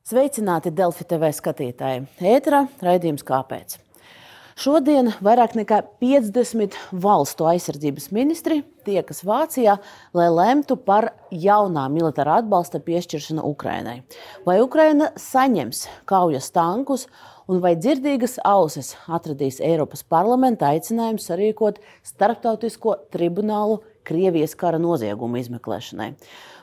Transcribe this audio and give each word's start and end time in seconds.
Sveicināti 0.00 0.70
Delfi 0.72 1.04
TV 1.04 1.28
skatītāji! 1.36 2.06
Ēterā 2.24 2.62
raidījums 2.80 3.20
Kāpēc? 3.26 3.74
Šodien 4.60 5.10
vairāk 5.20 5.52
nekā 5.58 5.82
50 6.00 6.74
valstu 7.04 7.44
aizsardzības 7.50 8.08
ministri 8.16 8.62
tiekas 8.88 9.20
Vācijā, 9.28 9.74
lai 10.16 10.28
lemtu 10.32 10.78
par 10.80 11.10
jaunā 11.28 11.84
militārā 11.92 12.38
atbalsta 12.40 12.80
piešķiršanu 12.84 13.44
Ukrainai. 13.52 13.98
Vai 14.48 14.56
Ukraina 14.64 15.10
saņems 15.20 15.82
kaujas 16.08 16.48
tankus, 16.56 17.04
un 17.44 17.60
vai 17.60 17.74
dzirdīgas 17.76 18.38
ausis 18.48 18.94
atradīs 19.04 19.60
Eiropas 19.60 20.00
parlamenta 20.00 20.72
aicinājumu 20.72 21.20
sarīkot 21.20 21.82
starptautisko 22.08 22.96
tribunālu 23.12 23.82
Krievijas 24.08 24.56
kara 24.56 24.80
noziegumu 24.80 25.44
izmeklēšanai? 25.44 26.10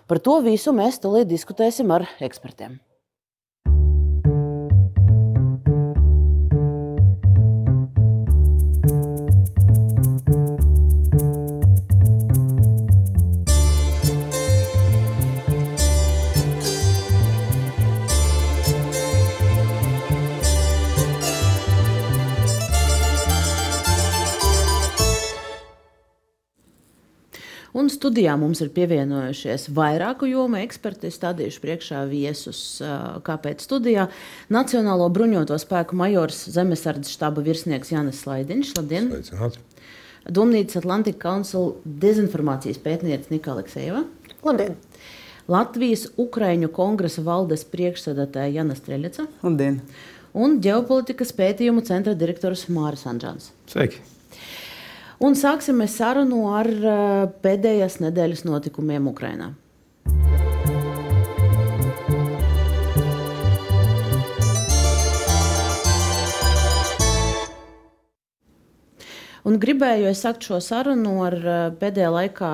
Par 0.09 0.25
to 0.25 0.41
visu 0.41 0.73
mēs 0.73 0.97
tūlīt 1.05 1.29
diskutēsim 1.29 1.93
ar 1.93 2.09
ekspertiem. 2.17 2.81
Un 27.77 27.91
studijā 27.93 28.33
mums 28.41 28.57
ir 28.63 28.71
pievienojušies 28.73 29.67
vairāku 29.77 30.25
jomu 30.31 30.57
eksperti. 30.63 31.11
Es 31.11 31.19
stādīšu 31.19 31.61
priekšā 31.61 31.99
viesus, 32.09 32.61
kāpēc 33.27 33.61
studijā. 33.61 34.07
Nacionālo 34.53 35.05
bruņoto 35.13 35.59
spēku 35.61 35.99
majors 35.99 36.47
Zemesardzes 36.55 37.13
štaba 37.13 37.43
virsnieks 37.45 37.93
Jānis 37.93 38.23
Slaidiņš. 38.23 38.73
Labdien! 38.79 39.11
Sveicināti! 39.13 39.61
Domnīcas 40.25 40.81
Atlantika 40.81 41.21
Council 41.27 41.75
dezinformācijas 41.85 42.81
pētniece 42.81 43.29
Nika 43.35 43.53
Aleksejeva. 43.53 44.03
Labdien! 44.47 44.75
Latvijas 45.47 46.09
Ukraiņu 46.19 46.73
kongresa 46.73 47.21
valdes 47.23 47.61
priekšsēdētāja 47.69 48.57
Jana 48.57 48.75
Streļeca. 48.79 49.29
Labdien! 49.45 49.83
Un 50.33 50.57
ģeopolitikas 50.65 51.29
pētījumu 51.37 51.85
centra 51.85 52.17
direktors 52.17 52.65
Māris 52.73 53.05
Anģāns. 53.07 53.53
Sveiki! 53.69 54.01
Un 55.17 55.33
sāksim 55.33 55.79
sarunu 55.89 56.43
ar 56.53 56.67
pēdējās 57.41 57.95
nedēļas 58.03 58.43
notikumiem 58.45 59.07
Ukrajinā. 59.09 59.55
Un 69.47 69.55
gribēju 69.63 70.11
sākt 70.17 70.45
šo 70.45 70.59
sarunu 70.61 71.15
ar 71.23 71.37
pēdējā 71.79 72.11
laikā 72.13 72.51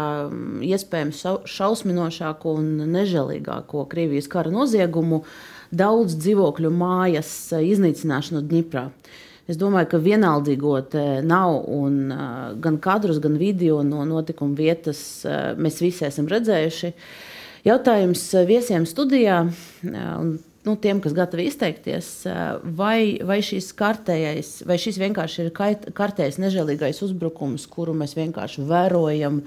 iespējams 0.63 1.23
šausminošāko 1.49 2.53
un 2.61 2.67
nežēlīgāko 2.93 3.87
Krievijas 3.91 4.29
kara 4.31 4.53
noziegumu 4.53 5.23
daudz 5.73 6.15
dzīvokļu 6.21 6.71
mājas 6.71 7.33
iznīcināšanu 7.57 8.45
Dņiprā. 8.47 8.85
Es 9.51 9.59
domāju, 9.59 9.89
ka 9.91 9.99
vienaldzīgot 9.99 10.95
nav. 11.27 11.57
Un, 11.67 11.99
gan 12.63 12.79
kadrus, 12.83 13.19
gan 13.23 13.35
video 13.39 13.81
no 13.83 14.05
notikuma 14.07 14.55
vietas 14.55 15.01
mēs 15.59 15.81
visi 15.83 16.07
esam 16.07 16.29
redzējuši. 16.31 16.93
Jautājums 17.67 18.23
viesiem 18.47 18.87
studijā 18.87 19.41
un 19.83 20.33
nu, 20.63 20.75
tiem, 20.79 20.99
kas 21.03 21.15
gatavi 21.15 21.47
izteikties, 21.49 22.09
vai, 22.77 23.19
vai 23.27 23.39
šis 23.43 23.71
kārtējais, 23.79 24.51
vai 24.67 24.77
šis 24.79 24.99
vienkārši 25.01 25.45
ir 25.45 25.51
kārtējs 25.95 26.39
nežēlīgais 26.39 27.01
uzbrukums, 27.03 27.67
kuru 27.71 27.95
mēs 27.99 28.15
vienkārši 28.15 28.63
vērojam 28.69 29.41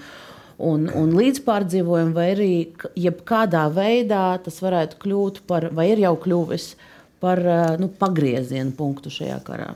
un, 0.61 0.91
un 0.93 1.15
līdzpārdzīvojam, 1.17 2.13
vai 2.17 2.27
arī 2.35 2.51
jebkādā 3.01 3.65
veidā 3.73 4.27
tas 4.45 4.61
varētu 4.65 5.01
kļūt 5.05 5.43
par, 5.49 5.71
vai 5.77 5.89
ir 5.95 6.05
jau 6.05 6.13
kļuvis 6.21 6.69
par 6.77 6.93
nu, 7.81 7.89
pagrieziena 8.01 8.73
punktu 8.77 9.13
šajā 9.13 9.39
karā. 9.47 9.71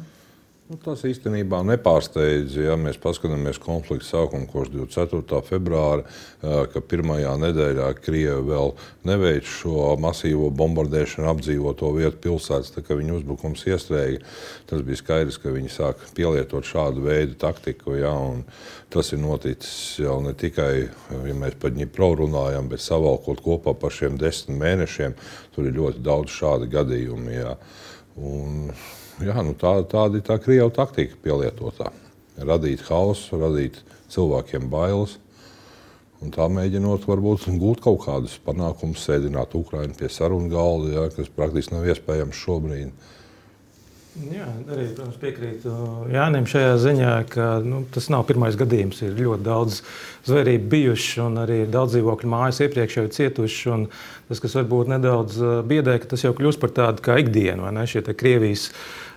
Nu, 0.71 0.77
tas 0.79 1.01
īstenībā 1.03 1.65
nepārsteidz, 1.67 2.53
ja 2.63 2.77
mēs 2.79 2.95
paskatāmies 3.03 3.57
konflikta 3.59 4.07
sākumu 4.07 4.47
kopš 4.53 4.69
24. 4.71 5.41
februāra, 5.49 6.05
ka 6.71 6.83
pirmajā 6.93 7.33
nedēļā 7.43 7.89
Krievija 7.99 8.37
vēl 8.47 8.71
neveic 9.11 9.49
šo 9.51 9.97
masīvo 9.99 10.53
bombardēšanu 10.55 11.27
apdzīvoto 11.33 11.91
vietu 11.97 12.21
pilsētas, 12.29 12.71
tā 12.77 12.85
kā 12.87 12.95
viņa 13.01 13.17
uzbrukums 13.17 13.67
iestrēga. 13.67 14.23
Tas 14.71 14.85
bija 14.87 15.01
skaidrs, 15.01 15.41
ka 15.43 15.57
viņi 15.57 15.75
sāk 15.75 16.07
pielietot 16.15 16.71
šādu 16.71 17.03
veidu 17.09 17.35
taktiku. 17.43 17.99
Ja, 17.99 18.15
tas 18.95 19.11
ir 19.11 19.25
noticis 19.25 19.99
jau 20.05 20.21
ne 20.23 20.37
tikai, 20.39 20.87
ja 20.87 21.37
mēs 21.43 21.59
par 21.59 21.75
Dņipro 21.75 22.13
runājam, 22.23 22.71
bet 22.71 22.87
savalkot 22.87 23.43
kopā 23.43 23.75
par 23.75 23.99
šiem 23.99 24.23
desmit 24.23 24.63
mēnešiem, 24.63 25.19
tur 25.51 25.67
ir 25.67 25.75
ļoti 25.83 26.07
daudz 26.07 26.39
šādu 26.39 26.71
gadījumu. 26.79 27.39
Ja. 27.41 27.59
Un, 28.23 28.71
jā, 29.25 29.37
nu 29.47 29.55
tā, 29.59 29.75
tāda 29.91 30.21
ir 30.21 30.27
tā 30.27 30.39
krievu 30.43 30.71
taktika 30.75 31.19
pielietotā. 31.25 31.91
Radīt 32.41 32.85
hausu, 32.89 33.41
radīt 33.41 33.81
cilvēkiem 34.13 34.71
bailes. 34.73 35.19
Un 36.21 36.33
tā 36.35 36.45
mēģinot, 36.53 37.07
varbūt 37.09 37.47
gūt 37.61 37.81
kaut 37.85 38.03
kādus 38.05 38.35
panākumus, 38.45 39.07
sēdināt 39.07 39.55
Ukraiņu 39.57 39.97
pie 39.97 40.11
sarunu 40.13 40.51
galda, 40.53 40.93
ja, 40.93 41.07
kas 41.15 41.33
praktiski 41.33 41.73
nav 41.73 41.89
iespējams 41.89 42.43
šobrīd. 42.45 42.93
Jā, 44.21 44.45
arī 44.67 44.89
protams, 44.91 45.17
piekrītu 45.23 45.73
Jānim 46.11 46.45
šajā 46.51 46.73
ziņā, 46.83 47.13
ka 47.31 47.45
nu, 47.63 47.85
tas 47.95 48.09
nav 48.13 48.25
pirmais 48.29 48.57
gadījums. 48.59 48.99
Ir 49.07 49.15
ļoti 49.17 49.47
daudz 49.47 49.79
zvērību 50.27 50.67
bijuši, 50.73 51.21
un 51.25 51.39
arī 51.45 51.61
daudz 51.71 51.95
dzīvokļu 51.95 52.33
mājas 52.33 52.59
iepriekš 52.67 52.99
jau 52.99 53.07
cietuši. 53.17 53.77
Tas, 54.29 54.43
kas 54.43 54.59
varbūt 54.59 54.91
nedaudz 54.93 55.39
biedē, 55.71 55.97
ka 56.03 56.11
tas 56.11 56.27
jau 56.27 56.35
kļūst 56.37 56.61
par 56.61 56.75
tādu 56.75 57.07
kā 57.07 57.21
ikdienu, 57.23 57.65
vai 57.65 57.73
ne? 57.79 57.87
Šie 57.89 58.03
Krievijas 58.11 58.67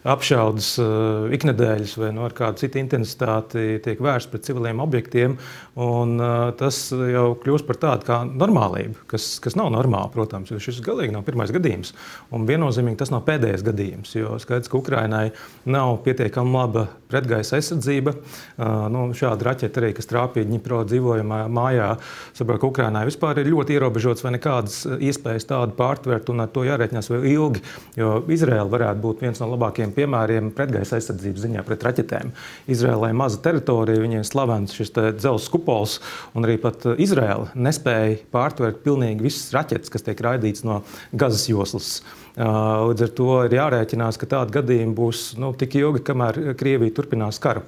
apšaudas 0.03 0.74
uh, 0.81 1.31
iknedēļas 1.34 1.96
vai 2.00 2.09
no 2.16 2.25
nu, 2.25 2.31
kāda 2.36 2.59
cita 2.59 2.80
intensitāte 2.81 3.64
tiek 3.84 4.02
vērsts 4.03 4.31
pret 4.31 4.46
civiliem 4.47 4.81
objektiem. 4.84 5.38
Un, 5.80 6.18
uh, 6.19 6.50
tas 6.59 6.80
jau 6.91 7.25
kļūst 7.40 7.68
par 7.68 7.80
tādu 7.81 8.08
kā 8.08 8.19
normālību, 8.28 9.06
kas, 9.09 9.38
kas 9.44 9.58
nav 9.59 9.72
normāli, 9.74 10.12
protams, 10.13 10.52
jo 10.52 10.59
šis 10.62 10.81
galīgi 10.86 11.16
nav 11.16 11.24
pirmais 11.28 11.53
gadījums. 11.56 11.94
Un 12.36 12.47
viennozīmīgi 12.50 13.00
tas 13.00 13.13
nav 13.13 13.24
pēdējais 13.28 13.63
gadījums, 13.66 14.13
jo 14.18 14.36
skaidrs, 14.44 14.72
ka 14.72 14.80
Ukrainai 14.81 15.25
nav 15.69 15.96
pietiekami 16.06 16.53
laba 16.53 16.88
pretgaisa 17.12 17.58
aizsardzība. 17.59 18.16
Uh, 18.18 18.86
nu, 18.94 19.06
šāda 19.18 19.50
raķeta 19.50 19.81
arī, 19.81 19.94
kas 19.97 20.09
trāpīja 20.12 20.50
Dņipro 20.50 20.84
dzīvojamā 20.90 21.46
mājā, 21.53 21.94
saprot, 22.36 22.59
ka 22.62 22.69
Ukrainai 22.69 23.06
vispār 23.08 23.40
ir 23.42 23.52
ļoti 23.53 23.78
ierobežots 23.78 24.25
vai 24.25 24.36
nekādas 24.36 24.84
iespējas 25.00 25.47
tādu 25.50 25.78
pārtvert 25.80 26.30
un 26.34 26.44
ar 26.44 26.52
to 26.53 26.66
jārēķinās 26.68 27.09
vēl 27.13 27.28
ilgi, 27.31 27.63
jo 28.00 28.18
Izraela 28.34 28.69
varētu 28.69 29.03
būt 29.03 29.24
viens 29.24 29.42
no 29.42 29.50
labākajiem 29.53 29.93
piemēriem 29.96 30.52
pretgaisa 30.56 30.98
aizsardzības 30.98 31.46
ziņā 31.46 31.64
pret 31.68 31.84
raķetēm. 31.86 32.34
Izrēlē 32.72 33.12
ir 33.12 33.20
maza 33.20 33.40
teritorija, 33.44 34.02
viņiem 34.04 34.26
slavens 34.28 34.76
šis 34.76 34.94
dzelzs 34.94 35.50
kupols, 35.54 36.00
un 36.34 36.48
arī 36.48 36.58
pat 36.62 36.86
Izrēla 36.94 37.54
nespēja 37.56 38.20
pārtvert 38.34 38.84
pilnīgi 38.86 39.28
visas 39.28 39.54
raķetes, 39.56 39.94
kas 39.94 40.06
tiek 40.06 40.20
raidītas 40.24 40.66
no 40.68 40.81
Gazas 41.14 41.48
joslas. 41.50 41.94
Līdz 42.38 43.06
ar 43.06 43.14
to 43.14 43.30
ir 43.46 43.58
jārēķinās, 43.59 44.18
ka 44.18 44.30
tādi 44.30 44.58
gadījumi 44.58 44.98
būs 44.98 45.26
nu, 45.42 45.54
tik 45.58 45.78
ilgi, 45.78 46.02
kamēr 46.10 46.42
Krievija 46.60 46.98
turpinās 46.98 47.42
karu. 47.44 47.66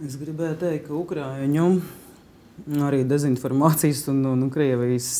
Es 0.00 0.16
gribēju 0.18 0.56
teikt, 0.62 0.88
ka 0.88 0.96
Ukrāņu 0.96 1.68
arī 2.86 3.04
dezinformācijas 3.08 4.06
un, 4.12 4.24
un 4.32 4.48
Krievijas 4.52 5.12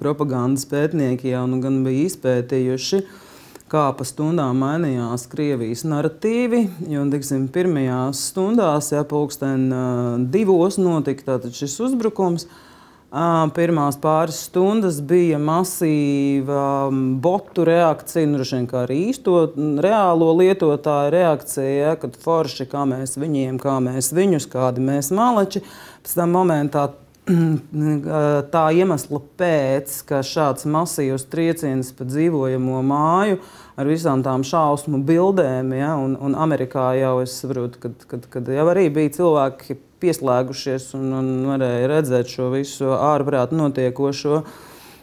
propagandas 0.00 0.66
pētnieki 0.68 1.32
jau 1.32 1.46
nu, 1.50 1.58
gan 1.64 1.80
bija 1.84 2.06
izpētījuši 2.08 3.00
uh, 3.02 3.18
kā 3.70 3.84
pa 3.96 4.06
stundām 4.06 4.58
mainījās 4.64 5.28
Krievijas 5.30 5.84
narratīvi. 5.86 6.64
Jo, 6.90 7.04
tiksim, 7.12 7.46
pirmajās 7.52 8.24
stundās, 8.32 8.90
ja 8.94 9.04
pulksten 9.06 9.68
divos 10.32 10.78
notika 10.80 11.38
šis 11.54 11.76
uzbrukums, 11.86 12.48
pirmās 13.54 13.98
pāris 13.98 14.38
stundas 14.46 15.00
bija 15.02 15.38
masīva 15.42 16.90
botu 17.22 17.66
reakcija, 17.66 18.26
nu, 18.30 18.42
kā 18.70 18.84
arī 18.84 19.00
īsto 19.10 19.48
reālo 19.82 20.32
lietotāju 20.38 21.14
reakcija, 21.14 21.76
ja, 21.90 21.94
kad 21.98 22.18
forši, 22.22 22.66
kā 22.70 22.86
mēs 22.90 23.18
viņiem, 23.18 23.58
kā 23.62 23.78
mēs 23.82 24.12
viņus, 24.14 24.50
kādi 24.50 24.82
mēs 24.82 25.10
maleči, 25.14 25.62
pēc 26.02 26.18
tam 26.18 26.38
momentā 26.38 26.88
tā 28.54 28.62
iemesla 28.74 29.20
pēc, 29.38 30.00
ka 30.08 30.22
šāds 30.26 30.66
masīvs 30.70 31.26
trieciens 31.30 31.92
pa 31.94 32.06
dzīvojamo 32.08 32.80
māju 32.86 33.38
ar 33.80 33.88
visām 33.88 34.24
tām 34.24 34.44
šausmu 34.46 35.02
bildēm, 35.06 35.74
ja, 35.76 35.94
un, 36.00 36.16
un 36.20 36.34
Amerikā 36.34 36.90
jau 36.98 37.20
es 37.22 37.36
saprotu, 37.42 37.80
kad, 37.82 38.08
kad, 38.10 38.26
kad 38.32 38.50
jau 38.50 38.66
arī 38.72 38.88
bija 38.92 39.14
cilvēki 39.20 39.78
pieslēgušies 40.00 40.90
un, 40.98 41.12
un 41.16 41.30
varēja 41.50 41.88
redzēt 41.92 42.32
šo 42.32 42.50
visu 42.54 42.90
ārprātu 42.96 43.58
notiekošo. 43.60 44.42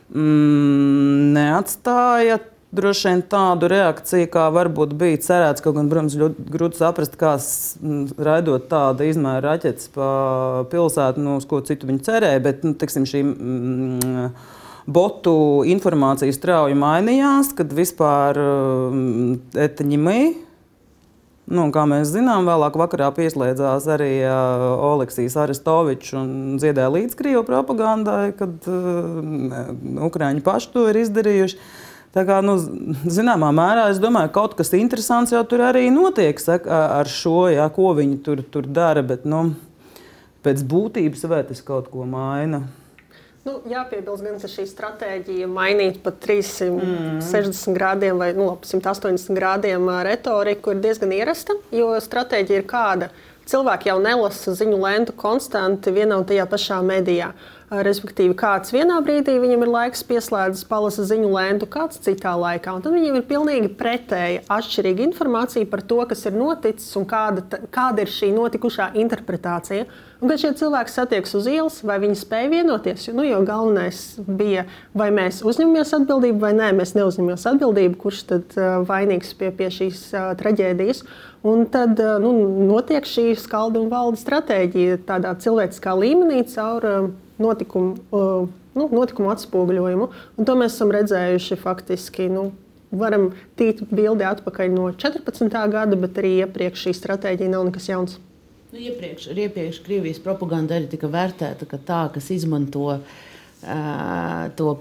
mm, 0.10 1.34
neatstāja 1.38 2.40
droši 2.72 3.08
vien 3.08 3.24
tādu 3.32 3.70
reakciju, 3.72 4.28
kā 4.32 4.48
varbūt 4.54 4.94
bija 5.00 5.20
cerēts. 5.24 5.64
Kaut 5.64 5.78
gan, 5.78 5.90
protams, 5.92 6.18
ļoti 6.20 6.48
grūti 6.54 6.82
saprast, 6.82 7.18
kā 7.20 7.36
raidot 8.30 8.68
tādu 8.72 9.08
izmēru 9.08 9.46
raķetes 9.48 9.92
pa 9.96 10.10
pilsētu, 10.72 11.24
nu, 11.24 11.38
uz 11.42 11.48
ko 11.50 11.62
citu 11.66 11.90
viņi 11.90 12.06
cerēja. 12.08 12.44
Bet, 12.44 12.66
nu, 12.68 12.76
tiksim, 12.80 13.08
šī, 13.08 13.24
mm, 13.24 14.32
botu 14.88 15.38
informācija 15.68 16.36
strauji 16.36 16.78
mainījās, 16.80 17.54
kad 17.58 17.72
vispār 17.76 18.42
um, 18.42 19.40
etaņemī. 19.56 20.20
Nu, 21.48 21.70
kā 21.72 21.86
mēs 21.88 22.10
zinām, 22.12 22.44
vēlāk 22.44 22.76
vakarā 22.76 23.08
pieslēdzās 23.16 23.86
arī 23.96 24.12
uh, 24.20 24.66
Oleksijas 24.90 25.38
Aristovičs 25.46 26.12
un 26.20 26.32
dziedāja 26.60 26.92
līdz 26.92 27.16
Krievu 27.16 27.46
propagandai, 27.48 28.34
kad 28.36 28.68
uh, 28.68 29.70
Ukrāņi 30.10 30.44
paši 30.44 30.74
to 30.74 30.84
ir 30.92 31.00
izdarījuši. 31.06 31.62
Tā 32.16 32.24
kā, 32.26 32.40
nu, 32.46 32.56
zināmā 33.12 33.52
mērā 33.56 33.90
es 33.92 34.00
domāju, 34.02 34.32
ka 34.32 34.40
kaut 34.40 34.56
kas 34.58 34.74
interesants 34.78 35.34
jau 35.36 35.44
tur 35.50 35.66
arī 35.68 35.90
notiek 35.94 36.40
saka, 36.42 36.86
ar 37.02 37.10
šo, 37.12 37.50
jā, 37.52 37.68
ko 37.76 37.92
viņi 37.98 38.20
tur, 38.26 38.42
tur 38.42 38.68
dara. 38.68 39.04
Bet 39.06 39.28
nu, 39.28 39.52
pēc 40.46 40.64
būtības 40.68 41.28
vai 41.30 41.44
tas 41.48 41.62
kaut 41.66 41.92
ko 41.94 42.08
maina? 42.10 42.64
Nu, 43.48 43.62
jāpiebilst, 43.70 44.26
gan, 44.26 44.40
ka 44.42 44.50
šī 44.52 44.66
stratēģija 44.68 45.48
mainīt 45.48 46.02
pat 46.04 46.18
360 46.26 47.22
mm. 47.22 47.76
grādiem 47.78 48.20
vai 48.20 48.34
nu, 48.36 48.50
180 48.60 49.38
grādiem 49.38 49.88
retoriku 50.04 50.74
ir 50.74 50.82
diezgan 50.84 51.14
ierasta, 51.16 51.56
jo 51.72 51.94
stratēģija 52.04 52.60
ir 52.60 52.68
kāda. 52.68 53.08
Cilvēki 53.48 53.88
jau 53.88 54.00
nelasa 54.04 54.52
ziņu 54.60 54.80
lēntu 54.82 55.14
konstanti 55.16 55.94
vienā 55.96 56.18
un 56.20 56.26
tajā 56.28 56.44
pašā 56.52 56.82
medijā. 56.84 57.32
Respektīvi, 57.68 58.32
kāds 58.40 58.72
vienā 58.72 58.96
brīdī 59.04 59.34
viņam 59.44 59.66
ir 59.66 59.72
laiks 59.72 60.04
pieslēdzas, 60.08 60.64
palasa 60.70 61.04
ziņu 61.08 61.34
lēntu, 61.34 61.68
kāds 61.72 62.00
citā 62.04 62.32
laikā. 62.40 62.78
Un 62.78 62.84
tad 62.84 62.96
viņam 62.96 63.18
ir 63.20 63.26
pilnīgi 63.28 63.72
pretēja, 63.80 64.46
atšķirīga 64.56 65.04
informācija 65.04 65.68
par 65.68 65.84
to, 65.84 66.00
kas 66.08 66.24
ir 66.30 66.36
noticis 66.40 66.96
un 67.00 67.08
kāda, 67.08 67.44
kāda 67.76 68.06
ir 68.06 68.12
šī 68.12 68.32
notikušā 68.36 68.94
interpretācija. 69.04 69.88
Un, 70.18 70.32
kad 70.32 70.40
šie 70.42 70.54
cilvēki 70.58 70.96
satiekas 70.96 71.36
uz 71.38 71.48
ielas, 71.52 71.82
vai 71.86 72.00
viņi 72.02 72.16
spēja 72.18 72.50
vienoties, 72.56 73.04
jo, 73.10 73.14
nu, 73.20 73.26
jo 73.28 73.44
galvenais 73.46 74.00
bija, 74.26 74.64
vai 74.98 75.12
mēs 75.14 75.44
uzņemamies 75.46 75.94
atbildību, 76.00 76.40
vai 76.42 76.56
nē, 76.58 76.72
mēs 76.80 76.96
neuzņemamies 76.98 77.46
atbildību, 77.52 78.00
kurš 78.02 78.24
tad 78.32 78.58
vainīgs 78.88 79.36
pie, 79.38 79.52
pie 79.60 79.68
šīs 79.76 80.08
traģēdijas. 80.40 81.04
Un 81.46 81.68
tad 81.70 82.00
uh, 82.02 82.18
nu, 82.24 82.34
notiek 82.72 83.06
šī 83.06 83.30
skalda 83.38 83.80
un 83.84 83.92
valda 83.94 84.18
stratēģija 84.20 85.04
tādā 85.08 85.36
cilvēciskā 85.44 85.94
līmenī 86.00 86.42
caur. 86.50 86.86
Uh, 86.88 87.16
notikumu, 87.38 87.98
uh, 88.12 88.48
nu, 88.74 88.88
notikumu 88.92 89.32
atspoguļojumu. 89.34 90.10
Un 90.38 90.48
to 90.48 90.56
mēs 90.58 90.78
esam 90.78 90.92
redzējuši 90.94 91.60
faktiski. 91.62 92.28
Nu, 92.34 92.50
varam 92.92 93.30
tīt 93.60 93.84
bildi 93.92 94.26
atpakaļ 94.28 94.74
no 94.74 94.90
14. 94.96 95.58
gada, 95.74 96.00
bet 96.00 96.20
arī 96.22 96.38
iepriekš 96.42 96.88
šī 96.88 96.96
stratēģija 97.02 97.54
nav 97.54 97.68
nekas 97.70 97.90
jauns. 97.92 98.18
Nu, 98.74 98.82
iepriekš, 98.84 99.30
iepriekš 99.32 99.82
Krievijas 99.86 100.20
propaganda 100.24 100.76
arī 100.78 100.90
tika 100.92 101.10
vērtēta 101.12 101.68
kā 101.70 101.80
tā, 101.88 102.02
kas 102.16 102.30
izmanto 102.36 102.90
uh, 102.92 103.02
to 104.60 104.78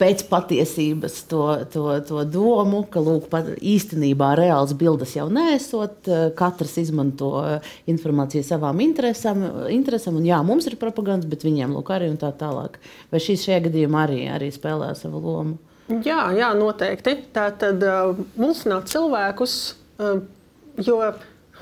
pēc 0.00 0.24
patiesības 0.30 1.18
to, 1.30 1.42
to, 1.72 1.84
to 2.08 2.24
domu, 2.30 2.82
ka 2.90 3.00
lūk, 3.02 3.28
īstenībā 3.60 4.32
reāls 4.38 4.74
bildes 4.78 5.16
jau 5.16 5.28
nesot. 5.32 6.10
Katrs 6.38 6.76
izmanto 6.82 7.32
informāciju 7.90 8.46
savām 8.46 8.82
interesēm, 8.84 9.44
interesēm 9.72 10.20
un 10.20 10.28
jā, 10.28 10.40
mums 10.46 10.68
ir 10.70 10.78
propaganda, 10.80 11.28
bet 11.30 11.46
viņiem 11.46 11.76
lūk, 11.76 11.92
arī 11.94 12.10
tā 12.20 12.32
tālāk. 12.36 12.80
Vai 13.12 13.22
šīs 13.22 13.46
šajā 13.48 13.62
gadījumā 13.68 14.04
arī, 14.06 14.20
arī 14.32 14.50
spēlē 14.54 14.92
savu 14.98 15.22
lomu? 15.24 15.56
Jā, 16.02 16.32
jā 16.34 16.50
noteikti. 16.58 17.14
Tā 17.34 17.48
tad 17.60 17.82
uh, 17.86 18.18
mulsināt 18.40 18.90
cilvēkus, 18.90 19.56
uh, 20.02 20.18
jo 20.82 20.98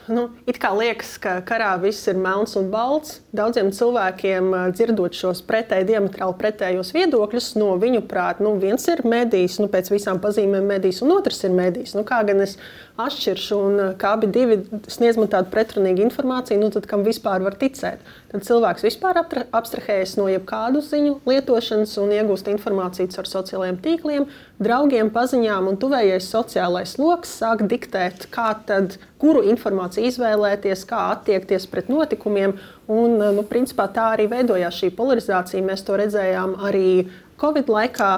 nu, 0.08 0.26
it 0.50 0.58
kā 0.62 0.70
liekas, 0.76 1.14
ka 1.22 1.38
karā 1.46 1.72
viss 1.82 2.08
ir 2.10 2.18
melns 2.20 2.56
un 2.60 2.70
balts. 2.72 3.18
Daudziem 3.34 3.70
cilvēkiem, 3.74 4.50
dzirdot 4.74 5.16
šos 5.16 5.42
pretēji 5.46 5.88
diametrāli 5.92 6.36
pretējos 6.40 6.92
viedokļus, 6.96 7.52
no 7.60 7.72
viņu 7.80 8.04
prāta, 8.10 8.44
nu, 8.44 8.54
viens 8.62 8.84
ir 8.92 9.04
medijs, 9.08 9.58
nu, 9.62 9.70
pēc 9.72 9.92
visām 9.94 10.20
pazīmēm 10.22 10.68
medijs, 10.74 11.02
un 11.04 11.14
otrs 11.16 11.44
ir 11.48 11.54
medijs. 11.56 11.96
Nu, 11.96 12.04
kā 12.08 12.22
gan 12.28 12.44
es 12.44 12.58
atšķiršu, 13.00 13.56
un 13.58 13.80
kā 13.98 14.12
abi 14.14 14.28
divi 14.30 14.60
sniedz 14.90 15.18
man 15.18 15.26
tādu 15.32 15.50
pretrunīgu 15.50 16.04
informāciju, 16.04 16.60
nu, 16.62 16.68
tad 16.74 16.86
kam 16.90 17.02
vispār 17.06 17.42
var 17.42 17.56
ticēt? 17.58 18.02
Tad 18.30 18.44
cilvēks 18.46 18.86
vispār 18.86 19.18
abstrahējas 19.18 20.14
no 20.20 20.28
jebkādu 20.30 20.82
ziņu 20.84 21.16
lietošanas 21.26 21.96
un 22.02 22.14
iegūst 22.14 22.50
informāciju 22.52 23.10
caur 23.16 23.30
sociālajiem 23.30 23.80
tīkliem, 23.82 24.28
draugiem, 24.62 25.10
paziņām, 25.14 25.72
un 25.72 25.80
tuvējais 25.82 26.30
sociālais 26.30 26.94
lokus 27.00 27.34
sāk 27.40 27.66
diktēt, 27.70 28.28
tad, 28.68 28.98
kuru 29.18 29.42
informāciju 29.50 30.06
izvēlēties, 30.12 30.86
kā 30.86 31.08
attiekties 31.16 31.66
pret 31.70 31.90
notikumiem. 31.90 32.54
Un, 32.86 33.18
nu, 33.18 33.42
principā, 33.48 33.88
tā 33.90 34.10
arī 34.14 34.28
veidojās 34.30 34.78
šī 34.82 34.92
polarizācija. 34.94 35.64
Mēs 35.64 35.82
to 35.86 35.96
redzējām 35.98 36.58
arī 36.68 37.08
Covid 37.40 37.70
laikā. 37.72 38.10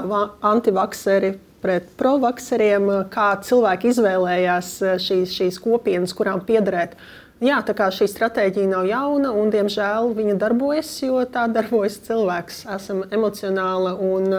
Antivakseri 0.45 1.37
pret 1.67 1.89
provakseriem, 1.99 2.87
kā 3.11 3.33
cilvēki 3.43 3.91
izvēlējās 3.91 4.73
šīs, 5.03 5.35
šīs 5.35 5.59
kopienas, 5.65 6.15
kurām 6.15 6.45
piederēt. 6.47 6.95
Jā, 7.43 7.59
tā 7.67 7.75
kā 7.77 7.91
šī 7.93 8.07
stratēģija 8.09 8.71
nav 8.71 8.87
jauna, 8.89 9.35
un 9.35 9.51
diemžēl 9.53 10.15
viņa 10.17 10.39
darbojas, 10.41 10.95
jo 11.03 11.21
tā 11.29 11.49
darbojas 11.53 11.99
cilvēks. 12.07 12.63
Esam 12.79 13.03
emocionāla 13.11 13.97
un 13.99 14.31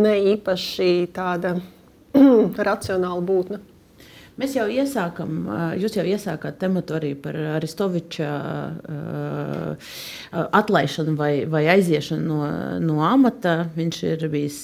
ne 0.00 0.16
īpaši 0.32 0.90
tāda 1.14 1.58
racionāla 2.70 3.22
būtne. 3.28 3.60
Mēs 4.36 4.52
jau 4.52 4.66
iesākam, 4.68 5.46
jūs 5.80 5.94
jau 5.96 6.02
iesākāt 6.04 6.58
tematu 6.60 6.98
arī 6.98 7.14
par 7.16 7.36
Aristoviča 7.56 8.26
atlaišanu 10.30 11.14
vai, 11.16 11.30
vai 11.48 11.62
aiziešanu 11.72 12.26
no, 12.28 12.48
no 12.84 12.98
amata. 13.06 13.54
Viņš 13.78 14.02
ir 14.10 14.26
bijis 14.32 14.58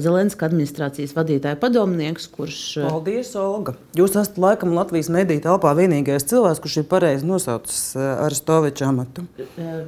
Zelenska 0.00 0.48
administrācijas 0.48 1.12
vadītāja 1.16 1.60
padomnieks, 1.60 2.30
kurš. 2.32 2.62
Paldies, 2.86 3.34
Olga! 3.36 3.76
Jūs 3.98 4.16
esat 4.16 4.40
laikam 4.40 4.72
Latvijas 4.78 5.12
mediju 5.12 5.44
telpā 5.44 5.74
vienīgais 5.76 6.24
cilvēks, 6.32 6.64
kurš 6.64 6.80
ir 6.80 6.88
pareizi 6.88 7.28
nosaucis 7.28 7.82
Aristoviča 7.98 8.88
amatu. 8.88 9.28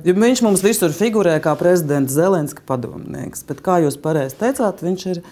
Jo 0.05 0.19
viņš 0.21 0.45
mums 0.45 0.65
visur 0.67 0.93
figurē 0.93 1.39
kā 1.41 1.57
prezidents 1.57 2.13
Zelenska 2.13 2.61
padomnieks, 2.69 3.49
bet 3.49 3.65
kā 3.65 3.81
jūs 3.87 3.97
pareizi 4.05 4.37
teicāt, 4.45 4.85
viņš 4.85 5.13
ir 5.15 5.25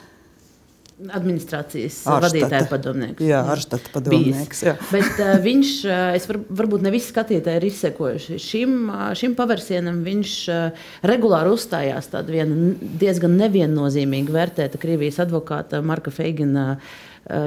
administrācijas 0.98 2.00
Arštata. 2.02 2.26
vadītāja 2.26 2.68
padomnieks. 2.70 3.22
Jā, 3.22 3.43
Arštata 3.52 3.93
padomnieks. 3.94 4.62
Jā. 4.67 4.74
Bet 4.90 5.20
uh, 5.22 5.34
viņš, 5.44 5.72
uh, 5.86 6.28
var, 6.31 6.40
varbūt 6.62 6.86
ne 6.86 6.93
visi 6.94 7.12
skatītāji 7.12 7.60
ir 7.60 7.69
izsekojuši 7.70 8.38
šim, 8.43 8.78
uh, 8.90 9.05
šim 9.19 9.36
pavērsienam, 9.38 10.00
viņš 10.06 10.36
uh, 10.52 10.88
regulāri 11.06 11.55
uzstājās 11.55 12.10
tāda 12.14 12.34
viena 12.34 12.72
diezgan 13.02 13.38
neviennozīmīga 13.38 14.34
vērtēta 14.34 14.81
Krievijas 14.82 15.22
advokāta 15.22 15.82
Marka 15.86 16.14
Feigina 16.14 16.72
uh, 16.74 16.96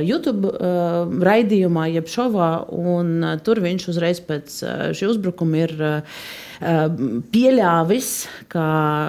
YouTube 0.06 0.52
uh, 0.52 1.10
raidījumā, 1.26 1.88
jeb 1.96 2.10
šovā, 2.12 2.52
un 2.70 3.20
uh, 3.24 3.36
tur 3.42 3.62
viņš 3.64 3.88
uzreiz 3.94 4.22
pēc 4.26 4.58
uh, 4.66 4.88
šī 4.98 5.08
uzbrukuma 5.10 5.64
ir 5.64 5.76
uh, 5.80 6.24
pieļāvis, 6.62 8.10
ka 8.52 8.66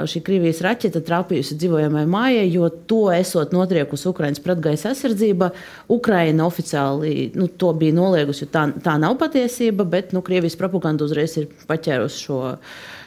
šī 0.09 0.23
Krievijas 0.25 0.63
raķete 0.65 1.03
trāpījusi 1.05 1.59
dzīvojamai 1.61 2.07
mājai, 2.09 2.47
jo 2.49 2.71
to 2.89 3.03
esot 3.13 3.53
notriekusi 3.53 4.09
Ukraiņas 4.09 4.41
pretgaisa 4.41 4.89
aizsardzība. 4.93 5.51
Ukraina 5.93 6.47
oficiāli 6.49 7.31
nu, 7.37 7.51
to 7.53 7.75
bija 7.77 7.93
noliegusi, 7.99 8.47
jo 8.47 8.53
tā, 8.55 8.65
tā 8.81 8.97
nav 9.03 9.19
patiesība, 9.21 9.85
bet 9.85 10.17
nu, 10.17 10.25
Krievijas 10.25 10.57
propaganda 10.57 11.05
uzreiz 11.05 11.37
ir 11.37 11.51
paķērusi 11.69 12.25
šo 12.25 12.41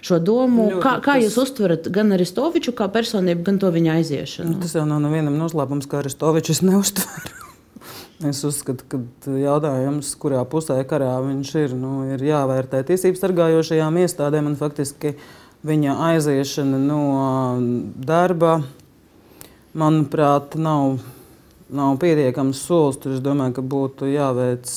šo 0.05 0.19
domu. 0.21 0.69
Ļoti, 0.75 0.83
kā, 0.83 0.97
kā 1.03 1.17
jūs 1.21 1.33
tas... 1.37 1.47
uztverat 1.49 1.89
gan 1.93 2.13
Aristoviču 2.15 2.75
kā 2.77 2.89
personību, 2.93 3.45
gan 3.47 3.57
to 3.61 3.71
viņa 3.73 3.97
aiziešanu? 3.99 4.59
Tas 4.63 4.77
jau 4.77 4.85
nav 4.89 5.01
no 5.03 5.11
vienam 5.13 5.37
noslēpums, 5.41 5.89
ka 5.89 6.03
Aristovičs 6.03 6.63
neuztver. 6.65 7.33
Es 8.23 8.39
uzskatu, 8.47 8.85
ka 8.87 8.97
jautājums, 9.35 10.13
kurā 10.15 10.39
pusē 10.47 10.77
karā 10.87 11.17
viņš 11.19 11.49
ir, 11.59 11.73
nu, 11.75 11.97
ir 12.15 12.21
jāvērtē 12.23 12.79
tiesību 12.87 13.19
sargājošajām 13.19 13.97
iestādēm. 14.05 14.47
Faktiski 14.55 15.17
viņa 15.67 15.97
aiziešana 16.13 16.79
no 16.79 17.01
darba, 18.07 18.61
manuprāt, 19.75 20.55
nav, 20.55 21.01
nav 21.67 21.99
pietiekams 21.99 22.63
solis. 22.63 23.01
Tur 23.03 23.17
es 23.17 23.23
domāju, 23.25 23.57
ka 23.59 23.65
būtu 23.75 24.07
jāveic 24.13 24.71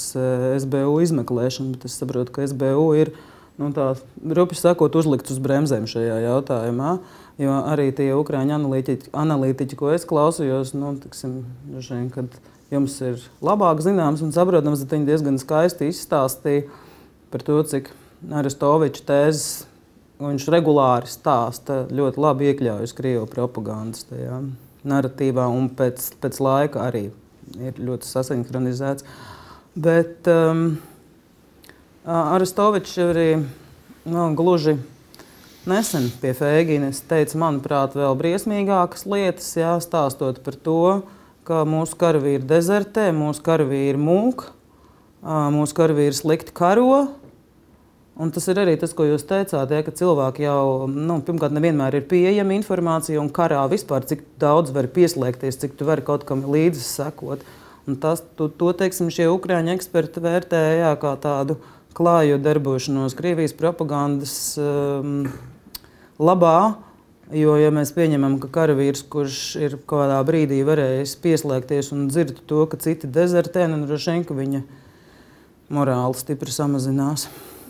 SBU 0.59 0.99
izmeklēšana, 1.07 1.77
bet 1.77 1.87
es 1.87 1.95
saprotu, 2.03 2.35
ka 2.35 2.51
SBU 2.51 2.89
ir 2.99 3.15
nu, 3.59 3.71
tā, 3.75 3.93
rupi 4.39 4.59
sakot, 4.59 4.95
uzlikts 4.99 5.35
uz 5.35 5.41
bremzēm 5.43 5.89
šajā 5.91 6.21
jautājumā. 6.25 6.99
Jo 7.39 7.61
arī 7.71 7.91
tie 7.95 8.11
ukrāņu 8.17 8.57
analītiķi, 8.57 9.13
analītiķi 9.15 9.79
ko 9.79 9.93
es 9.95 10.07
klausījos, 10.09 10.75
nu, 10.75 10.97
tiksim, 11.03 11.41
žien, 11.79 12.09
kad 12.15 12.35
jums 12.73 12.97
ir 13.05 13.23
labāk 13.45 13.83
zināms 13.85 14.25
un 14.27 14.35
saprotams, 14.35 14.83
tad 14.83 14.97
viņi 14.97 15.09
diezgan 15.09 15.39
skaisti 15.39 15.93
izstāstīja 15.93 16.67
par 17.31 17.45
to, 17.47 17.61
cik 17.71 17.93
Aristoviča 18.35 19.05
tēzes 19.07 19.49
viņš 20.19 20.49
regulāri 20.51 21.11
stāsta, 21.11 21.85
ļoti 21.95 22.23
labi 22.23 22.51
iekļaujas 22.51 22.97
Krievijas 22.99 23.31
propagandas 23.31 24.09
tajā. 24.11 24.41
narratīvā, 24.89 25.47
un 25.51 25.69
pēc, 25.75 26.13
pēc 26.23 26.39
laika 26.43 26.87
arī 26.89 27.09
ir 27.59 27.81
ļoti 27.83 28.09
sasinhronizēts. 28.09 29.07
Bet 29.79 30.29
um, 30.31 30.79
Aristovičs 32.09 32.95
arī 33.05 33.27
nu, 34.09 34.23
gluži 34.33 34.79
nesen 35.69 36.07
pie 36.23 36.31
Fēginas 36.33 37.03
teica, 37.05 37.37
manuprāt, 37.43 37.93
vēl 37.99 38.17
briesmīgākas 38.17 39.05
lietas, 39.05 39.51
jā, 39.61 39.75
stāstot 39.85 40.41
par 40.47 40.57
to, 40.57 40.81
ka 41.45 41.67
mūsu 41.69 41.99
karavīri 42.01 42.49
dezertē, 42.49 43.11
mūsu 43.13 43.45
karavīri 43.45 44.01
mūk, 44.01 44.47
mūsu 45.53 45.77
karavīri 45.77 46.17
slikti 46.17 46.57
karo. 46.57 47.11
Un 48.19 48.33
tas 48.35 48.49
ir 48.51 48.59
arī 48.59 48.81
tas, 48.81 48.97
ko 48.97 49.05
jūs 49.05 49.29
teicāt, 49.29 49.71
ja, 49.71 49.85
ka 49.85 49.93
cilvēki 49.95 50.49
jau 50.49 50.89
nu, 50.89 51.21
pirmkārt 51.23 51.53
nevienmēr 51.55 52.01
ir 52.01 52.09
pieejama 52.09 52.57
informācija, 52.57 53.21
un 53.21 53.29
karā 53.31 53.61
vispār 53.71 54.09
cik 54.09 54.25
daudz 54.41 54.73
var 54.75 54.89
pieslēgties, 54.97 55.61
cik 55.61 55.77
tu 55.77 55.87
vari 55.87 56.03
kaut 56.09 56.25
kam 56.27 56.49
līdzi 56.49 56.83
sekot. 56.89 57.45
Un 57.89 58.01
tas, 58.01 58.25
to, 58.41 58.49
to 58.49 58.73
teiksim, 58.77 59.13
šie 59.13 59.29
ukrāņu 59.31 59.77
eksperti 59.77 60.25
vērtēja 60.25 60.97
kā 61.01 61.15
tādu 61.21 61.61
klāju 61.99 62.39
darbošanos 62.43 63.17
Krievijas 63.19 63.57
propagandas 63.59 64.35
um, 64.61 65.25
labā. 66.19 66.79
Jo, 67.35 67.59
ja 67.61 67.69
mēs 67.75 67.91
pieņemam, 67.93 68.39
ka 68.41 68.49
karavīrs, 68.55 69.03
kurš 69.13 69.41
ir 69.61 69.77
kādā 69.89 70.17
brīdī 70.25 70.63
varējis 70.65 71.13
pieslēgties 71.21 71.91
un 71.93 72.07
dzird 72.09 72.41
to, 72.49 72.63
ka 72.71 72.79
citi 72.81 73.11
dezertē, 73.13 73.67
tad 73.67 73.75
nu, 73.75 73.83
droši 73.91 74.15
vien 74.15 74.39
viņa 74.39 74.63
morāli 75.77 76.17
stipri 76.17 76.55
samazinās. 76.55 77.27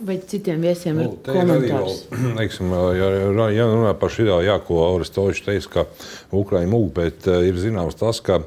Vai 0.07 0.21
citiem 0.31 0.63
viesiem 0.63 1.01
nu, 1.01 1.09
ir 1.09 1.17
komentārs? 1.27 2.05
Vēl, 2.13 2.37
teiksim, 2.39 2.71
ja, 2.95 3.09
ja 3.51 3.67
runā 3.67 3.97
par 3.99 4.15
šī, 4.15 4.29
jā, 4.47 4.55
ko 4.63 4.85
Aristovičs 4.93 5.43
teica, 5.49 5.73
ka 5.73 6.39
Ukraiņa 6.39 6.71
mūg, 6.71 6.93
bet 7.01 7.27
uh, 7.27 7.41
ir 7.49 7.59
zināms 7.59 7.99
tas, 7.99 8.23
ka, 8.23 8.39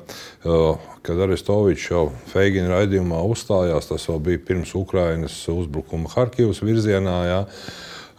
uh, 0.47 0.90
kad 1.05 1.21
Aristovičs 1.25 1.87
jau 1.91 2.07
Feigina 2.31 2.75
raidījumā 2.75 3.21
uzstājās, 3.29 3.89
tas 3.89 4.09
vēl 4.09 4.19
bija 4.27 4.43
pirms 4.51 4.75
Ukrainas 4.77 5.37
uzbrukuma 5.51 6.11
Harkivas 6.13 6.61
virzienā. 6.65 7.17
Jā, 7.29 7.39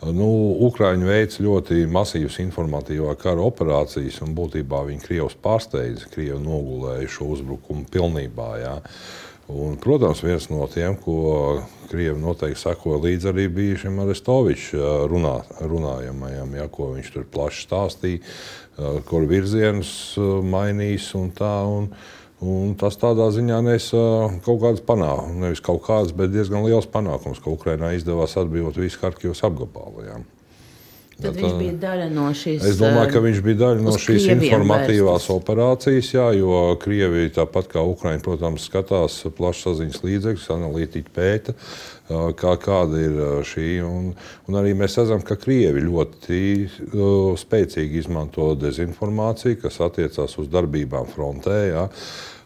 Nu, 0.03 0.27
Ukrāņi 0.67 1.07
veic 1.07 1.35
ļoti 1.39 1.85
masīvas 1.87 2.41
informatīvā 2.43 3.13
kara 3.21 3.45
operācijas, 3.47 4.17
un 4.25 4.33
būtībā 4.35 4.81
viņi 4.89 5.05
Krievijas 5.05 5.37
pārsteidza. 5.39 6.09
Krievi 6.11 6.41
nogulēja 6.43 7.07
šo 7.07 7.29
uzbrukumu 7.37 7.87
pilnībā. 7.93 8.49
Jā. 8.59 8.73
Un, 9.53 9.77
protams, 9.79 10.25
viens 10.25 10.49
no 10.51 10.67
tiem, 10.71 10.97
ko 10.99 11.61
Krievi 11.93 12.17
noteikti 12.19 12.59
sekoja 12.65 12.99
līdzi, 13.05 13.29
arī 13.31 13.47
bija 13.53 13.79
šim 13.85 14.01
Arestovičam 14.03 15.07
runā, 15.13 15.37
runājamajam, 15.61 16.57
ja, 16.59 16.67
ko 16.73 16.91
viņš 16.97 17.13
tur 17.15 17.29
plaši 17.31 17.63
stāstīja, 17.69 18.35
kur 19.07 19.29
virzienus 19.31 19.93
mainīs 20.43 21.13
un 21.19 21.31
tā. 21.37 21.55
Un, 21.69 21.93
Un 22.43 22.73
tas 22.75 22.97
tādā 22.99 23.29
ziņā 23.31 23.61
nesa 23.63 23.99
kaut 24.43 24.63
kādas 24.65 24.83
panākumus, 24.83 25.39
nevis 25.45 25.61
kaut 25.63 25.85
kādas, 25.87 26.11
bet 26.17 26.33
diezgan 26.35 26.65
liels 26.67 26.89
panākums, 26.91 27.39
ka 27.39 27.53
Ukraiņai 27.55 27.95
izdevās 28.01 28.35
atbrīvot 28.41 28.81
visu 28.83 28.99
Harkivas 29.05 29.45
apgabalu. 29.47 30.09
Jā. 30.09 30.17
Tad 31.23 31.39
viņš 31.39 31.55
bija 31.61 31.75
daļa 31.83 32.09
no 32.13 32.27
šīs. 32.37 32.65
Es 32.71 32.79
domāju, 32.81 33.11
ka 33.13 33.23
viņš 33.25 33.41
bija 33.47 33.59
daļa 33.63 33.85
no 33.87 33.95
šīs 34.01 34.27
informatīvās 34.35 35.27
vērstas. 35.27 35.35
operācijas, 35.37 36.11
jā, 36.17 36.27
jo 36.39 36.63
Krievija, 36.83 37.31
tāpat 37.39 37.71
kā 37.73 37.85
Ukraiņa, 37.93 38.23
protams, 38.25 38.67
skatās 38.69 39.21
plašsaziņas 39.39 40.03
līdzekļus, 40.07 40.49
analītiķi 40.57 41.15
pēta, 41.15 41.55
kā, 42.39 42.57
kāda 42.63 43.05
ir 43.07 43.23
šī. 43.49 43.69
Un, 43.87 44.11
un 44.49 44.61
arī 44.61 44.75
mēs 44.79 44.99
redzam, 45.01 45.23
ka 45.27 45.39
Krievi 45.41 45.85
ļoti 45.87 46.43
spēcīgi 47.43 48.03
izmanto 48.03 48.53
dezinformāciju, 48.59 49.63
kas 49.65 49.81
attiecās 49.87 50.37
uz 50.43 50.51
darbībām 50.53 51.09
frontē. 51.13 51.59
Jā. 51.71 51.89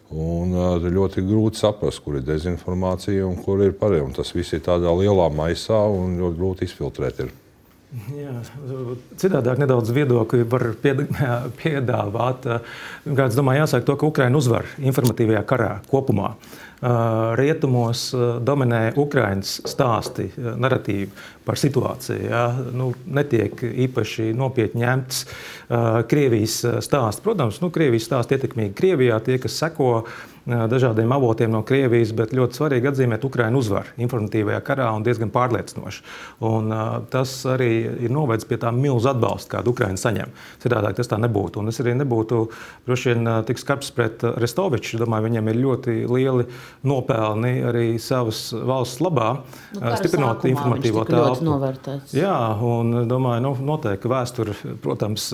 Un 0.07 0.53
ļoti 0.87 1.19
grūti 1.27 1.59
saprast, 1.59 1.99
kur 2.05 2.15
ir 2.15 2.23
dezinformācija 2.23 3.25
un 3.27 3.35
kur 3.43 3.59
ir 3.65 3.75
pareizi. 3.75 4.13
Tas 4.15 4.31
viss 4.35 4.55
ir 4.55 4.63
tādā 4.63 4.93
lielā 4.95 5.27
maisā 5.35 5.81
un 5.91 6.15
ļoti 6.21 6.39
grūti 6.39 6.69
izfiltrēt. 6.69 7.25
Ir. 7.25 7.35
Jā, 7.87 8.33
citādāk 9.15 9.61
nedaudz 9.61 9.93
viedokļi 9.95 10.45
var 10.51 10.65
piedāvāt. 11.61 12.47
Es 13.07 13.37
domāju, 13.37 13.61
jāsaka 13.63 13.87
to, 13.87 13.95
ka 13.95 14.09
Ukraina 14.09 14.39
uzvar 14.41 14.67
informatīvajā 14.75 15.43
karā 15.47 15.69
kopumā. 15.87 16.33
Rietumos 17.39 18.11
dominē 18.45 18.91
Ukraiņas 18.99 19.53
stāsti, 19.71 20.27
narratīvi 20.37 21.07
par 21.47 21.57
situāciju. 21.57 22.27
Ja? 22.27 22.43
Nu, 22.75 22.91
netiek 23.07 23.63
īpaši 23.87 24.29
nopietni 24.37 24.83
ņemts 24.83 25.23
Krievijas 26.11 26.59
stāsts. 26.85 27.23
Protams, 27.23 27.63
nu, 27.63 27.71
Krievijas 27.73 28.11
stāsts 28.11 28.35
ietekmīgi 28.35 28.75
Krievijā. 28.77 29.17
Tie, 29.25 29.39
kas 29.41 29.57
seko 29.63 30.03
dažādiem 30.47 31.11
avotiem 31.11 31.51
no 31.51 31.61
Krievijas, 31.67 32.13
bet 32.15 32.31
ļoti 32.35 32.55
svarīgi 32.55 32.87
atzīmēt 32.91 33.25
Ukraiņu 33.27 33.59
uzvaru 33.59 33.95
informatīvajā 33.99 34.61
karā 34.63 34.87
un 34.95 35.03
diezgan 35.03 35.31
pārliecinoši. 35.33 36.03
Un, 36.47 36.71
tas 37.11 37.33
arī 37.51 37.71
ir 38.07 38.13
novedis 38.13 38.47
pie 38.47 38.59
tā 38.61 38.71
milzu 38.71 39.11
atbalsta, 39.11 39.57
kādu 39.57 39.73
Ukraiņa 39.75 39.99
saņem. 40.01 40.31
Citādāk 40.63 40.95
tas 40.99 41.11
tā 41.11 41.19
nebūtu. 41.19 41.61
Un 41.61 41.71
es 41.71 41.81
arī 41.83 41.97
nebūtu 41.99 42.39
droši 42.87 43.13
vien 43.13 43.31
tik 43.47 43.59
skarbs 43.61 43.91
pret 43.95 44.23
Restoviču. 44.39 45.01
Domāju, 45.01 45.27
viņam 45.27 45.51
ir 45.51 45.59
ļoti 45.65 45.97
lieli 46.07 46.47
nopelni 46.87 47.53
arī 47.67 47.85
savas 48.01 48.47
valsts 48.55 49.03
labā, 49.03 49.29
nu, 49.75 49.95
stiprinot 49.99 50.47
informatīvo 50.47 51.03
telpu. 51.09 51.57
Jā, 52.15 52.37
un 52.63 53.03
domāju, 53.09 53.43
nu, 53.49 53.53
noteikti 53.73 54.11
vēsture, 54.11 54.55
protams, 54.83 55.29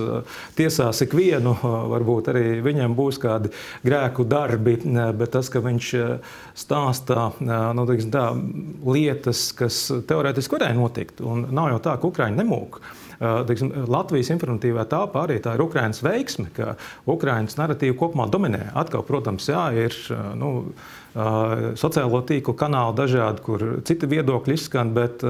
tiesās 0.58 1.04
ikvienu, 1.06 1.56
varbūt 1.94 2.34
arī 2.34 2.46
viņam 2.66 2.98
būs 2.98 3.22
kādi 3.22 3.54
grēku 3.86 4.26
darbi 4.30 4.80
bet 5.18 5.34
tas, 5.36 5.50
ka 5.52 5.62
viņš 5.64 5.92
eh, 6.00 6.34
stāsta 6.58 7.30
eh, 7.30 7.54
nu, 7.78 7.86
tā, 8.14 8.26
lietas, 8.96 9.46
kas 9.58 9.86
teorētiski 10.10 10.58
varēja 10.58 10.78
notikt, 10.78 11.24
un 11.26 11.48
nav 11.54 11.72
jau 11.74 11.80
tā, 11.88 11.98
ka 12.00 12.12
Ukraiņa 12.12 12.40
nemūk. 12.42 12.80
Eh, 13.14 13.38
teiksim, 13.50 13.74
Latvijas 13.92 14.32
informatīvā 14.36 14.88
telpā 14.92 15.28
arī 15.28 15.40
tā 15.44 15.56
ir 15.58 15.66
Ukraiņas 15.66 16.04
veiksme, 16.06 16.50
ka 16.56 16.76
Ukraiņas 17.10 17.60
narratīva 17.60 17.98
kopumā 18.00 18.30
dominē. 18.32 18.70
Atkal, 18.80 19.06
protams, 19.08 19.50
jā, 19.52 19.68
ir. 19.86 19.98
Nu, 20.40 20.54
sociālo 21.14 22.22
tīklu 22.26 22.56
kanāli 22.58 22.98
dažādi, 22.98 23.44
kur 23.46 23.66
citi 23.86 24.10
viedokļi 24.10 24.58
izskan, 24.58 24.94
bet, 24.96 25.22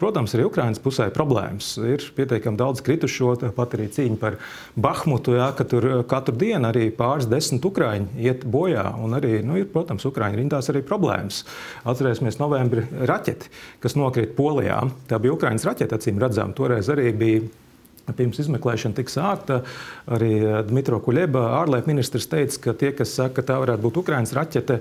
protams, 0.00 0.34
arī 0.36 0.46
Ukraiņas 0.48 0.82
pusē 0.84 1.08
problēmas. 1.14 1.74
Ir 1.84 2.04
pietiekami 2.16 2.56
daudz 2.60 2.82
kritušo, 2.86 3.34
pat 3.56 3.76
arī 3.76 3.90
cīņa 3.92 4.20
par 4.20 4.38
Bahmutu, 4.80 5.36
jā, 5.36 5.50
ka 5.56 5.66
tur 5.68 5.88
katru 6.08 6.36
dienu 6.40 6.70
arī 6.70 6.88
pāris 6.94 7.28
desmit 7.28 7.64
ukrāņi 7.68 8.24
iet 8.24 8.46
bojā. 8.48 8.86
Un 9.02 9.18
arī, 9.18 9.40
nu, 9.44 9.58
ir, 9.60 9.68
protams, 9.72 10.06
Ukrāņu 10.08 10.40
rindās 10.40 10.70
arī 10.72 10.82
problēmas. 10.86 11.42
Atcerēsimies 11.88 12.40
novembri 12.40 12.86
raķeti, 13.08 13.52
kas 13.82 13.98
nokrita 13.98 14.36
Polijā. 14.38 14.80
Tā 15.10 15.20
bija 15.22 15.36
Ukrāņas 15.36 15.68
raķete, 15.68 16.00
acīm 16.00 16.20
redzam. 16.22 16.54
Toreiz 16.56 16.88
arī 16.92 17.10
bija 17.16 17.44
Pirms 18.16 18.38
izmeklēšana 18.38 18.94
tika 18.96 19.12
sākta, 19.12 19.60
arī 20.06 20.32
eh, 20.38 20.58
Dmitro 20.68 21.00
Kuļeba, 21.02 21.42
ārlietu 21.62 21.90
ministrs, 21.90 22.28
teica, 22.30 22.60
ka 22.68 22.76
tie, 22.78 22.92
kas 22.96 23.16
saka, 23.18 23.40
ka 23.40 23.46
tā 23.50 23.58
varētu 23.62 23.82
būt 23.82 24.00
Ukraiņas 24.02 24.34
raķete, 24.36 24.78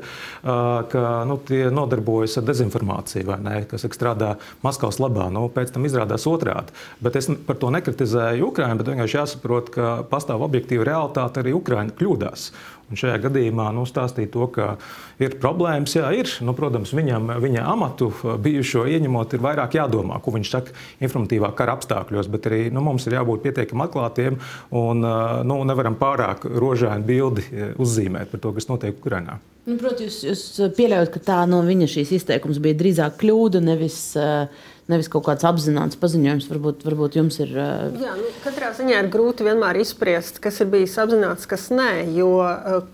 ka 0.91 1.01
nu, 1.27 1.37
tie 1.47 1.65
nodarbojas 1.73 2.37
ar 2.39 2.45
dezinformāciju, 2.47 3.37
ne, 3.41 3.57
kas 3.69 3.85
strādā 3.95 4.35
Maskavas 4.65 4.99
labā. 5.01 5.27
Nu, 5.33 5.47
pēc 5.53 5.73
tam 5.75 5.87
izrādās 5.87 6.27
otrādi. 6.29 6.75
Bet 7.03 7.17
es 7.19 7.29
par 7.47 7.59
to 7.61 7.71
nekritizēju 7.73 8.51
Ukraiņu, 8.51 8.79
bet 8.79 8.91
vienkārši 8.93 9.19
jāsaprot, 9.19 9.71
ka 9.73 9.91
pastāv 10.11 10.45
objektīva 10.45 10.87
realitāte, 10.87 11.41
arī 11.41 11.55
Ukraiņa 11.57 11.97
kļūdās. 11.99 12.49
Un 12.85 12.99
šajā 12.99 13.17
gadījumā 13.23 13.71
nu, 13.73 13.81
stāstīt 13.89 14.29
to, 14.35 14.45
ka 14.53 14.75
ir 15.21 15.37
problēmas, 15.41 15.95
jā, 15.97 16.11
ir. 16.13 16.29
Nu, 16.45 16.53
protams, 16.57 16.91
viņam, 16.93 17.31
viņa 17.41 17.63
amatu 17.71 18.11
bijušo 18.43 18.85
ieņemot, 18.93 19.33
ir 19.33 19.41
vairāk 19.45 19.79
jādomā, 19.79 20.19
ko 20.21 20.35
viņš 20.35 20.51
saka 20.53 20.75
informatīvā 21.01 21.49
kara 21.57 21.79
apstākļos. 21.79 22.29
Bet 22.33 22.45
arī 22.51 22.61
nu, 22.73 22.83
mums 22.85 23.07
ir 23.09 23.17
jābūt 23.17 23.41
pietiekami 23.47 23.87
atklātiem 23.87 24.37
un 24.77 25.01
nu, 25.49 25.59
nevaram 25.65 25.97
pārāk 25.97 26.45
rožainu 26.45 27.09
bildi 27.09 27.47
uzzīmēt 27.81 28.29
par 28.33 28.45
to, 28.45 28.53
kas 28.59 28.69
notiek 28.69 29.01
Ukrajinā. 29.01 29.39
Nu, 29.65 29.79
Protams, 29.81 30.19
jūs, 30.21 30.45
jūs 30.59 30.75
pieļaujat, 30.77 31.09
ka 31.15 31.23
tā 31.25 31.39
no 31.49 31.63
viņa 31.65 31.89
šīs 31.89 32.11
izteikums 32.19 32.61
bija 32.61 32.77
drīzāk 32.77 33.15
kļūda, 33.23 33.63
nevis 33.65 33.97
uh, 34.21 34.45
nevis 34.91 35.09
kaut 35.11 35.25
kāds 35.27 35.45
apzināts 35.47 35.99
paziņojums. 36.01 36.49
Varbūt, 36.51 36.83
varbūt 36.87 37.19
jums 37.19 37.39
ir. 37.41 37.53
Uh... 37.55 37.95
Jā, 38.01 38.17
nu, 38.19 38.33
katrā 38.43 38.73
ziņā 38.77 39.03
ir 39.03 39.13
grūti 39.13 39.47
vienmēr 39.47 39.81
izspriest, 39.81 40.41
kas 40.43 40.61
ir 40.61 40.69
bijis 40.73 40.97
apzināts, 41.01 41.49
kas 41.49 41.71
nē. 41.73 41.91
Jo, 42.15 42.29
uh, 42.43 42.85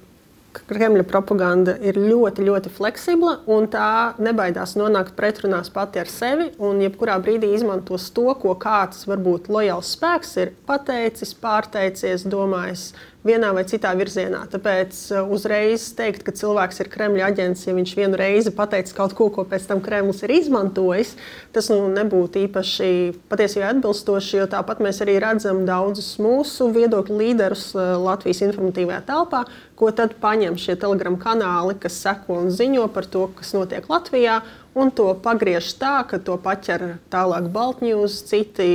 Kremļa 0.52 1.06
propaganda 1.08 1.78
ir 1.80 1.96
ļoti, 2.00 2.44
ļoti 2.44 2.72
fleksibla 2.76 3.38
un 3.52 3.70
tā 3.72 4.16
nebaidās 4.20 4.74
nonākt 4.80 5.14
pretrunās 5.16 5.72
pati 5.72 6.02
ar 6.02 6.12
sevi. 6.12 6.50
Un 6.60 6.82
jebkurā 6.84 7.16
brīdī 7.24 7.54
izmantos 7.56 8.10
to, 8.16 8.28
ko 8.42 8.56
kāds 8.60 9.06
varbūt 9.08 9.48
lojāls 9.52 9.94
spēks 9.96 10.36
ir 10.44 10.54
pateicis, 10.68 11.34
pārteicies, 11.40 12.28
domājis 12.28 12.90
vienā 13.28 13.52
vai 13.54 13.64
citā 13.70 13.92
virzienā. 13.98 14.44
Tāpēc 14.52 14.98
uh, 15.14 15.30
uzreiz 15.34 15.88
teikt, 15.98 16.24
ka 16.26 16.34
cilvēks 16.36 16.82
ir 16.82 16.90
Kremļa 16.94 17.28
aģents, 17.30 17.66
ja 17.68 17.76
viņš 17.78 17.94
vienu 17.98 18.20
reizi 18.20 18.54
pateicis 18.56 18.96
kaut 18.98 19.14
ko, 19.18 19.30
ko 19.34 19.46
pēc 19.48 19.68
tam 19.70 19.82
Kremlis 19.84 20.24
ir 20.26 20.34
izmantojis, 20.40 21.14
tas 21.56 21.70
nu, 21.74 21.84
nebūtu 21.94 22.46
īpaši 22.48 22.92
patiesībā 23.32 23.72
atbilstoši, 23.76 24.40
jo 24.42 24.48
tāpat 24.52 24.82
mēs 24.84 25.04
arī 25.06 25.20
redzam 25.22 25.64
daudzus 25.70 26.16
mūsu 26.22 26.72
viedokļu 26.74 27.20
līderus 27.22 27.70
uh, 27.78 27.94
Latvijas 28.02 28.42
informatīvajā 28.48 29.04
telpā, 29.10 29.44
ko 29.78 29.92
tad 29.98 30.18
paņem 30.22 30.58
šie 30.62 30.78
telegramu 30.82 31.22
kanāli, 31.22 31.78
kas 31.82 32.00
seko 32.02 32.42
un 32.44 32.50
ziņo 32.54 32.88
par 32.94 33.10
to, 33.10 33.28
kas 33.38 33.54
notiek 33.58 33.86
Latvijā, 33.90 34.42
un 34.78 34.94
to 34.96 35.12
pagriež 35.22 35.74
tā, 35.82 36.00
ka 36.10 36.22
to 36.22 36.38
paķer 36.42 36.96
tālāk 37.14 37.50
Baltņūs, 37.54 38.22
citi 38.30 38.72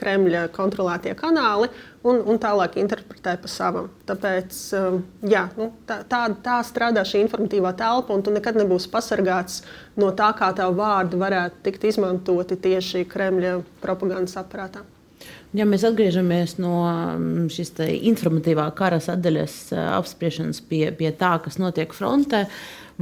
Kremļa 0.00 0.46
kontrolētie 0.54 1.14
kanāli 1.18 1.68
un, 2.02 2.20
un 2.24 2.40
tālāk 2.40 2.78
interpretē 2.80 3.36
pa 3.40 3.50
savam. 3.50 3.90
Tāpēc 4.08 4.60
um, 4.78 5.00
jā, 5.28 5.46
nu, 5.58 5.70
tā, 5.88 6.00
tā, 6.08 6.22
tā 6.44 6.60
strādā 6.66 7.04
šī 7.06 7.24
informatīvā 7.26 7.74
telpa, 7.78 8.16
un 8.16 8.24
tu 8.24 8.32
nekad 8.34 8.58
nebūsi 8.60 8.90
pasargāts 8.92 9.60
no 10.00 10.12
tā, 10.16 10.32
kā 10.38 10.52
tavu 10.56 10.78
vārdu 10.80 11.20
varētu 11.20 11.66
tikt 11.68 11.90
izmantoti 11.92 12.58
tieši 12.68 13.04
Kremļa 13.10 13.58
propagandas 13.84 14.38
aparātā. 14.40 14.86
Ja 15.56 15.66
mēs 15.66 15.82
atgriežamies 15.86 16.58
no 16.62 16.84
um, 16.86 17.48
šīs 17.50 17.72
informatīvā 17.82 18.68
kara 18.78 19.00
sadaļas 19.02 19.56
uh, 19.74 19.80
apspriešanas 19.96 20.62
pie, 20.70 20.84
pie 20.94 21.10
tā, 21.18 21.32
kas 21.42 21.58
notiek 21.58 21.90
frontē, 21.96 22.44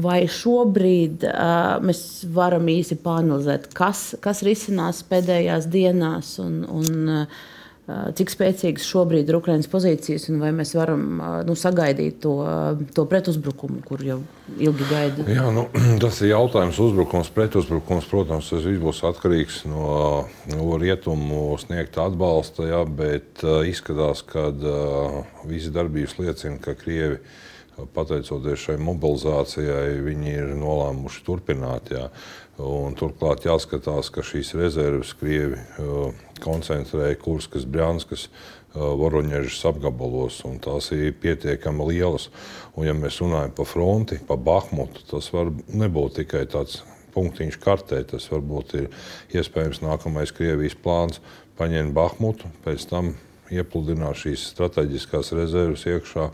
vai 0.00 0.22
šobrīd 0.32 1.26
uh, 1.28 1.76
mēs 1.84 2.00
varam 2.32 2.70
īsi 2.72 2.96
pāranalizēt, 3.04 3.68
kas, 3.76 4.14
kas 4.24 4.40
risinās 4.46 5.02
pēdējās 5.10 5.68
dienās 5.68 6.38
un, 6.40 6.62
un 6.72 7.14
uh, 7.18 7.46
cik 7.88 8.32
spēcīgas 8.32 8.84
šobrīd 8.84 9.30
ir 9.30 9.38
Ukraiņas 9.38 9.70
pozīcijas, 9.72 10.26
un 10.28 10.42
vai 10.42 10.50
mēs 10.52 10.74
varam 10.76 11.04
nu, 11.48 11.54
sagaidīt 11.56 12.18
to, 12.20 12.34
to 12.92 13.06
pretuzbrukumu, 13.08 13.80
kur 13.86 14.02
jau 14.04 14.18
ilgi 14.60 14.88
gaida? 14.90 15.24
Jā, 15.32 15.46
nu, 15.54 15.64
tas 16.04 16.20
ir 16.20 16.34
jautājums. 16.34 16.80
Uzbrukums, 16.84 17.32
pretuzbrukums, 17.32 18.08
protams, 18.10 18.52
tas 18.52 18.66
viss 18.68 18.82
būs 18.82 19.00
atkarīgs 19.08 19.62
no, 19.70 19.88
no 20.52 20.68
rietumu 20.80 21.56
sniegta 21.62 22.04
atbalsta, 22.10 22.68
jā, 22.68 22.84
bet 22.84 23.44
izskatās, 23.68 24.20
ka 24.28 24.50
visi 25.48 25.72
darbības 25.72 26.18
liecina, 26.20 26.60
ka 26.60 26.76
Krievi 26.76 27.22
pateicoties 27.94 28.64
šai 28.66 28.76
mobilizācijai, 28.82 30.00
viņi 30.04 30.34
ir 30.34 30.52
nolēmuši 30.58 31.24
turpināt. 31.26 31.92
Jā. 31.94 32.08
Un 32.58 32.96
turklāt 32.98 33.44
jāskatās, 33.46 34.10
ka 34.10 34.24
šīs 34.26 34.50
rezerves 34.58 35.12
Krievi 35.20 35.60
uh, 35.78 36.10
koncentrēja 36.42 37.18
Kurskas, 37.22 37.66
Brānskas, 37.68 38.28
uh, 38.28 38.92
Voroņežas 38.98 39.64
apgabalos, 39.70 40.40
un 40.48 40.58
tās 40.62 40.90
ir 40.96 41.16
pietiekami 41.22 41.88
lielas. 41.92 42.28
Un, 42.74 42.86
ja 42.86 42.94
mēs 42.96 43.20
runājam 43.22 43.54
par 43.56 43.68
fronti, 43.68 44.20
par 44.28 44.40
Bahmutu, 44.44 45.04
tas 45.10 45.30
var 45.34 45.52
nebūt 45.68 46.20
tikai 46.22 46.44
tāds 46.50 46.82
punktiņš 47.14 47.58
kartē. 47.62 48.02
Tas 48.12 48.28
varbūt 48.32 48.76
ir 48.78 48.90
iespējams 49.34 49.82
nākamais 49.84 50.34
Krievijas 50.34 50.76
plāns 50.78 51.22
paņemt 51.58 51.96
Bahmutu, 51.96 52.50
pēc 52.66 52.86
tam 52.90 53.14
iepludināt 53.48 54.20
šīs 54.20 54.50
strateģiskās 54.52 55.32
rezerves 55.36 55.86
iekšā 55.88 56.28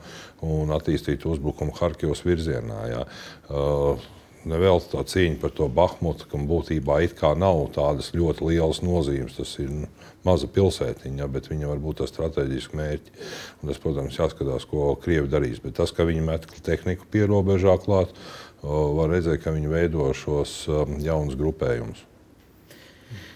un 0.44 0.75
attīstīt 0.75 1.25
uzbrukumu 1.30 1.76
Harkivas 1.78 2.25
virzienā. 2.26 2.80
Jā. 2.90 3.04
Uh, 3.49 4.11
nevēl 4.48 4.80
tā 4.90 5.02
cīņa 5.08 5.40
par 5.42 5.52
to 5.56 5.68
Bahmutu, 5.72 6.28
kam 6.30 6.46
būtībā 6.50 7.00
nav 7.40 7.60
tādas 7.74 8.12
ļoti 8.14 8.48
lielas 8.50 8.82
nozīmes. 8.82 9.36
Tas 9.36 9.56
ir 9.58 9.70
nu, 9.70 9.90
maza 10.24 10.48
pilsētiņa, 10.48 11.28
bet 11.28 11.50
viņa 11.50 11.68
var 11.68 11.82
būt 11.82 12.00
ar 12.04 12.08
strateģisku 12.08 12.76
mērķi. 12.76 13.14
Un 13.62 13.68
tas, 13.70 13.82
protams, 13.82 14.18
jāskatās, 14.18 14.64
ko 14.70 14.94
Krievi 14.96 15.28
darīs. 15.28 15.60
Bet 15.64 15.76
tas, 15.80 15.92
ka 15.92 16.06
viņi 16.08 16.24
met 16.24 16.48
tehniku 16.64 17.08
pierobežā 17.10 17.76
klāt, 17.84 18.14
var 18.62 19.12
redzēt, 19.12 19.42
ka 19.44 19.52
viņi 19.54 19.72
veido 19.72 20.08
šos 20.16 20.64
jaunus 21.04 21.36
grupējumus. 21.40 22.04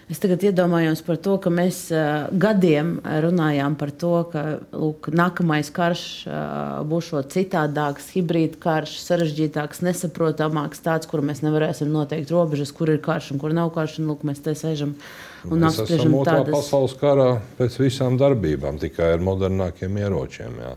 Es 0.09 0.17
tagad 0.17 0.41
iedomājos 0.41 1.03
par 1.05 1.19
to, 1.21 1.35
ka 1.37 1.51
mēs 1.53 1.83
uh, 1.93 2.31
gadiem 2.33 2.95
runājām 3.05 3.75
par 3.77 3.91
to, 3.93 4.13
ka 4.31 4.43
lūk, 4.73 5.11
nākamais 5.13 5.69
karš 5.69 6.05
uh, 6.25 6.79
būs 6.89 7.11
citādāks, 7.29 8.07
hibrīd 8.15 8.55
karš, 8.63 8.95
sarežģītāks, 9.03 9.83
nesaprotamāks, 9.85 10.81
tāds, 10.81 11.09
kur 11.09 11.21
mēs 11.25 11.43
nevarēsim 11.45 11.91
noteikt 11.93 12.33
robežas, 12.33 12.73
kur 12.73 12.89
ir 12.89 12.97
karš 13.05 13.35
un 13.35 13.43
kur 13.43 13.53
nav 13.53 13.69
karš. 13.75 13.99
Un, 14.01 14.09
lūk, 14.09 14.25
mēs 14.25 14.41
te 14.41 14.55
sēžam 14.57 14.95
un 15.45 15.61
mēs 15.61 15.77
apspriežam 15.83 16.17
tādas 16.25 16.57
pasaules 16.57 16.97
karā 16.97 17.29
pēc 17.59 17.77
visām 17.83 18.17
darbībām, 18.17 18.81
tikai 18.81 19.13
ar 19.13 19.21
modernākiem 19.29 20.01
ieročiem. 20.01 20.57
Jā. 20.63 20.73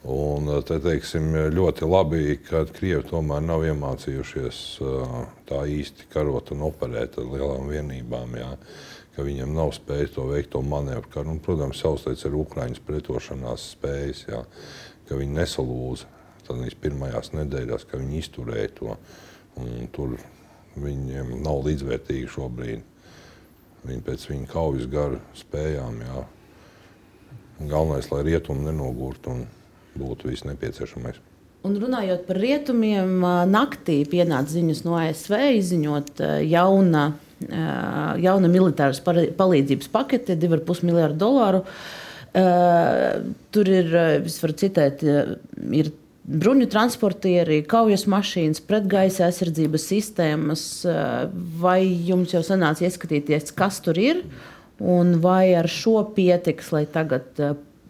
Un, 0.00 0.46
eh, 0.48 0.62
te, 0.64 0.78
teiksim, 0.80 1.34
ļoti 1.52 1.84
labi, 1.84 2.38
ka 2.46 2.62
Krievi 2.72 3.04
tomēr 3.10 3.42
nav 3.44 3.66
iemācījušies 3.68 4.60
eh, 4.80 5.18
tā 5.50 5.60
īsti 5.68 6.08
karot 6.12 6.54
un 6.54 6.64
operēt 6.70 7.18
ar 7.20 7.28
lielām 7.28 7.68
vienībām. 7.68 8.38
Jā. 8.40 8.54
Ka 9.12 9.26
viņiem 9.26 9.52
nav 9.52 9.74
spējis 9.76 10.14
to 10.14 10.24
veikt, 10.30 10.54
to 10.54 10.62
manevru. 10.64 11.10
Ka, 11.12 11.26
nu, 11.26 11.36
protams, 11.44 11.82
savstarpēji 11.82 12.30
ar 12.30 12.38
Ukrāņas 12.40 12.82
pretošanās 12.86 13.66
spējas, 13.74 14.24
jā, 14.30 14.40
ka 15.08 15.20
viņi 15.20 15.36
nesalūza 15.36 16.08
tādās 16.46 16.78
pirmajās 16.80 17.34
nedēļās, 17.36 17.84
ka 17.90 18.00
viņi 18.00 18.22
izturēja 18.22 18.72
to. 18.78 18.96
Tur 19.92 20.16
viņiem 20.80 21.36
nav 21.44 21.64
līdzvērtīgi 21.66 22.30
šobrīd. 22.30 22.86
Viņi 23.84 24.04
pēc 24.06 24.26
viņa 24.30 24.48
kaujas 24.48 24.88
gara 24.88 25.20
spējām. 25.36 26.00
Jā. 26.06 26.24
Galvenais, 27.68 28.08
lai 28.12 28.22
rietumi 28.30 28.64
nenogurtu. 28.70 29.34
Un, 29.34 29.59
būtu 29.98 30.30
viss 30.30 30.46
nepieciešamais. 30.46 31.18
Un 31.60 31.74
runājot 31.76 32.22
par 32.24 32.38
rietumiem, 32.40 33.18
naktī 33.52 33.98
pienāca 34.08 34.48
ziņas 34.48 34.78
no 34.86 34.94
ASV 34.96 35.34
izziņot 35.58 36.22
jauna, 36.48 37.02
jauna 38.16 38.48
militāras 38.52 39.02
palīdzības 39.04 39.90
pakete, 39.92 40.38
2,5 40.40 40.86
miljardu 40.88 41.20
dolāru. 41.20 41.60
Tur 42.32 43.72
ir, 43.76 43.92
es 44.24 44.40
varu 44.40 44.56
citēt, 44.56 45.04
ir 45.04 45.92
bruņu 46.30 46.70
transportieri, 46.72 47.60
kaujas 47.68 48.06
mašīnas, 48.08 48.64
pretgaisa 48.64 49.26
aizsardzības 49.28 49.88
sistēmas. 49.92 50.66
Vai 51.60 51.82
jums 52.08 52.32
jau 52.32 52.40
sanāca 52.46 52.86
ieskatīties, 52.88 53.52
kas 53.52 53.82
tur 53.84 54.00
ir, 54.00 54.24
un 54.80 55.18
vai 55.20 55.52
ar 55.60 55.68
šo 55.68 56.06
pietiks, 56.16 56.72
lai 56.72 56.86
tagad 56.88 57.36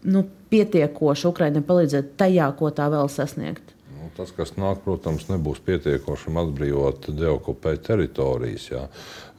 nu, 0.07 0.25
pietiekoši 0.53 1.29
Ukraiņai 1.31 1.63
palīdzēt 1.67 2.17
tajā, 2.21 2.49
ko 2.59 2.73
tā 2.75 2.89
vēl 2.93 3.11
sasniegt? 3.13 3.75
Nu, 3.97 4.09
tas, 4.17 4.33
kas 4.35 4.55
nāk, 4.57 4.81
protams, 4.85 5.27
nebūs 5.29 5.61
pietiekoši 5.67 6.33
atbrīvot 6.43 7.11
deokupēt 7.19 7.85
teritorijas. 7.91 8.67
Jā. 8.73 8.87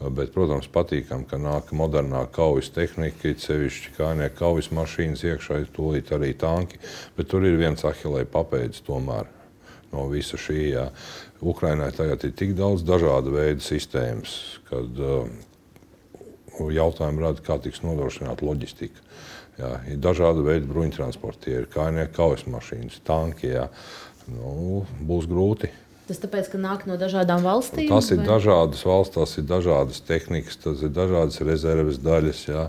Bet, 0.02 0.32
protams, 0.36 0.69
patīkami, 0.71 1.28
ka 1.30 1.38
nāk 1.41 1.74
modernā 1.78 2.24
kaujas 2.34 2.71
tehnika, 2.74 3.34
sevišķi 3.41 3.95
kājnieku 3.97 4.39
kaujas 4.39 4.71
mašīnas 4.74 5.26
iekšā, 5.28 5.62
tūlīt 5.76 6.13
arī 6.15 6.34
tanki. 6.38 6.82
Bet 7.17 7.30
tur 7.34 7.45
ir 7.45 7.60
viens 7.62 7.86
ahilē 7.86 8.26
papēdis 8.30 8.86
tomēr 8.88 9.30
no 9.91 10.08
visa 10.12 10.39
šī. 10.39 10.60
Jā. 10.71 10.89
Ukrainai 11.41 11.91
tagad 11.95 12.24
ir 12.26 12.36
tik 12.38 12.54
daudz 12.58 12.86
dažādu 12.88 13.34
veidu 13.34 13.65
sistēmas, 13.65 14.36
kad 14.69 15.00
uh, 15.02 15.26
jautājumu 16.69 17.24
rada, 17.24 17.41
kā 17.45 17.58
tiks 17.62 17.82
nodrošināta 17.86 18.45
loģistika. 18.45 19.02
Jā, 19.62 19.71
ir 19.93 20.00
dažādi 20.02 20.41
veidi 20.45 20.69
bruņtransportieri, 20.71 21.69
kājnieku 21.69 22.15
kaujas 22.15 22.47
mašīnas, 22.50 23.02
tanki. 23.06 23.52
Jā. 23.54 23.67
Nu, 24.32 24.82
būs 25.06 25.28
grūti. 25.30 25.69
Tas 26.10 26.19
tāpēc, 26.19 26.50
ka 26.52 26.60
nāk 26.62 26.88
no 26.89 26.97
dažādām 27.00 27.43
valstīm? 27.45 27.91
Tas 27.91 28.10
ir 28.12 28.19
vai? 28.24 28.28
dažādas 28.34 28.82
valsts, 28.88 29.15
tas 29.15 29.38
ir 29.38 29.45
dažādas 29.47 30.02
tehnikas, 30.08 30.58
tas 30.63 30.82
ir 30.84 30.93
dažādas 30.95 31.38
rezerves 31.45 32.02
daļas. 32.02 32.41
Jā. 32.50 32.65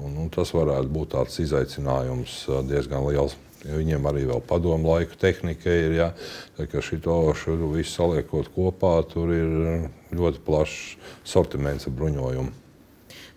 Un, 0.00 0.14
un 0.22 0.30
tas 0.32 0.54
varētu 0.54 0.88
būt 0.94 1.12
tāds 1.16 1.40
izaicinājums 1.42 2.38
diezgan 2.70 3.04
liels. 3.10 3.36
Viņiem 3.62 4.06
arī 4.10 4.24
vēl 4.26 4.40
padomu 4.46 4.94
laiku 4.94 5.18
tehnika 5.20 5.70
ir. 5.70 5.98
Ja, 5.98 6.08
ka 6.58 6.82
šito 6.82 7.18
visu 7.74 7.92
saliekot 7.92 8.50
kopā, 8.54 8.96
tur 9.10 9.30
ir 9.34 9.52
ļoti 10.14 10.42
plašs 10.46 10.80
sortiments 11.34 11.86
ar 11.90 11.94
bruņojumu. 11.98 12.61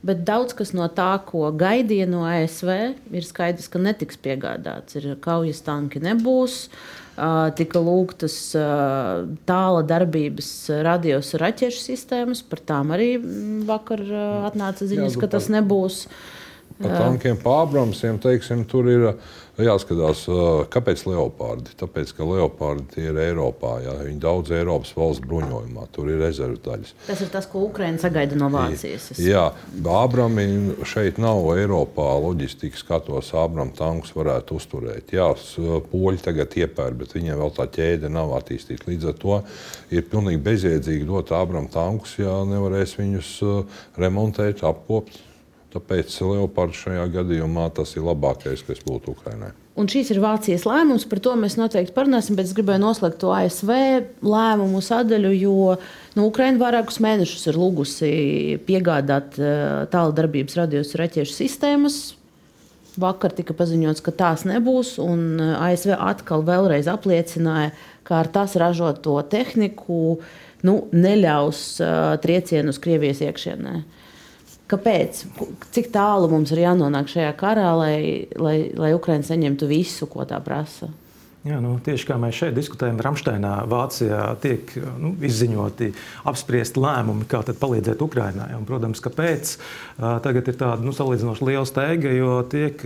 Bet 0.06 0.22
daudz 0.28 0.54
kas 0.58 0.72
no 0.78 0.86
tā, 0.94 1.16
ko 1.26 1.48
gaidīja 1.58 2.06
no 2.10 2.26
ASV, 2.30 2.72
ir 3.16 3.26
skaidrs, 3.26 3.70
ka 3.74 3.82
netiks 3.82 4.20
piegādāts. 4.22 5.00
Ir 5.00 5.16
kaujas 5.24 5.64
tanki 5.66 6.02
nebūs. 6.04 6.68
Tika 7.58 7.80
lūgtas 7.80 8.36
tāla 9.48 9.84
darbības 9.88 10.50
radios 10.86 11.32
raķešu 11.40 11.82
sistēmas, 11.88 12.44
par 12.46 12.62
tām 12.68 12.92
arī 12.92 13.14
vakar 13.66 14.04
uh, 14.04 14.48
atnāca 14.50 14.84
ziņas, 14.90 15.16
ka 15.22 15.32
tas 15.32 15.48
nebūs. 15.54 16.04
Par 16.10 16.45
tankiem 16.82 17.40
pārbraucējiem, 17.40 18.22
teiksim, 18.24 18.64
tur 18.70 18.88
ir 18.92 19.04
jāskatās, 19.64 20.26
kāpēc 20.74 21.06
leopardi. 21.08 21.72
Tāpēc, 21.80 22.12
ka 22.18 22.26
leopardi 22.28 23.06
ir 23.08 23.20
Eiropā, 23.24 23.78
jā, 23.86 23.94
viņi 24.04 24.20
daudz 24.20 24.52
Eiropas 24.52 24.92
valsts 24.98 25.24
bruņojumā, 25.24 25.86
tur 25.96 26.10
ir 26.12 26.20
rezerves 26.20 26.60
daļas. 26.66 26.92
Tas 27.08 27.22
ir 27.24 27.30
tas, 27.32 27.48
ko 27.48 27.62
Ukraiņa 27.70 28.02
sagaida 28.04 28.36
no 28.40 28.50
Vācijas. 28.52 29.06
Es... 29.14 29.22
Jā, 29.24 29.46
Ābrami 29.96 30.76
šeit 30.88 31.22
nav 31.24 31.48
Eiropā 31.56 32.10
loģistikas 32.26 32.84
skatos, 32.84 33.32
Ābram 33.40 33.72
tankus 33.76 34.12
varētu 34.18 34.58
uzturēt. 34.60 35.14
Jā, 35.16 35.30
poļi 35.92 36.20
tagad 36.26 36.58
iepērk, 36.60 37.00
bet 37.06 37.16
viņiem 37.16 37.40
vēl 37.40 37.54
tā 37.56 37.70
ķēde 37.78 38.12
nav 38.12 38.36
attīstīta. 38.42 38.90
Līdz 38.92 39.14
ar 39.14 39.16
to 39.22 39.40
ir 39.96 40.04
pilnīgi 40.12 40.44
bezjēdzīgi 40.50 41.08
dot 41.08 41.32
Ābram 41.36 41.72
tankus, 41.72 42.18
ja 42.20 42.42
nevarēs 42.50 42.98
viņus 43.00 43.32
remontēt, 44.04 44.66
apkopt. 44.68 45.22
Tāpēc 45.76 46.14
Leopards 46.24 46.86
šajā 46.86 47.04
gadījumā 47.18 47.68
tas 47.76 47.98
ir 47.98 48.06
labākais, 48.08 48.62
kas 48.64 48.80
būtu 48.86 49.12
Ukraiņai. 49.12 49.52
Un 49.76 49.90
šīs 49.92 50.14
ir 50.14 50.22
Vācijas 50.24 50.64
lēmums, 50.64 51.04
par 51.12 51.20
to 51.20 51.34
mēs 51.36 51.58
noteikti 51.60 51.92
parunāsim, 51.92 52.38
bet 52.38 52.48
es 52.48 52.54
gribēju 52.56 52.80
noslēgt 52.80 53.18
to 53.20 53.34
ASV 53.36 53.72
lēmumu 54.24 54.80
sadaļu, 54.80 55.32
jo 55.36 55.74
nu, 56.16 56.30
Ukraiņa 56.30 56.62
vairākus 56.62 57.02
mēnešus 57.04 57.50
ir 57.52 57.60
lūgusi 57.60 58.12
piegādāt 58.70 59.36
tāldarbības 59.92 60.56
radiosu 60.62 61.02
raķešu 61.02 61.36
sistēmas. 61.36 62.00
Vakar 62.96 63.36
tika 63.36 63.52
paziņots, 63.58 64.00
ka 64.06 64.16
tās 64.16 64.46
nebūs, 64.48 64.94
un 65.04 65.42
ASV 65.44 65.98
atkal 65.98 66.46
vēlreiz 66.48 66.88
apliecināja, 66.88 67.74
ka 68.08 68.22
ar 68.22 68.32
tās 68.32 68.56
ražoto 68.56 69.18
tehniku 69.28 70.22
nu, 70.64 70.78
neļaus 70.96 71.66
uh, 71.84 72.16
triecienu 72.24 72.72
uz 72.72 72.80
Krievijas 72.80 73.20
iekšienē. 73.28 73.76
Uh, 73.76 74.05
Kāpēc? 74.72 75.26
Cik 75.76 75.92
tālu 75.94 76.30
mums 76.32 76.50
ir 76.56 76.64
jānonāk 76.64 77.10
šajā 77.12 77.32
karā, 77.38 77.70
lai, 77.78 77.98
lai, 78.42 78.58
lai 78.74 78.94
Ukraiņa 78.98 79.28
saņemtu 79.30 79.70
visu, 79.70 80.08
ko 80.10 80.26
tā 80.26 80.40
prasa? 80.42 80.90
Jā, 81.46 81.60
nu, 81.62 81.76
tieši 81.86 82.08
kā 82.10 82.16
mēs 82.18 82.40
šeit 82.40 82.56
diskutējam, 82.58 82.98
Rāmsteinā, 83.06 83.52
Vācijā 83.70 84.22
tiek 84.42 84.72
nu, 84.98 85.12
izziņoti, 85.28 85.92
apspriesti 86.32 86.82
lēmumi, 86.82 87.28
kā 87.30 87.44
palīdzēt 87.46 88.02
Ukraiņai. 88.02 88.48
Protams, 88.66 89.04
kāpēc 89.06 89.52
tagad 90.26 90.50
ir 90.50 90.58
tāda 90.58 90.82
nu, 90.82 90.96
salīdzinoši 90.98 91.46
liela 91.46 91.68
steiga, 91.70 92.10
jo 92.18 92.40
tiek 92.50 92.82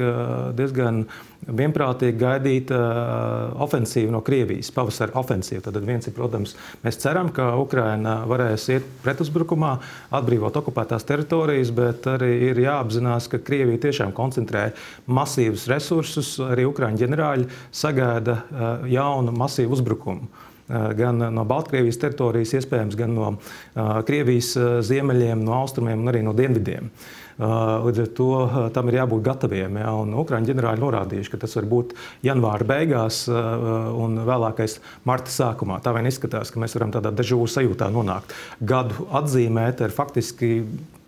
diezgan 0.60 1.06
vienprātīgi 1.48 2.20
gaidīta 2.20 2.78
uh, 2.78 3.62
ofensīva 3.64 4.12
no 4.14 4.22
Krievijas, 4.26 4.72
pavasara 4.76 5.16
ofensīva. 5.20 5.64
Tad 5.66 5.80
viens 5.86 6.08
ir, 6.10 6.14
protams, 6.18 6.56
mēs 6.84 7.00
ceram, 7.02 7.32
ka 7.36 7.52
Ukraina 7.62 8.20
varēs 8.30 8.68
iet 8.74 8.90
pretuzbrukumā, 9.06 9.76
atbrīvot 10.20 10.60
okupētās 10.60 11.08
teritorijas, 11.10 11.72
bet 11.76 12.10
arī 12.12 12.34
ir 12.50 12.62
jāapzinās, 12.66 13.30
ka 13.32 13.42
Krievija 13.46 13.86
tiešām 13.88 14.14
koncentrē 14.18 14.70
masīvus 15.08 15.68
resursus. 15.72 16.36
Arī 16.44 16.68
Ukraiņu 16.70 17.04
ģenerāļi 17.06 17.50
sagaida 17.72 18.42
uh, 18.42 18.70
jaunu 18.90 19.34
masīvu 19.36 19.78
uzbrukumu 19.80 20.28
uh, 20.28 20.92
gan 21.00 21.24
no 21.34 21.48
Baltkrievijas 21.50 22.02
teritorijas, 22.04 22.54
iespējams, 22.60 23.00
gan 23.00 23.16
no 23.16 23.32
uh, 23.32 24.04
Krievijas 24.08 24.54
ziemeļiem, 24.86 25.42
no 25.46 25.58
austrumiem 25.64 26.04
un 26.04 26.14
arī 26.14 26.24
no 26.26 26.36
dienvidiem. 26.38 26.92
Līdz 27.40 28.02
ar 28.04 28.10
to 28.18 28.30
tam 28.76 28.90
ir 28.92 29.00
jābūt 29.00 29.24
gataviem. 29.24 29.80
Ja? 29.80 29.94
Ukrāņu 29.96 30.50
ģenerāļi 30.52 30.84
norādījuši, 30.84 31.32
ka 31.32 31.40
tas 31.46 31.56
var 31.56 31.70
būt 31.72 31.96
janvāra 32.28 32.68
beigās 32.68 33.24
un 33.32 34.20
vēlākais 34.28 34.80
marta 35.08 35.32
sākumā. 35.32 35.80
Tā 35.84 35.96
vien 35.96 36.10
izskatās, 36.10 36.52
ka 36.52 36.60
mēs 36.60 36.76
varam 36.76 36.92
tādā 36.96 37.14
dežūra 37.16 37.48
sajūtā 37.56 37.88
nonākt. 37.96 38.36
Gadu 38.60 39.08
atzīmēt 39.22 39.86
ar 39.88 39.96
faktiski 39.96 40.52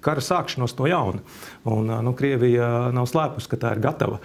kara 0.02 0.24
sākšanos 0.24 0.76
no 0.80 0.90
jauna. 0.90 1.22
Un, 1.70 1.92
nu, 2.06 2.14
Krievija 2.18 2.90
nav 2.96 3.06
slēpusi, 3.10 3.50
ka 3.52 3.60
tā 3.62 3.74
ir 3.76 3.84
gatava 3.84 4.18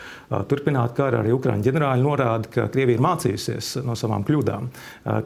turpināt 0.49 0.95
karu. 0.97 1.21
Arī 1.21 1.35
Ukrāņu 1.37 1.67
ģenerāļi 1.67 2.05
norāda, 2.05 2.49
ka 2.53 2.67
Krievija 2.73 2.97
ir 2.97 3.05
mācījusies 3.05 3.75
no 3.85 3.97
savām 3.99 4.25
kļūdām, 4.27 4.71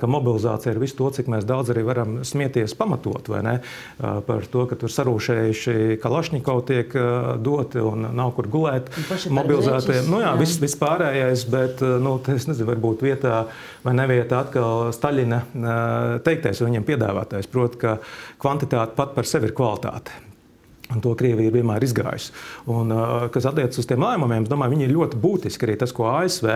ka 0.00 0.10
mobilizācija 0.10 0.74
ir 0.74 0.80
viss 0.82 0.98
to, 0.98 1.06
cik 1.14 1.30
mēs 1.30 1.46
daudz 1.46 1.70
arī 1.70 1.84
varam 1.86 2.18
smieties 2.26 2.74
pamatot, 2.78 3.30
ne? 3.46 3.60
Par 3.98 4.48
to, 4.50 4.64
ka 4.70 4.78
tur 4.80 4.90
sarūšējuši 4.90 6.00
Kalašņikovi 6.02 6.66
tiek 6.70 6.96
doti 7.42 7.82
un 7.84 8.10
nav 8.18 8.34
kur 8.36 8.50
gulēt. 8.50 8.90
Mobilizētiem, 9.30 10.10
nu 10.10 10.22
jā, 10.24 10.32
viss, 10.40 10.58
viss 10.62 10.78
pārējais, 10.80 11.46
bet, 11.50 11.84
nu, 12.02 12.16
es 12.34 12.48
nezinu, 12.50 12.66
varbūt 12.72 13.04
vietā 13.06 13.44
vai 13.84 13.94
nevietā 13.96 14.42
atkal 14.44 14.90
Staļina 14.96 15.44
teiktais 16.26 16.60
un 16.60 16.72
viņam 16.72 16.88
piedāvātais, 16.90 17.48
proti, 17.50 17.80
ka 17.84 17.96
kvantitāte 18.40 18.98
pat 18.98 19.14
par 19.14 19.28
sevi 19.30 19.50
ir 19.50 19.56
kvalitāte. 19.56 20.18
Un 20.90 21.02
to 21.04 21.12
Krievija 21.18 21.52
vienmēr 21.54 21.80
ir 21.80 21.86
izgājusi. 21.86 22.32
Un, 22.72 22.90
kas 23.34 23.46
attiecas 23.50 23.78
uz 23.82 23.88
tiem 23.88 24.02
lēmumiem, 24.02 24.46
es 24.46 24.50
domāju, 24.50 24.74
viņi 24.74 24.86
ir 24.88 24.94
ļoti 24.96 25.20
būtiski. 25.22 25.68
Arī 25.68 25.76
tas, 25.80 25.94
ko 25.94 26.08
ASV, 26.10 26.48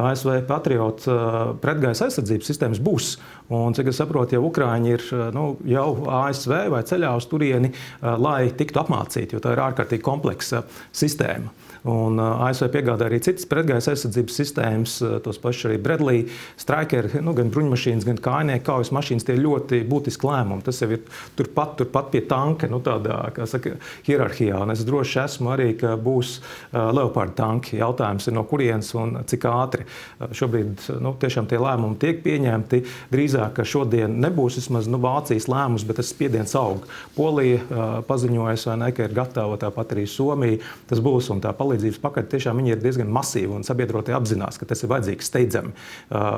ASV 0.00 0.38
Patriotu 0.48 1.18
pretgaisa 1.62 2.08
aizsardzības 2.08 2.50
sistēmas 2.52 2.82
būs. 2.84 3.10
Un, 3.52 3.76
cik 3.76 3.92
es 3.92 4.00
saprotu, 4.00 4.38
jau 4.38 4.46
Ukrāņi 4.48 4.96
ir 4.96 5.04
nu, 5.36 5.50
jau 5.68 5.88
ASV 6.22 6.56
vai 6.72 6.84
ceļā 6.88 7.12
uz 7.18 7.28
turieni, 7.28 7.74
lai 8.00 8.48
tiktu 8.56 8.80
apmācīti, 8.84 9.36
jo 9.36 9.44
tā 9.44 9.52
ir 9.56 9.64
ārkārtīgi 9.68 10.04
kompleksa 10.04 10.64
sistēma. 10.92 11.63
Un 11.84 12.16
ASV 12.16 12.70
piegādā 12.72 13.10
arī 13.10 13.18
citas 13.20 13.44
pretgaisa 13.48 13.92
aizsardzības 13.92 14.38
sistēmas, 14.40 14.94
tos 15.24 15.36
pašus 15.42 15.66
arī 15.68 15.76
Bredlī, 15.84 16.22
Striker, 16.56 17.10
nu, 17.20 17.34
gan 17.36 17.50
bruņmašīnas, 17.52 18.06
gan 18.08 18.20
kājnieku 18.24 18.64
kaujas 18.70 18.88
mašīnas. 18.96 19.26
Tie 19.28 19.36
ir 19.36 19.42
ļoti 19.44 19.82
būtiski 19.90 20.24
lēmumi. 20.24 20.64
Tas 20.64 20.80
jau 20.80 20.88
ir 20.96 21.02
turpat, 21.36 21.74
turpat 21.82 22.08
pie 22.14 22.22
tanka, 22.30 22.70
nu, 22.72 22.80
tādā 22.84 23.18
saka, 23.50 23.74
hierarhijā. 24.06 24.62
Un 24.64 24.72
es 24.72 24.84
droši 24.88 25.20
esmu 25.26 25.52
arī, 25.52 25.66
ka 25.76 25.92
būs 26.00 26.38
uh, 26.38 26.88
Leopard 26.96 27.34
tanki. 27.36 27.76
Jautājums 27.82 28.30
ir 28.30 28.36
no 28.38 28.46
kurienes 28.48 28.88
un 28.96 29.20
cik 29.28 29.44
ātri. 29.50 29.84
Uh, 29.84 30.32
šobrīd 30.32 30.88
nu, 31.04 31.12
tiešām 31.20 31.50
tie 31.52 31.60
lēmumi 31.60 32.00
tiek 32.00 32.24
pieņemti. 32.24 32.80
Drīzāk, 33.12 33.58
ka 33.58 33.68
šodien 33.68 34.16
nebūs 34.24 34.56
vismaz 34.62 34.88
nu, 34.88 35.02
Vācijas 35.04 35.50
lēmums, 35.52 35.84
bet 35.84 36.00
tas 36.00 36.08
spiediens 36.16 36.56
aug. 36.56 36.88
Polija 37.18 37.60
uh, 37.60 37.84
paziņoja, 38.08 38.80
ne, 38.80 38.88
ka 38.96 39.04
ir 39.04 39.20
gatava 39.20 39.60
tāpat 39.60 39.92
arī 39.98 40.08
Somija. 40.08 40.62
Tas 40.88 41.04
būs 41.04 41.28
un 41.34 41.44
tā 41.44 41.52
palīdz 41.52 41.73
palīdzības 41.74 42.00
pakete 42.02 42.36
tiešām 42.36 42.62
ir 42.66 42.80
diezgan 42.82 43.10
masīva 43.12 43.58
un 43.58 43.66
sabiedrotie 43.66 44.14
apzinās, 44.16 44.58
ka 44.60 44.68
tas 44.70 44.82
ir 44.82 44.92
vajadzīgs 44.92 45.30
steidzami. 45.30 45.74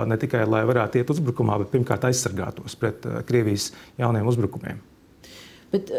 Ne 0.08 0.18
tikai 0.20 0.46
lai 0.48 0.64
varētu 0.68 1.00
iet 1.00 1.12
uzbrukumā, 1.12 1.60
bet 1.62 1.72
pirmkārt 1.74 2.08
aizsargātos 2.08 2.76
pret 2.80 3.06
Krievijas 3.28 3.72
jauniem 4.00 4.28
uzbrukumiem. 4.32 4.82
Bet, 5.74 5.90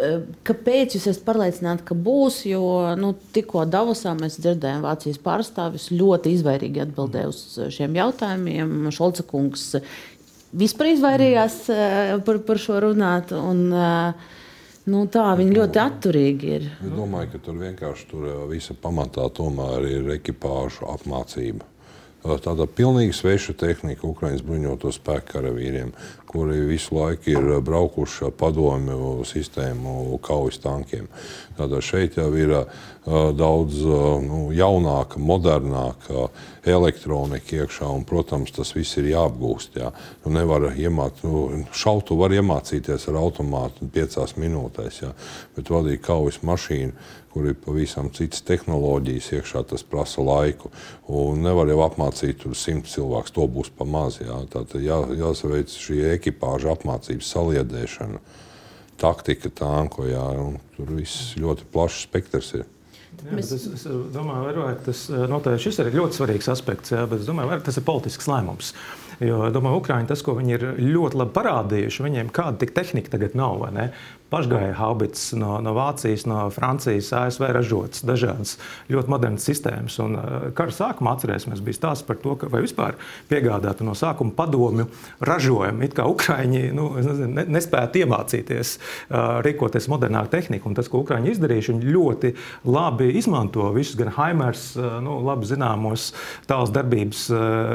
kāpēc 0.48 0.96
jūs 0.96 1.10
esat 1.12 1.26
pārliecināti, 1.28 1.84
ka 1.90 1.96
būs? 2.00 2.40
Jo 2.48 2.96
nu, 2.98 3.12
tikko 3.36 3.66
Davosā 3.68 4.14
mēs 4.18 4.40
dzirdējām, 4.40 4.86
Vācijas 4.86 5.20
pārstāvis 5.22 5.90
ļoti 5.92 6.32
izvairīgi 6.38 6.86
atbildēja 6.86 7.30
uz 7.34 7.42
šiem 7.76 7.98
jautājumiem. 8.00 8.88
Šolca 8.96 9.28
kungs 9.28 9.74
vispār 10.58 10.94
izvairījās 10.94 11.60
par, 12.26 12.40
par 12.48 12.64
šo 12.64 12.80
runāt. 12.88 13.36
Un, 13.36 13.68
uh, 13.76 14.37
Nu, 14.88 15.04
tā 15.12 15.34
viņi 15.36 15.56
ļoti 15.58 15.80
atturīgi 15.84 16.52
ir. 16.58 16.68
Es 16.80 16.92
domāju, 16.96 17.34
ka 17.34 17.42
tur 17.44 17.58
vienkārši 17.60 18.06
tur 18.08 18.28
visa 18.48 18.76
pamatā 18.80 19.26
tomēr 19.36 19.88
ir 19.90 20.14
ekipāžu 20.16 20.88
apmācība. 20.94 21.68
Tāda 22.44 22.68
pilnīgi 22.68 23.16
sveša 23.16 23.56
tehnika 23.62 24.08
Ukraiņas 24.08 24.44
bruņoto 24.44 24.92
spēku 24.92 25.32
karavīriem, 25.32 25.94
kuri 26.28 26.60
visu 26.68 26.98
laiku 26.98 27.32
ir 27.32 27.46
braukuši 27.64 28.32
padomju 28.38 29.24
sistēmu 29.28 30.18
kaujas 30.24 30.60
tankiem. 30.64 31.08
Tātad 31.58 31.86
šeit 31.86 32.18
jau 32.20 32.28
ir 32.36 32.54
daudz 33.08 33.80
nu, 34.26 34.42
jaunāka, 34.52 35.22
modernāka 35.24 36.28
elektronika 36.68 37.62
iekšā, 37.62 37.88
un, 37.88 38.04
protams, 38.08 38.52
tas 38.52 38.74
viss 38.76 39.00
ir 39.00 39.08
jāapgūst. 39.14 39.78
Jā. 39.80 39.94
Nu, 40.26 40.34
nevar 40.36 40.68
iemācīt, 40.74 41.24
nu, 41.24 41.64
šautu 41.72 42.18
var 42.20 42.36
iemācīties 42.36 43.08
ar 43.08 43.22
automātu 43.22 43.88
piecās 43.94 44.36
minūtēs, 44.36 45.00
jā. 45.06 45.14
bet 45.56 45.72
vadīt 45.72 46.04
kaujas 46.04 46.42
mašīnu, 46.44 47.08
kur 47.38 47.52
ir 47.52 47.58
pavisam 47.62 48.08
citas 48.18 48.42
tehnoloģijas 48.48 49.28
iekšā, 49.38 49.62
tas 49.70 49.84
prasa 49.86 50.24
laiku. 50.26 50.72
Un 51.06 51.44
nevar 51.46 51.70
jau 51.70 51.84
apmācīt 51.86 52.40
tur 52.42 52.56
simt 52.58 52.90
cilvēkus, 52.90 53.36
to 53.36 53.46
būs 53.46 53.70
pa 53.78 53.86
maz. 53.86 54.18
Jā. 54.24 54.40
Tātad 54.50 54.82
jā, 54.82 54.98
jāsaveic 55.20 55.70
šī 55.70 56.00
ekipāža 56.16 56.74
apmācības 56.74 57.30
saliedēšana, 57.36 58.24
taktika, 58.98 59.54
tanko, 59.54 60.08
jā, 60.10 60.26
tur 60.74 60.96
viss 60.98 61.36
ļoti 61.38 61.70
plašs 61.74 62.08
spektrs 62.08 62.56
ir. 62.58 62.66
Jā, 63.18 63.34
Mēs... 63.38 63.52
es, 63.54 63.66
es 63.78 63.86
domāju, 64.14 64.56
ka 64.58 64.88
tas 64.90 65.08
noteikti 65.30 65.68
šis 65.68 65.82
ir 65.84 65.94
ļoti 65.94 66.18
svarīgs 66.18 66.50
aspekts, 66.54 66.94
jā, 66.94 67.06
bet 67.10 67.22
es 67.22 67.30
domāju, 67.30 67.54
ka 67.54 67.70
tas 67.70 67.78
ir 67.78 67.86
politisks 67.86 68.30
lēmums. 68.30 68.74
Jo, 69.24 69.48
domāju, 69.50 69.80
Ukraiņi 69.82 70.10
tas, 70.12 70.22
ko 70.22 70.36
viņi 70.38 70.54
ir 70.54 70.66
ļoti 70.78 71.18
labi 71.18 71.34
parādījuši, 71.34 72.04
viņiem 72.06 72.30
kāda 72.34 72.62
tik 72.62 72.76
tehnika 72.78 73.16
tagad 73.16 73.34
nav 73.38 73.64
pašgāja 74.32 74.76
haubits 74.78 75.30
no, 75.38 75.58
no 75.64 75.74
Vācijas, 75.78 76.26
no 76.28 76.48
Francijas, 76.54 77.10
ASV 77.16 77.48
ražotas 77.56 78.04
dažādas 78.08 78.56
ļoti 78.92 79.12
modernas 79.12 79.48
sistēmas. 79.48 79.98
Un, 80.04 80.18
uh, 80.20 80.48
kara 80.58 80.74
sākumā 80.74 81.16
atcerēsimies, 81.16 81.64
bija 81.64 81.80
stāsts 81.80 82.06
par 82.08 82.20
to, 82.24 82.36
ka 82.40 82.50
vispār 82.52 82.98
piegādātu 83.32 83.88
no 83.88 83.96
sākuma 83.98 84.36
padomju 84.38 84.88
ražojumu. 85.28 85.86
It 85.88 85.96
kā 85.98 86.08
Ukrāņi 86.12 86.64
nu, 86.76 86.90
ne, 87.28 87.46
nespētu 87.58 88.04
iemācīties 88.04 88.74
uh, 88.78 89.40
rīkoties 89.46 89.90
modernāk 89.92 90.32
tehniku, 90.34 90.70
un 90.70 90.78
tas, 90.78 90.92
ko 90.92 91.04
Ukrāņi 91.06 91.34
izdarījuši, 91.36 91.76
viņi 91.78 91.96
ļoti 91.96 92.34
labi 92.68 93.12
izmanto 93.20 93.70
visus 93.76 94.00
gan 94.00 94.12
Haimers, 94.18 94.70
uh, 94.80 94.98
nu, 95.04 95.20
labi 95.28 95.48
zināmos 95.48 96.12
tāls 96.50 96.72
darbības, 96.74 97.28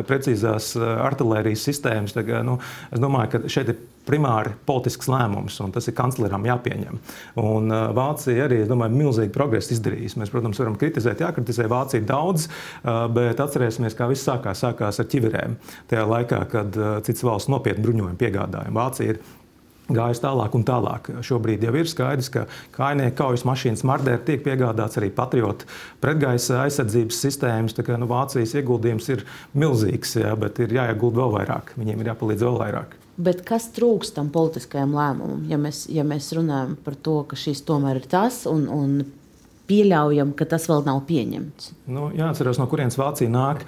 precīzās 0.08 0.72
artilērijas 0.78 1.64
sistēmas. 1.68 2.14
Tagad, 2.16 2.44
nu, 2.46 2.58
es 2.92 3.00
domāju, 3.02 3.32
ka 3.34 3.52
šeit 3.52 3.72
ir 3.72 3.80
primāri 4.08 4.54
politisks 4.66 5.10
lēmums, 5.10 5.58
un 5.62 5.74
tas 5.74 5.86
ir 5.88 5.96
kancleram 5.98 6.46
jāpieņem. 6.48 7.00
Un 7.42 7.72
uh, 7.72 7.90
Vācija 7.96 8.46
arī, 8.46 8.62
es 8.64 8.70
domāju, 8.70 8.98
milzīgi 8.98 9.34
progresu 9.34 9.76
izdarījusi. 9.76 10.18
Mēs, 10.22 10.32
protams, 10.32 10.60
varam 10.62 10.78
kritizēt, 10.80 11.22
jākritizē 11.22 11.68
Vācija 11.70 12.06
daudz, 12.08 12.48
uh, 12.48 13.04
bet 13.12 13.42
atcerēsimies, 13.42 13.98
kā 13.98 14.10
viss 14.10 14.26
sākās, 14.28 14.64
sākās 14.64 15.02
ar 15.02 15.12
ķiverēm. 15.12 15.58
Tajā 15.92 16.08
laikā, 16.16 16.42
kad 16.52 16.80
uh, 16.80 16.96
cits 17.06 17.24
valsts 17.26 17.52
nopietni 17.52 17.86
bruņojumu 17.86 18.18
piegādāja. 18.20 18.74
Vācija 18.74 19.14
ir 19.14 19.22
gājis 19.92 20.22
tālāk 20.22 20.54
un 20.56 20.64
tālāk. 20.66 21.10
Šobrīd 21.26 21.64
jau 21.66 21.74
ir 21.76 21.90
skaidrs, 21.90 22.30
ka 22.32 22.46
kainieku 22.76 23.16
kaujas 23.18 23.44
mašīnas 23.48 23.84
Mardēra 23.88 24.22
tiek 24.26 24.42
piegādāts 24.44 24.98
arī 25.00 25.10
patriotu 25.14 25.68
pretgaisa 26.02 26.62
aizsardzības 26.64 27.20
sistēmas. 27.26 27.76
Kā, 27.82 27.98
nu, 28.00 28.08
Vācijas 28.10 28.56
ieguldījums 28.58 29.10
ir 29.14 29.26
milzīgs, 29.58 30.16
jā, 30.22 30.34
bet 30.38 30.62
ir 30.62 30.74
jāiegulda 30.78 31.24
vēl 31.24 31.38
vairāk. 31.38 31.76
Viņiem 31.80 32.02
ir 32.04 32.12
jāpalīdz 32.12 32.48
vēl 32.48 32.60
vairāk. 32.66 33.01
Bet 33.22 33.44
kas 33.46 33.68
trūkst 33.76 34.16
tam 34.16 34.32
politiskajam 34.34 34.94
lēmumam, 34.96 35.42
ja 35.50 35.58
mēs, 35.60 35.84
ja 35.92 36.02
mēs 36.06 36.32
runājam 36.34 36.74
par 36.82 36.96
to, 36.98 37.20
ka 37.28 37.38
šis 37.38 37.62
tomēr 37.68 38.00
ir 38.00 38.08
tas 38.10 38.42
un, 38.50 38.64
un 38.66 38.96
pieļaujam, 39.70 40.32
ka 40.36 40.46
tas 40.50 40.66
vēl 40.70 40.82
nav 40.86 41.02
pieņemts? 41.08 41.72
Nu, 41.92 42.08
jāatcerās, 42.16 42.58
no 42.60 42.66
kurienes 42.70 42.98
Vācija 42.98 43.30
nāk. 43.32 43.62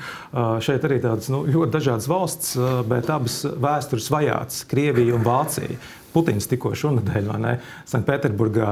Šeit 0.65 0.87
arī 0.89 0.99
tādas 1.05 1.31
nu, 1.33 1.45
ļoti 1.47 1.77
dažādas 1.77 2.09
valsts, 2.11 2.57
bet 2.91 3.11
abas 3.15 3.43
vēstures 3.45 4.11
vajāts- 4.13 4.65
Krievija 4.71 5.15
un 5.15 5.27
Vācija. 5.27 5.79
Putins 6.15 6.47
tikko 6.51 6.73
šonadēļ 6.79 7.33
Sanktpēterburgā 7.91 8.71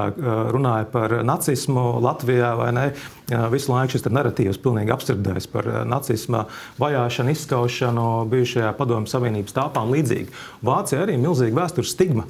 runāja 0.54 0.86
par 0.92 1.18
nacismu 1.26 1.98
Latvijā. 2.02 2.52
Visu 3.52 3.72
laiku 3.72 3.94
šis 3.94 4.04
narratīvs 4.12 4.60
pilnīgi 4.62 4.92
apstrādājis 4.92 5.48
par 5.50 5.66
nacisma 5.88 6.44
vajāšanu, 6.80 7.32
izskaušanu 7.32 8.06
bijušajā 8.30 8.72
Padomju 8.78 9.10
Savienības 9.10 9.56
tāpā 9.56 9.82
un 9.86 9.94
līdzīgi. 9.94 10.28
Vācija 10.66 11.00
arī 11.02 11.16
ir 11.16 11.22
milzīga 11.22 11.56
vēstures 11.62 11.94
stigma, 11.94 12.26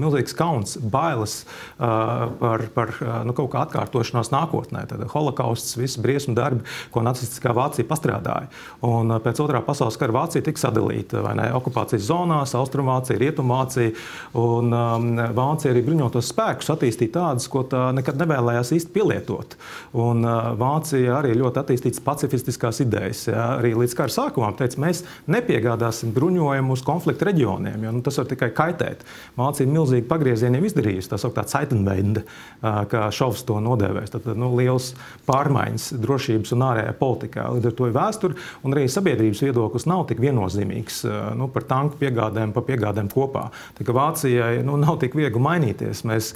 milzīgs 0.00 0.34
kauns, 0.38 0.76
bailes 0.80 1.44
par, 1.78 2.66
par 2.74 2.94
nu, 3.28 3.34
kaut 3.36 3.50
kā 3.52 3.64
atkārtošanos 3.66 4.32
nākotnē. 4.32 4.86
Tad 4.90 5.04
holokausts, 5.12 5.76
visas 5.78 6.00
briesmu 6.02 6.34
darbi, 6.38 6.64
ko 6.94 7.04
nacistiskā 7.06 7.52
Vācija 7.56 7.86
pastrādāja. 7.88 8.48
Un 8.86 9.12
pēc 9.22 9.42
otrā 9.44 9.60
pasaules 9.66 9.98
kara 10.00 10.16
Vācija 10.22 10.46
tika 10.46 10.64
sadalīta 10.64 11.22
okupācijas 11.60 12.08
zonās, 12.08 12.56
Austrumvācija, 12.58 13.20
Rietumvācija. 13.20 13.92
Un 14.40 14.72
um, 14.72 15.08
Vācija 15.34 15.72
arī 15.74 15.82
bruņotos 15.84 16.30
spēkus 16.30 16.70
attīstīja 16.72 17.12
tādus, 17.16 17.48
ko 17.50 17.64
tā 17.68 17.88
nekad 17.96 18.18
nevēlējās 18.20 18.72
īsti 18.76 18.92
pielietot. 18.94 19.56
Un, 19.98 20.22
uh, 20.24 20.52
Vācija 20.60 21.18
arī 21.18 21.34
ļoti 21.38 21.60
attīstītas 21.62 22.02
pacifistiskās 22.04 22.80
idejas. 22.84 23.24
Ja? 23.28 23.56
Arī 23.58 23.72
līdz 23.78 23.96
kara 23.98 24.14
sākumam 24.14 24.56
teica, 24.58 24.80
mēs 24.82 25.02
nepiegādāsim 25.30 26.14
bruņojumu 26.16 26.76
uz 26.76 26.84
konflikta 26.86 27.28
reģioniem, 27.28 27.84
jo 27.86 27.94
nu, 27.96 28.02
tas 28.06 28.20
var 28.20 28.30
tikai 28.30 28.50
kaitēt. 28.56 29.04
Vācija 29.38 29.66
ir 29.66 29.74
milzīgi 29.74 30.06
pagriezieni 30.10 30.62
izdarījusi, 30.70 31.10
tā 31.10 31.18
sauktā 31.20 31.44
Zeitenwende, 31.50 32.24
uh, 32.24 32.82
kā 32.90 33.08
Šovs 33.14 33.44
to 33.48 33.58
nodēvēs. 33.64 34.14
Tad 34.14 34.30
nu, 34.38 34.52
liels 34.60 34.92
pārmaiņas 35.28 35.90
drošības 36.00 36.54
un 36.56 36.66
ārējā 36.70 36.96
politikā. 37.00 37.48
Līdz 37.56 37.72
ar 37.72 37.76
to 37.80 37.90
ir 37.90 37.96
vēsture 37.98 38.38
un 38.64 38.76
arī 38.76 38.86
sabiedrības 38.90 39.44
viedoklis 39.48 39.88
nav 39.90 40.06
tik 40.10 40.22
viennozīmīgs 40.22 41.02
uh, 41.08 41.20
nu, 41.38 41.50
par 41.52 41.66
tanku 41.70 42.00
piegādēm, 42.00 42.54
pa 42.54 42.64
piegādēm 42.66 43.10
kopā. 43.12 43.48
Tā, 43.76 43.88
Vācija 43.90 44.29
Vācijai 44.30 44.62
nu, 44.64 44.76
nav 44.78 44.98
tik 45.02 45.14
viegli 45.18 45.40
mainīties. 45.42 46.04
Mēs 46.06 46.32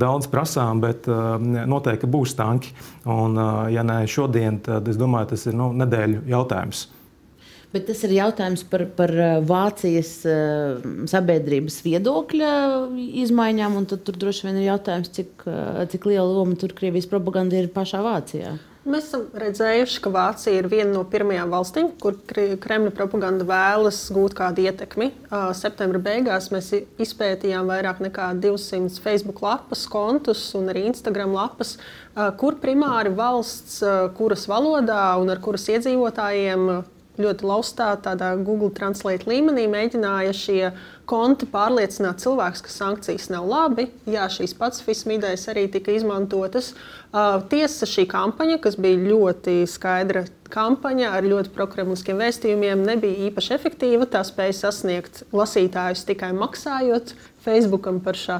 daudz 0.00 0.28
prasām, 0.28 0.82
bet 0.84 1.08
noteikti 1.08 2.08
būs 2.10 2.36
tanki. 2.36 2.74
Un, 3.08 3.38
ja 3.72 3.84
ne 3.86 4.02
šodien, 4.06 4.60
tad 4.60 4.88
es 4.88 4.98
domāju, 5.00 5.32
tas 5.32 5.46
ir 5.48 5.56
nu, 5.56 5.72
nedēļu 5.72 6.26
jautājums. 6.28 6.88
Bet 7.68 7.84
tas 7.90 8.00
ir 8.06 8.14
jautājums 8.16 8.62
par, 8.70 8.86
par 8.96 9.12
Vācijas 9.44 10.14
sabiedrības 11.12 11.82
viedokļa 11.84 12.52
izmaiņām. 13.26 13.76
Tur 13.92 14.16
droši 14.16 14.48
vien 14.48 14.62
ir 14.62 14.70
jautājums, 14.70 15.12
cik, 15.12 15.44
cik 15.92 16.08
liela 16.08 16.30
loma 16.30 16.56
tur 16.56 16.72
Krievijas 16.78 17.10
propaganda 17.10 17.60
ir 17.60 17.68
pašā 17.74 18.00
Vācijā. 18.06 18.56
Mēs 18.88 19.10
esam 19.10 19.26
redzējuši, 19.36 20.00
ka 20.00 20.10
Vācija 20.14 20.62
ir 20.62 20.68
viena 20.72 20.94
no 20.94 21.02
pirmajām 21.12 21.50
valstīm, 21.52 21.90
kur 22.00 22.14
Kremļa 22.24 22.92
propaganda 22.96 23.44
vēlas 23.44 23.98
gūt 24.16 24.32
kādu 24.38 24.64
ietekmi. 24.64 25.10
Septembra 25.58 26.00
beigās 26.06 26.48
mēs 26.54 26.70
izpētījām 27.04 27.68
vairāk 27.68 28.00
nekā 28.06 28.30
200 28.40 29.02
Facebook 29.04 29.42
lapas, 29.44 29.84
kontus 29.92 30.46
un 30.56 30.72
arī 30.72 30.86
Instagram 30.88 31.36
lapas, 31.36 31.76
kur 32.40 32.56
primāri 32.62 33.12
valsts, 33.18 33.82
kuras 34.16 34.48
valodā 34.48 35.02
un 35.20 35.34
ar 35.34 35.42
kuras 35.44 35.68
iedzīvotājiem 35.74 36.70
ļoti 37.22 37.46
laustā, 37.48 37.92
tādā 38.02 38.32
Google 38.40 38.70
Translate 38.74 39.28
līmenī 39.28 39.66
mēģināja 39.70 40.34
šie 40.36 40.62
konti 41.08 41.48
pārliecināt 41.50 42.22
cilvēkus, 42.22 42.62
ka 42.64 42.72
sankcijas 42.72 43.28
nav 43.32 43.48
labi. 43.48 43.88
Jā, 44.10 44.26
šīs 44.32 44.54
pacifisma 44.58 45.16
idejas 45.16 45.48
arī 45.52 45.66
tika 45.72 45.94
izmantotas. 45.96 46.74
Uh, 47.08 47.40
tiesa, 47.50 47.88
šī 47.88 48.04
kampaņa, 48.10 48.58
kas 48.64 48.76
bija 48.80 49.00
ļoti 49.08 49.62
skaidra 49.70 50.26
kampaņa 50.52 51.12
ar 51.16 51.26
ļoti 51.26 51.52
prokremliskiem 51.54 52.20
vēstījumiem, 52.20 52.84
nebija 52.88 53.28
īpaši 53.28 53.54
efektīva. 53.56 54.08
Tā 54.10 54.24
spēja 54.26 54.56
sasniegt 54.64 55.22
lasītājus 55.36 56.06
tikai 56.08 56.32
maksājot 56.36 57.14
Facebookam 57.44 58.00
par 58.04 58.18
šā, 58.18 58.38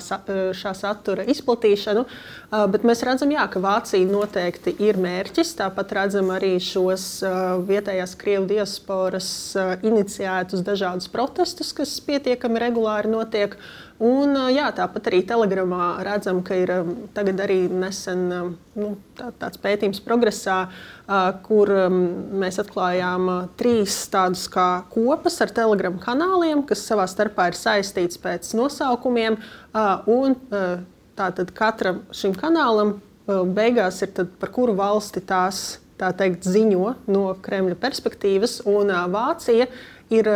šā 0.56 0.72
satura 0.76 1.24
izplatīšanu. 1.30 2.04
Uh, 2.04 2.64
bet 2.72 2.84
mēs 2.88 3.02
redzam, 3.06 3.32
jā, 3.32 3.44
ka 3.52 3.62
Vācija 3.62 4.08
noteikti 4.08 4.74
ir 4.84 4.98
mērķis. 5.00 5.54
Tāpat 5.60 5.94
redzam 6.00 6.32
arī 6.34 6.56
šos 6.62 7.06
uh, 7.26 7.56
vietējās 7.68 8.16
krievu 8.20 8.48
diasporas 8.50 9.30
uh, 9.56 9.76
iniciētus 9.86 10.64
dažādus 10.66 11.10
protestus, 11.12 11.72
kas 11.76 11.98
pietiekami 12.04 12.64
regulāri 12.68 13.12
notiek. 13.12 13.56
Un, 13.98 14.36
jā, 14.54 14.68
tāpat 14.76 15.08
arī 15.10 15.24
telegramā 15.26 15.86
redzam, 16.06 16.38
ka 16.46 16.54
ir 16.54 16.70
arī 16.70 17.56
nesen 17.66 18.20
nu, 18.30 18.90
tā, 19.18 19.32
tāds 19.40 19.58
pētījums 19.58 19.98
progresā, 20.04 20.58
kur 21.42 21.72
mēs 21.90 22.60
atklājām 22.62 23.26
trīs 23.58 23.96
tādus 24.12 24.44
kā 24.54 24.68
kopas 24.92 25.40
ar 25.42 25.50
telegramu 25.56 25.98
kanāliem, 26.04 26.62
kas 26.68 26.86
savā 26.86 27.08
starpā 27.10 27.48
ir 27.50 27.58
saistīts 27.58 28.22
pēc 28.22 28.52
nosaukumiem. 28.54 29.40
Un, 30.14 30.38
tātad 31.18 31.50
katram 31.58 32.04
šim 32.14 32.38
kanālam 32.38 33.00
beigās 33.26 33.98
ir 34.06 34.14
tad, 34.14 34.30
par 34.38 34.54
kuru 34.54 34.78
valsti 34.78 35.24
tās 35.26 35.80
teikt, 35.98 36.46
ziņo 36.46 36.94
no 37.10 37.24
Kremļa 37.42 37.74
perspektīvas. 37.82 38.60
Un 38.70 38.94
Vācija 39.10 39.66
ir 40.14 40.30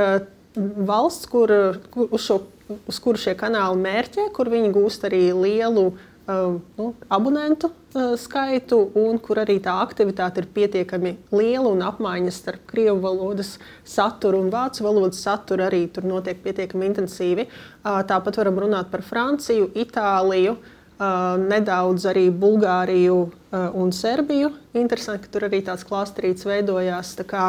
valsts, 0.58 1.30
kur, 1.30 1.52
kur 1.94 2.10
uz 2.12 2.26
šo 2.26 2.42
uz 2.88 2.98
kuru 3.02 3.20
šie 3.20 3.36
kanāli 3.38 3.80
mērķē, 3.82 4.30
kur 4.36 4.50
viņi 4.52 4.72
gūst 4.74 5.06
arī 5.08 5.28
lielu 5.34 5.86
uh, 5.92 6.58
nu, 6.78 6.88
abonentu 7.12 7.70
uh, 7.70 8.12
skaitu, 8.18 8.78
un 8.98 9.18
kur 9.22 9.42
arī 9.42 9.58
tā 9.62 9.74
aktivitāte 9.82 10.42
ir 10.42 10.50
pietiekami 10.54 11.14
liela 11.34 11.70
un 11.70 11.82
apmaiņas 11.86 12.42
starp 12.42 12.66
krievu 12.70 13.00
valodas 13.04 13.56
saturu 13.84 14.42
un 14.44 14.52
vācu 14.52 14.86
valodas 14.86 15.22
saturu 15.24 15.66
arī 15.68 15.86
tur 15.92 16.06
notiek 16.08 16.42
pietiekami 16.44 16.88
intensīvi. 16.90 17.48
Uh, 17.82 18.02
tāpat 18.08 18.38
varam 18.42 18.62
runāt 18.64 18.92
par 18.92 19.04
Franciju, 19.06 19.72
Itāliju. 19.74 20.56
Uh, 21.02 21.34
nedaudz 21.40 22.04
arī 22.06 22.28
Bulgāriju 22.30 23.16
uh, 23.26 23.72
un 23.74 23.90
Serbiju. 23.96 24.52
Interesanti, 24.78 25.24
ka 25.24 25.32
tur 25.34 25.48
arī 25.48 25.58
tāds 25.66 25.82
klāsтрīts 25.88 26.46
veidojās. 26.46 27.16
Tā 27.18 27.24
kā, 27.26 27.46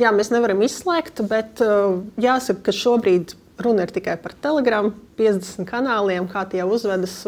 jā, 0.00 0.10
mēs 0.16 0.32
nevaram 0.34 0.64
izslēgt, 0.66 1.22
bet 1.30 1.62
uh, 1.62 2.00
jāsaka, 2.18 2.64
ka 2.66 2.74
šobrīd 2.74 3.36
Runa 3.56 3.86
ir 3.86 3.92
tikai 3.94 4.18
par 4.20 4.34
telegramu, 4.44 4.92
50 5.16 5.64
kanāliem, 5.68 6.26
kā 6.28 6.42
tie 6.50 6.64
uzvedas. 6.68 7.22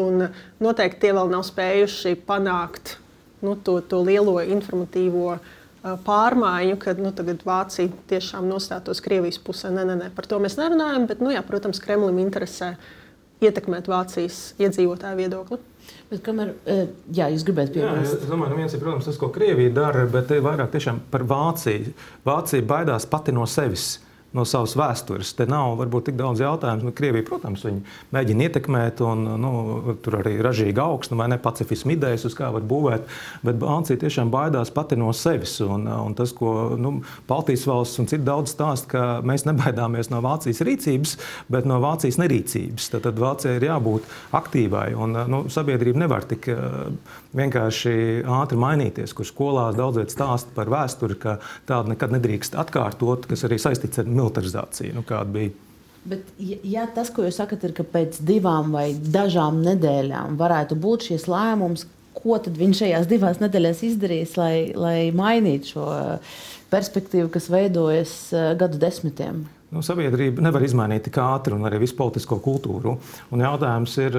Noteikti 0.61 1.07
tie 1.07 1.13
vēl 1.17 1.31
nav 1.33 1.47
spējuši 1.49 2.19
panākt 2.29 2.99
nu, 3.41 3.55
to, 3.57 3.79
to 3.81 4.03
lielo 4.05 4.37
informatīvo 4.43 5.39
pārmaiņu, 6.05 6.77
kad 6.83 7.01
nu, 7.01 7.13
Vācija 7.47 7.89
tiešām 8.11 8.49
nostātos 8.51 9.01
Krievijas 9.05 9.39
pusē. 9.41 9.71
Nē, 9.73 9.87
nē, 9.89 9.97
nē, 10.03 10.09
par 10.17 10.27
to 10.29 10.41
mēs 10.43 10.59
nerunājam, 10.59 11.07
bet, 11.09 11.23
nu, 11.25 11.31
jā, 11.33 11.43
protams, 11.47 11.81
Kremlim 11.81 12.19
interesē 12.21 12.75
ietekmēt 13.45 13.89
Vācijas 13.89 14.53
iedzīvotāju 14.59 15.21
viedokli. 15.21 15.61
Bet 16.11 16.21
kamēr 16.27 16.51
jā, 17.15 17.29
jūs 17.33 17.45
gribētu 17.47 17.79
piebilst? 17.79 18.19
Es 18.19 18.29
domāju, 18.29 18.51
ka 18.51 18.57
nu 18.57 18.61
viens 18.61 18.75
ir 18.75 18.83
protams, 18.83 19.07
tas, 19.09 19.17
ko 19.21 19.31
Krievija 19.33 19.73
dara, 19.77 20.05
bet 20.11 20.35
vairāk 20.45 20.77
par 21.13 21.25
Vāciju. 21.31 21.95
Vācija 22.27 22.67
baidās 22.69 23.07
pati 23.09 23.33
no 23.33 23.47
sevis. 23.49 23.95
No 24.37 24.45
savas 24.49 24.75
vēstures. 24.77 25.31
Te 25.39 25.47
nav 25.49 25.77
varbūt 25.81 26.11
tik 26.11 26.19
daudz 26.19 26.43
jautājumu. 26.43 26.89
Nu, 26.89 26.95
Krievija, 26.97 27.25
protams, 27.29 27.65
mēģina 28.15 28.49
ietekmēt, 28.49 29.01
un 29.05 29.25
nu, 29.41 29.53
tur 30.05 30.19
arī 30.21 30.37
ražīga 30.45 30.85
augsne 30.85 31.17
vai 31.19 31.31
ne 31.33 31.39
pacifismu 31.41 31.95
idejas, 31.97 32.27
uz 32.29 32.37
kā 32.37 32.51
var 32.55 32.67
būvēt. 32.69 33.09
Bet 33.47 33.61
Vācija 33.63 34.01
tiešām 34.01 34.33
baidās 34.33 34.73
pati 34.75 34.99
no 35.01 35.11
sevis. 35.17 35.57
Un, 35.65 35.89
un 35.89 36.17
tas, 36.19 36.35
ko 36.37 36.75
nu, 36.81 36.99
Baltijas 37.29 37.65
valsts 37.69 38.03
un 38.03 38.11
citi 38.11 38.27
daudz 38.27 38.53
stāsta, 38.53 38.91
ka 38.93 39.05
mēs 39.27 39.47
nebaidāmies 39.49 40.13
no 40.13 40.21
Vācijas 40.25 40.61
rīcības, 40.67 41.17
bet 41.53 41.69
no 41.69 41.81
Vācijas 41.85 42.21
nerīcības. 42.21 42.91
Tad, 42.93 43.07
tad 43.09 43.23
Vācijai 43.23 43.57
ir 43.59 43.69
jābūt 43.71 44.13
aktīvai. 44.37 44.91
Un, 44.99 45.17
nu, 45.33 45.45
sabiedrība 45.53 46.05
nevar 46.05 46.29
tik 46.29 46.51
vienkārši 47.37 47.95
ātri 48.39 48.59
mainīties, 48.61 49.13
kur 49.17 49.29
skolās 49.29 49.77
daudz 49.77 50.01
viet 50.01 50.15
stāsta 50.15 50.53
par 50.57 50.71
vēsturi, 50.73 51.19
ka 51.21 51.39
tāda 51.69 51.93
nekad 51.93 52.15
nedrīkst 52.17 52.57
atkārtot, 52.59 53.29
kas 53.29 53.45
arī 53.49 53.61
saistīts 53.61 54.01
ar 54.01 54.09
militarizāciju. 54.09 54.97
Nu, 54.97 55.05
Bet, 56.09 56.25
ja 56.39 56.87
tas, 56.95 57.11
ko 57.13 57.27
jūs 57.27 57.37
sakat, 57.41 57.67
ir, 57.67 57.75
ka 57.77 57.85
pēc 57.85 58.21
divām 58.25 58.73
vai 58.73 58.93
dažām 58.95 59.61
nedēļām 59.67 60.39
varētu 60.41 60.79
būt 60.79 61.11
šis 61.11 61.27
lēmums, 61.29 61.85
ko 62.19 62.39
tad 62.43 62.57
viņš 62.59 62.83
šajās 62.83 63.11
divās 63.11 63.43
nedēļās 63.43 63.83
izdarīs, 63.91 64.35
lai, 64.39 64.55
lai 64.75 65.11
mainītu 65.15 65.75
šo 65.75 65.87
perspektīvu, 66.73 67.29
kas 67.35 67.51
veidojas 67.53 68.15
eh, 68.33 68.51
gadu 68.59 68.81
desmitiem? 68.81 69.45
Nu, 69.69 69.83
sabiedrība 69.85 70.41
nevar 70.41 70.63
izmainīt 70.65 71.03
tik 71.05 71.19
ātri, 71.21 71.53
un 71.53 71.69
arī 71.69 71.83
visu 71.83 71.93
politisko 71.99 72.39
kultūru. 72.41 72.95
Un 73.37 73.43
jautājums 73.45 73.99
ir, 74.01 74.15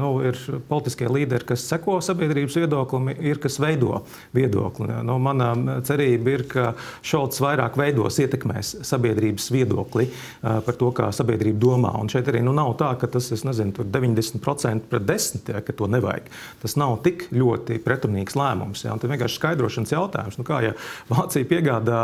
nu, 0.00 0.14
ir 0.24 0.38
politiskie 0.64 1.10
līderi, 1.12 1.44
kas 1.50 1.66
seko 1.68 1.98
sabiedrības 2.04 2.54
viedoklim, 2.56 3.10
ir 3.12 3.36
kas 3.42 3.58
veido 3.60 3.98
viedokli. 4.32 4.88
Nu, 5.04 5.18
mana 5.20 5.50
cerība 5.84 6.32
ir, 6.32 6.44
ka 6.48 6.70
Šalts 7.04 7.42
vairāk 7.44 7.76
veidos, 7.76 8.16
ietekmēs 8.24 8.78
sabiedrības 8.88 9.50
viedokli 9.52 10.06
par 10.40 10.80
to, 10.80 10.88
kā 10.96 11.10
sabiedrība 11.12 11.60
domā. 11.66 11.92
Un 12.00 12.08
šeit 12.08 12.32
arī 12.32 12.40
nu, 12.46 12.56
nav 12.56 12.72
tā, 12.80 12.88
ka 12.96 13.12
tas 13.12 13.28
ir 13.28 13.44
90% 13.44 14.88
pret 14.88 15.06
10%, 15.12 15.52
ja, 15.52 15.60
ka 15.68 15.76
to 15.76 15.90
nevajag. 15.92 16.32
Tas 16.64 16.78
nav 16.80 16.96
tik 17.04 17.26
ļoti 17.36 17.76
pretrunīgs 17.84 18.40
lēmums. 18.40 18.86
Ja, 18.88 18.96
tas 18.96 19.12
vienkārši 19.12 19.36
skaidrošanas 19.36 19.94
jautājums. 19.98 20.40
Nu, 20.40 20.48
kā 20.48 20.64
ja 20.64 20.72
Vācija 21.12 21.44
piegādā 21.52 22.02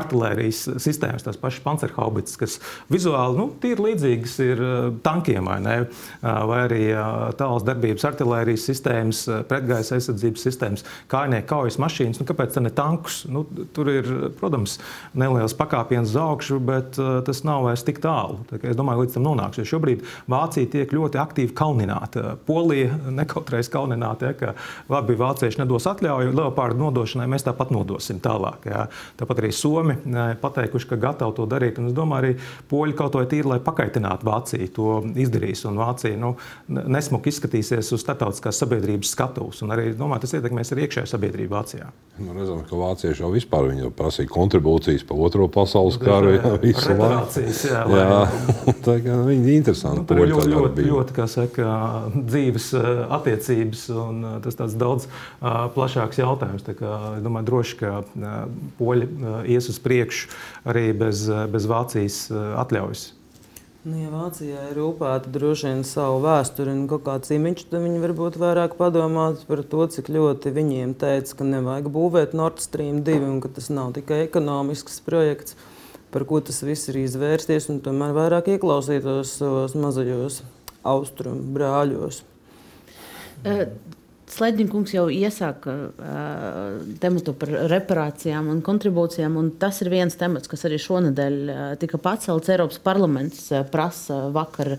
artērijas 0.00 0.64
sistēmas, 0.80 1.28
tās 1.28 1.36
pašas 1.36 1.60
pancerhaubas 1.68 2.13
haubits, 2.14 2.36
kas 2.38 2.58
vizuāli 2.92 3.38
nu, 3.38 3.48
ir 3.66 3.80
līdzīgas 3.82 4.36
ir 4.44 4.62
eh, 4.62 4.88
tankiem 5.04 5.48
vai, 5.48 5.58
ne? 5.64 5.76
Eh, 5.84 6.40
vai 6.48 6.60
arī 6.68 6.82
eh, 6.92 7.02
tāls 7.38 7.64
darbības 7.66 8.06
artērijas 8.10 8.66
sistēmas, 8.68 9.24
pretgaisa 9.48 9.98
aizsardzības 9.98 10.44
sistēmas, 10.46 10.84
kājnieku 11.10 11.48
kaujas 11.50 11.78
mašīnas. 11.82 12.20
Nu, 12.20 12.28
kāpēc 12.28 12.58
ne 12.62 12.72
tankus? 12.74 13.24
Nu, 13.30 13.44
tur 13.74 13.90
ir, 13.90 14.08
protams, 14.38 14.78
neliels 15.14 15.56
pakāpiens 15.58 16.12
uz 16.12 16.18
augšu, 16.20 16.60
bet 16.64 16.98
tas 17.26 17.42
nav 17.46 17.64
vairs 17.66 17.84
tik 17.86 18.00
tālu. 18.04 18.40
Tā 18.50 18.60
es 18.62 18.78
domāju, 18.78 19.04
līdz 19.04 19.16
tam 19.16 19.26
nonāks. 19.26 19.58
Jo 19.60 19.66
šobrīd 19.74 20.04
Vācija 20.30 20.70
tiek 20.70 20.92
ļoti 20.94 21.20
aktīvi 21.20 21.54
kaunināta. 21.56 22.36
Polija 22.46 22.94
nekautreiz 23.20 23.70
kaunināta, 23.72 24.30
ja, 24.30 24.38
ka 24.38 24.54
labi, 24.92 25.16
vācieši 25.18 25.62
nedos 25.62 25.88
atļauju 25.90 26.34
leopārdu 26.36 26.84
nodošanai, 26.84 27.28
mēs 27.30 27.46
tāpat 27.46 27.72
nodosim 27.74 28.20
tālāk. 28.24 28.68
Ja. 28.70 28.86
Tāpat 29.20 29.42
arī 29.42 29.52
Somi 29.54 29.96
pateikuši, 30.40 30.90
ka 30.92 31.00
gatavi 31.08 31.36
to 31.36 31.48
darīt. 31.50 31.80
Un 31.80 31.88
es 31.90 31.96
domāju, 31.96 32.03
domāju, 32.04 32.22
arī 32.22 32.68
poļi 32.70 32.96
kaut 32.98 33.18
vai 33.18 33.26
tīri, 33.30 33.48
lai 33.54 33.60
pakaitinātu 33.64 34.28
Vāciju, 34.28 34.70
to 34.76 34.94
izdarīs. 35.20 35.64
Un 35.68 35.80
Vācija 35.80 36.20
nu, 36.20 36.34
nesmuki 36.68 37.32
izskatīsies 37.32 37.92
uz 37.94 38.04
starptautiskās 38.04 38.60
sabiedrības 38.62 39.14
skatuves. 39.16 39.62
Un 39.64 39.74
arī 39.74 39.90
domāju, 39.96 40.24
tas 40.24 40.36
ietekmēs 40.38 40.74
arī 40.74 40.86
iekšējā 40.86 41.10
sabiedrība 41.14 41.58
Vācijā. 41.58 41.90
Nu, 42.14 42.30
redzam, 42.36 42.60
ka 42.68 42.78
vācieši 42.78 43.24
jau 43.24 43.30
vispār 43.34 43.72
prasīja 43.98 44.30
kontribūcijas 44.30 45.02
par 45.08 45.18
otro 45.26 45.48
pasaules 45.50 45.96
karu. 45.98 46.36
Jā, 46.36 46.52
visu 46.62 46.94
laiku. 46.94 47.42
Jā, 47.66 47.80
lai... 47.90 47.98
jā, 47.98 48.20
tā 48.86 48.96
kā 49.02 49.16
viņi 49.26 49.48
ir 49.50 49.58
interesanti. 49.58 50.04
Nu, 50.04 50.06
poļi 50.12 50.30
ļoti, 50.30 50.52
ļoti, 50.52 50.84
ļoti, 50.90 51.16
kā 51.16 51.26
saka, 51.30 51.72
dzīves 52.14 52.68
attiecības, 53.18 53.84
un 54.04 54.22
tas 54.44 54.60
tāds 54.60 54.76
daudz 54.78 55.08
plašāks 55.74 56.22
jautājums. 56.22 56.66
Tā 56.66 56.76
kā, 56.78 56.92
domāju, 57.24 57.48
droši, 57.50 57.80
ka 57.82 57.94
poļi 58.78 59.10
ies 59.50 59.70
uz 59.72 59.80
priekšu 59.82 60.30
arī 60.70 60.86
bez, 60.96 61.26
bez 61.50 61.66
Vācijas 61.68 61.93
Vācijas 61.94 62.30
eh, 62.30 62.54
atļaujas? 62.58 63.02
Nu, 63.84 63.98
ja 64.00 64.08
Vācijā 64.08 64.70
ir 64.70 64.78
rūpēta 64.78 65.28
droši 65.28 65.68
vien 65.68 65.82
savu 65.84 66.22
vēsturi 66.24 66.72
un 66.72 66.86
kaut 66.88 67.04
kāds 67.04 67.30
imiņš, 67.36 67.66
tad 67.68 67.84
viņi 67.84 68.00
varbūt 68.00 68.38
vairāk 68.40 68.78
padomāt 68.78 69.42
par 69.44 69.60
to, 69.68 69.84
cik 69.92 70.08
ļoti 70.08 70.54
viņiem 70.56 70.94
teica, 70.96 71.36
ka 71.36 71.44
nevajag 71.44 71.90
būvēt 71.92 72.32
Nord 72.32 72.62
Stream 72.64 73.02
2 73.04 73.18
un 73.28 73.42
ka 73.44 73.52
tas 73.52 73.68
nav 73.68 73.92
tikai 73.98 74.22
ekonomisks 74.24 75.02
projekts, 75.04 75.58
par 76.14 76.24
ko 76.24 76.40
tas 76.40 76.62
viss 76.64 76.88
ir 76.88 77.02
izvērsties, 77.04 77.68
un 77.70 77.82
tomēr 77.84 78.16
vairāk 78.16 78.48
ieklausītos 78.56 79.36
savos 79.36 79.76
mazajos 79.76 80.40
austrumu 80.80 81.52
brāļos. 81.52 82.24
Uh, 83.44 83.68
Sledņkungs 84.24 84.94
jau 84.94 85.04
iesāka 85.12 85.72
uh, 85.92 86.78
tematu 87.00 87.34
par 87.36 87.50
reparācijām 87.68 88.46
un 88.48 88.62
kontribūcijām, 88.64 89.36
un 89.36 89.50
tas 89.60 89.82
ir 89.84 89.90
viens 89.92 90.16
temats, 90.16 90.48
kas 90.48 90.64
arī 90.64 90.78
šonadēļ 90.80 91.36
uh, 91.44 91.66
tika 91.80 92.00
pacelts. 92.00 92.48
Eiropas 92.54 92.80
parlaments 92.82 93.50
uh, 93.52 93.60
prasa 93.68 94.22
vakar, 94.32 94.78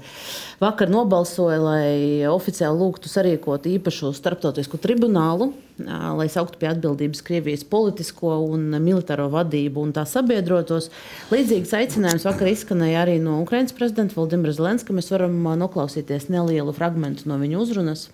vakar 0.63 0.89
nobalsoja, 0.89 1.59
lai 1.61 1.85
oficiāli 2.31 2.81
lūgtu 2.81 3.11
sarīkot 3.11 3.69
īpašu 3.69 4.15
starptautisku 4.17 4.81
tribunālu, 4.81 5.51
uh, 5.53 6.09
lai 6.17 6.27
sauktu 6.33 6.57
pie 6.63 6.71
atbildības 6.73 7.21
Krievijas 7.29 7.67
politisko 7.69 8.41
un 8.49 8.67
militāro 8.81 9.29
vadību 9.29 9.85
un 9.85 9.93
tā 9.93 10.07
sabiedrotos. 10.09 10.89
Līdzīgs 11.29 11.77
aicinājums 11.83 12.25
vakar 12.25 12.49
izskanēja 12.49 13.05
arī 13.05 13.21
no 13.21 13.37
Ukraiņas 13.45 13.77
prezidenta 13.77 14.17
Valdimira 14.17 14.57
Zelenska. 14.57 14.97
Mēs 14.97 15.13
varam 15.13 15.37
uh, 15.45 15.57
noklausīties 15.67 16.31
nelielu 16.33 16.73
fragment 16.73 17.27
no 17.29 17.37
viņa 17.45 17.61
uzrunas. 17.61 18.09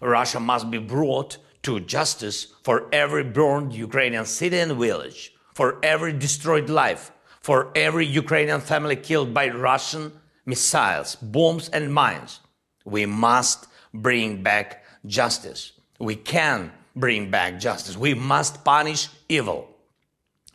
Russia 0.00 0.40
must 0.40 0.70
be 0.70 0.78
brought 0.78 1.38
to 1.62 1.80
justice 1.80 2.54
for 2.62 2.88
every 2.92 3.24
burned 3.24 3.72
Ukrainian 3.72 4.24
city 4.24 4.58
and 4.58 4.78
village, 4.78 5.34
for 5.54 5.78
every 5.82 6.12
destroyed 6.12 6.70
life, 6.70 7.12
for 7.40 7.70
every 7.74 8.06
Ukrainian 8.06 8.60
family 8.60 8.96
killed 8.96 9.34
by 9.34 9.48
Russian 9.48 10.12
missiles, 10.46 11.16
bombs, 11.16 11.68
and 11.68 11.92
mines. 11.92 12.40
We 12.84 13.06
must 13.06 13.66
bring 13.92 14.42
back 14.42 14.84
justice. 15.06 15.72
We 15.98 16.16
can 16.16 16.72
bring 16.96 17.30
back 17.30 17.60
justice. 17.60 17.96
We 17.96 18.14
must 18.14 18.64
punish 18.64 19.08
evil. 19.28 19.68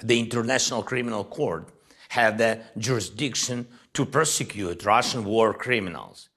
The 0.03 0.19
International 0.19 0.83
Criminal 0.83 1.23
Court 1.23 1.69
had 2.09 2.37
the 2.37 2.61
jurisdiction 2.77 3.67
to 3.93 4.05
prosecute 4.05 4.85
Russian 4.85 5.23
war 5.23 5.53
criminals. 5.53 6.29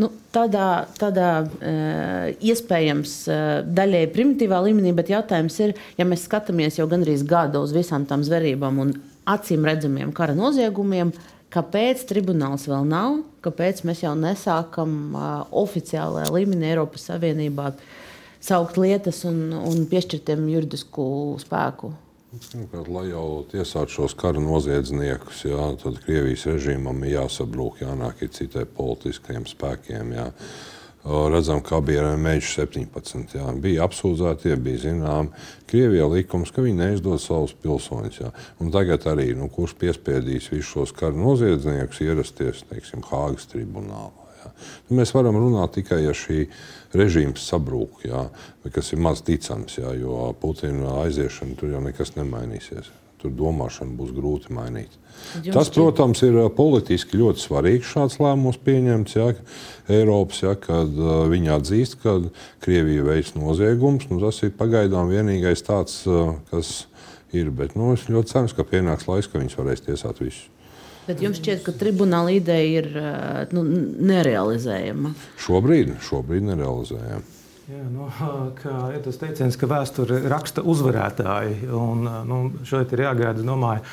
Nu, 0.00 0.08
tādā 0.32 0.86
tādā 0.96 1.30
uh, 1.44 2.30
iespējams 2.40 3.14
uh, 3.28 3.40
daļai 3.68 4.06
primitīvā 4.14 4.62
līmenī, 4.64 4.94
bet 4.96 5.12
jautājums 5.12 5.58
ir, 5.60 5.74
ja 5.98 6.06
mēs 6.08 6.24
skatāmies 6.28 6.78
jau 6.80 6.86
gandrīz 6.88 7.26
gadu 7.28 7.60
uz 7.66 7.74
visām 7.76 8.06
tām 8.08 8.24
zvērībām 8.24 8.80
un 8.80 8.94
acīm 9.28 9.66
redzamiem 9.68 10.14
kara 10.16 10.36
noziegumiem, 10.38 11.12
kāpēc 11.52 12.06
tribunāls 12.08 12.64
vēl 12.70 12.86
nav, 12.88 13.18
kāpēc 13.44 13.82
mēs 13.88 14.04
jau 14.06 14.14
nesākam 14.16 14.94
uh, 15.12 15.32
oficiālajā 15.62 16.30
līmenī 16.32 16.72
Eiropas 16.72 17.10
Savienībā 17.10 17.74
saukt 18.40 18.80
lietas 18.80 19.26
un, 19.28 19.50
un 19.52 19.84
piešķirt 19.90 20.30
tiem 20.30 20.48
juridisku 20.48 21.04
spēku. 21.42 21.92
Pirmkārt, 22.30 22.86
lai 22.94 23.08
jau 23.08 23.42
tiesātu 23.50 23.90
šos 23.90 24.12
kara 24.14 24.38
noziedzniekus, 24.38 25.40
jā, 25.48 25.64
tad 25.82 25.96
Krievijas 26.04 26.44
režīmam 26.46 27.00
ir 27.02 27.16
jāsabrūk, 27.16 27.80
jānāk 27.82 28.22
ir 28.22 28.30
citai 28.36 28.62
politiskajiem 28.70 29.48
spēkiem. 29.50 30.12
Jā. 30.14 30.28
Redzam, 31.32 31.58
kā 31.64 31.80
bija 31.82 32.04
ar 32.04 32.20
Mēģu 32.22 32.46
17. 32.52 33.34
Jā. 33.34 33.48
Bija 33.64 33.88
apsūdzētie, 33.88 34.54
bija 34.62 34.84
zināms, 34.84 35.50
Krievijā 35.72 36.06
likums, 36.12 36.54
ka 36.54 36.62
viņi 36.62 36.78
neizdod 36.84 37.18
savus 37.24 37.56
pilsoņus. 37.64 38.22
Tagad 38.78 39.10
arī, 39.10 39.32
nu, 39.34 39.50
kurš 39.50 39.74
piespiedīs 39.82 40.52
visus 40.52 40.70
šos 40.70 40.94
kara 40.94 41.16
noziedzniekus 41.18 42.04
ierasties 42.06 42.62
teiksim, 42.70 43.02
Hāgas 43.10 43.50
tribunālā. 43.50 44.19
Jā. 44.40 44.52
Nu, 44.88 44.96
mēs 45.00 45.12
varam 45.16 45.38
runāt 45.40 45.76
tikai, 45.76 46.02
ja 46.06 46.14
šī 46.16 46.46
režīms 46.96 47.44
sabrūk, 47.50 48.04
jā, 48.08 48.24
kas 48.72 48.92
ir 48.94 49.02
maz 49.04 49.22
ticams, 49.26 49.78
jā, 49.78 49.92
jo 50.00 50.32
Putina 50.40 51.02
aiziešana 51.04 51.58
tur 51.60 51.76
jau 51.76 51.84
nekas 51.84 52.16
nemainīsies. 52.16 52.90
Tur 53.20 53.34
domāšanu 53.36 53.98
būs 53.98 54.14
grūti 54.16 54.54
mainīt. 54.56 54.94
Jums 55.44 55.52
Tas, 55.52 55.68
protams, 55.74 56.22
ir 56.24 56.38
politiski 56.56 57.18
ļoti 57.20 57.42
svarīgs 57.42 57.90
šāds 57.92 58.16
lēmums 58.22 58.56
pieņemts 58.64 59.16
ja, 59.18 59.26
Eiropas, 59.92 60.40
ja, 60.40 60.54
kad 60.56 60.96
uh, 60.96 61.26
viņi 61.28 61.52
atzīst, 61.58 61.98
ka 62.00 62.16
Krievija 62.64 63.04
veids 63.04 63.34
noziegums. 63.36 64.08
Nu, 64.08 64.22
tas 64.24 64.40
ir 64.46 64.54
pagaidām 64.56 65.12
vienīgais 65.12 65.66
tāds, 65.66 66.00
uh, 66.08 66.32
kas 66.48 66.86
ir. 67.36 67.52
Bet 67.52 67.76
nu, 67.76 67.92
es 67.92 68.08
ļoti 68.08 68.32
ceru, 68.32 68.54
ka 68.56 68.66
pienāks 68.72 69.04
laiks, 69.10 69.28
ka 69.28 69.42
viņus 69.42 69.60
varēs 69.60 69.84
tiesāt 69.84 70.24
visus. 70.24 70.48
Bet 71.08 71.22
jums 71.24 71.40
šķiet, 71.40 71.62
ka 71.66 71.74
tribunāla 71.74 72.34
ideja 72.36 72.82
ir 72.82 72.88
nu, 73.56 73.64
nerealizējama? 74.10 75.14
Šobrīd, 75.40 75.94
šobrīd 76.06 76.48
nerealizējama. 76.52 77.39
Jā, 77.70 77.84
nu, 77.86 78.08
ir 78.96 79.02
tas 79.04 79.18
teiciens, 79.20 79.54
ka 79.58 79.68
vēsture 79.70 80.16
raksta 80.30 80.64
uzvarētāji. 80.66 81.68
Un, 81.76 82.02
nu, 82.26 82.38
šeit 82.66 82.90
ir 82.96 83.04
jāgaida, 83.04 83.44
domāju, 83.46 83.84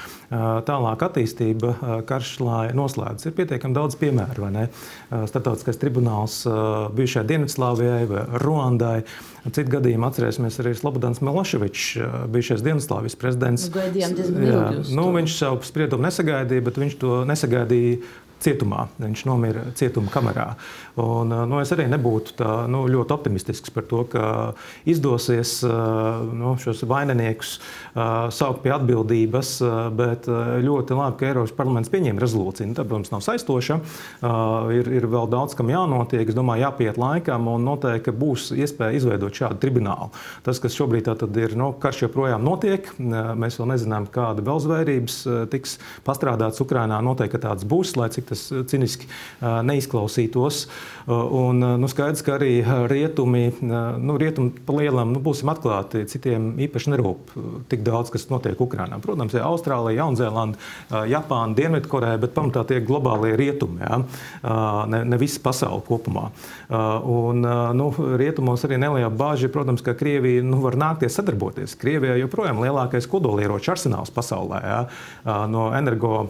tālāk 0.65 1.05
attīstība, 1.05 1.75
karš, 2.09 2.31
lai 2.41 2.63
noslēdzas. 2.77 3.29
Ir 3.29 3.35
pietiekami 3.37 3.77
daudz 3.77 3.99
piemēru, 4.01 4.47
vai 4.47 4.51
ne? 4.55 4.65
Startautiskais 5.29 5.77
tribunāls 5.81 6.39
bijušajai 6.97 7.29
Dienvidslāvijai 7.29 8.03
vai 8.09 8.25
Ruandai. 8.41 8.97
Citu 9.45 9.69
gadījumu 9.77 10.09
atcerēsimies 10.09 10.57
arī 10.63 10.73
Slobodans 10.75 11.21
Miloševičs, 11.21 11.89
bijušais 12.33 12.65
Dienvidslāvijas 12.65 13.19
prezidents. 13.21 13.69
Nu, 13.69 13.77
gaidījām 13.77 14.17
diezgan 14.17 14.47
ilgi. 14.47 14.95
Nu, 14.97 15.11
viņš 15.13 15.37
savu 15.43 15.61
spriedumu 15.67 16.09
nesagaidīja, 16.09 16.65
bet 16.65 16.81
viņš 16.81 16.97
to 17.03 17.19
nesagaidīja 17.29 18.01
cietumā. 18.43 18.87
Viņš 19.01 19.23
nomira 19.27 19.63
cietuma 19.77 20.11
kamerā. 20.13 20.51
Un, 20.97 21.29
nu, 21.29 21.59
es 21.61 21.69
arī 21.75 21.85
nebūtu 21.91 22.33
tā, 22.39 22.51
nu, 22.71 22.87
ļoti 22.89 23.13
optimistisks 23.13 23.69
par 23.73 23.85
to, 23.85 23.99
ka 24.09 24.23
izdosies 24.89 25.59
nu, 25.61 26.55
šos 26.57 26.81
vaininiekus 26.89 27.57
saukt 28.33 28.63
pie 28.63 28.73
atbildības. 28.73 29.51
Bet 29.97 30.25
ļoti 30.27 30.97
labi, 30.97 31.19
ka 31.19 31.27
Eiropas 31.29 31.53
parlaments 31.57 31.91
pieņēma 31.93 32.23
rezolūciju. 32.23 32.71
Nu, 32.71 32.77
tā, 32.77 32.85
protams, 32.87 33.11
nav 33.13 33.21
saistoša. 33.25 33.77
Ir, 34.73 34.89
ir 34.97 35.05
vēl 35.11 35.29
daudz, 35.29 35.53
kam 35.57 35.69
jānotiek. 35.69 36.25
Es 36.25 36.37
domāju, 36.37 36.65
jāpiet 36.65 36.97
laikam 37.01 37.45
un 37.51 37.67
noteikti 37.67 38.15
būs 38.17 38.49
iespēja 38.57 38.97
izveidot 38.97 39.37
šādu 39.37 39.61
tribunālu. 39.61 40.09
Tas, 40.45 40.57
kas 40.63 40.77
šobrīd 40.77 41.11
ir, 41.43 41.53
nu, 41.61 41.69
karš 41.77 42.07
joprojām 42.07 42.41
notiek. 42.41 42.89
Mēs 42.97 43.61
vēl 43.61 43.69
nezinām, 43.75 44.09
kāda 44.13 44.41
vēl 44.49 44.65
zvērības 44.65 45.21
tiks 45.53 45.77
pastrādātas 46.07 46.65
Ukrajinā. 46.65 47.03
Noteikti 47.05 47.45
tāds 47.45 47.69
būs, 47.69 47.93
lai 48.01 48.09
cik 48.17 48.31
tas 48.33 48.47
ciniski 48.73 49.05
neizklausītos. 49.41 50.65
Un, 51.07 51.61
nu, 51.79 51.87
skaidrs, 51.87 52.23
ka 52.25 52.35
arī 52.35 52.59
rietumi, 52.91 53.45
nu, 53.61 54.17
rietumi 54.19 54.51
pa 54.67 54.75
lielam, 54.75 55.13
nu, 55.15 55.21
būsim 55.23 55.47
atklāti, 55.51 56.03
citiem 56.11 56.49
īpaši 56.67 56.91
nerūp 56.93 57.31
tik 57.71 57.83
daudz, 57.85 58.11
kas 58.13 58.27
notiek 58.31 58.59
Ukrajinā. 58.59 58.99
Protams, 59.03 59.35
ir 59.37 59.45
Austrālija, 59.47 60.01
Jaunzēlanda, 60.01 60.59
Japāna, 61.07 61.55
Dienvidkoreja, 61.57 62.19
bet 62.21 62.35
pamatā 62.35 62.65
tie 62.67 62.81
globālie 62.83 63.35
rietumi, 63.39 63.79
ja? 63.83 64.01
ne, 64.91 65.03
ne 65.07 65.19
visa 65.21 65.39
pasaule 65.43 65.83
kopumā. 65.87 66.27
Un, 66.67 67.45
nu, 67.79 67.91
rietumos 68.19 68.65
arī 68.67 68.81
neliela 68.81 69.13
bāža, 69.13 69.51
protams, 69.53 69.85
ka 69.85 69.95
Krievija 69.97 70.43
nu, 70.45 70.59
var 70.65 70.75
nākties 70.79 71.15
sadarboties. 71.19 71.77
Krievijā 71.79 72.17
joprojām 72.23 72.59
lielākais 72.65 73.07
kodolieroču 73.07 73.73
arsenāls 73.77 74.11
pasaulē 74.13 74.61
ja? 74.65 74.81
no 75.47 75.69
energo 75.77 76.27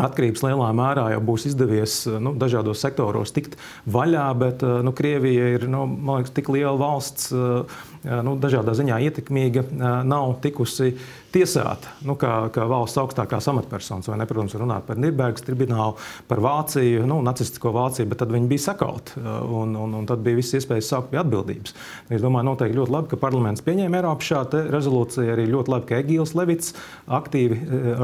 atkarības 0.00 0.44
lielā 0.46 0.68
mērā 0.76 1.08
jau 1.12 1.20
būs 1.24 1.46
izdevies 1.50 1.96
nu, 2.22 2.32
dažādos 2.38 2.80
sektoros 2.82 3.34
tikt 3.36 3.58
vaļā, 3.92 4.26
bet 4.40 4.64
nu, 4.84 4.94
Krievija 4.96 5.50
ir 5.56 5.66
nu, 5.70 5.84
liekas, 5.86 6.32
tik 6.36 6.48
liela 6.52 6.74
valsts 6.80 7.32
nu, 7.32 8.36
dažādā 8.40 8.74
ziņā 8.78 9.00
ietekmīga, 9.08 9.66
nav 10.08 10.38
tikusi 10.44 10.94
tiesāta 11.32 11.92
nu, 12.06 12.16
kā, 12.20 12.30
kā 12.54 12.66
valsts 12.68 13.00
augstākās 13.00 13.48
amatpersonas. 13.52 14.08
Vai 14.10 14.18
ne, 14.20 14.26
protams, 14.28 14.54
runāt 14.60 14.86
par 14.88 15.00
Nīderlandes 15.00 15.44
tribunālu, 15.46 15.96
par 16.30 16.42
Vāciju, 16.44 17.06
nu, 17.08 17.20
nacistisko 17.24 17.72
Vāciju, 17.74 18.10
bet 18.10 18.22
tad 18.22 18.32
viņi 18.34 18.50
bija 18.50 18.66
sakauti 18.68 19.20
un, 19.22 19.74
un, 19.78 19.96
un 20.00 20.08
tad 20.08 20.24
bija 20.24 20.38
visas 20.38 20.60
iespējas 20.60 20.92
saukt 20.92 21.12
pie 21.12 21.20
atbildības. 21.22 21.76
Es 22.12 22.24
domāju, 22.24 22.50
noteikti 22.50 22.78
ļoti 22.78 22.96
labi, 22.96 23.12
ka 23.12 23.20
parlaments 23.22 23.64
pieņēma 23.66 24.00
Eiropu 24.00 24.28
šādu 24.28 24.64
rezolūciju. 24.72 25.32
Arī 25.32 25.48
ļoti 25.50 25.74
labi, 25.74 25.88
ka 25.90 26.00
Egīls 26.02 26.36
Levits 26.38 26.74
aktīvi 27.20 27.60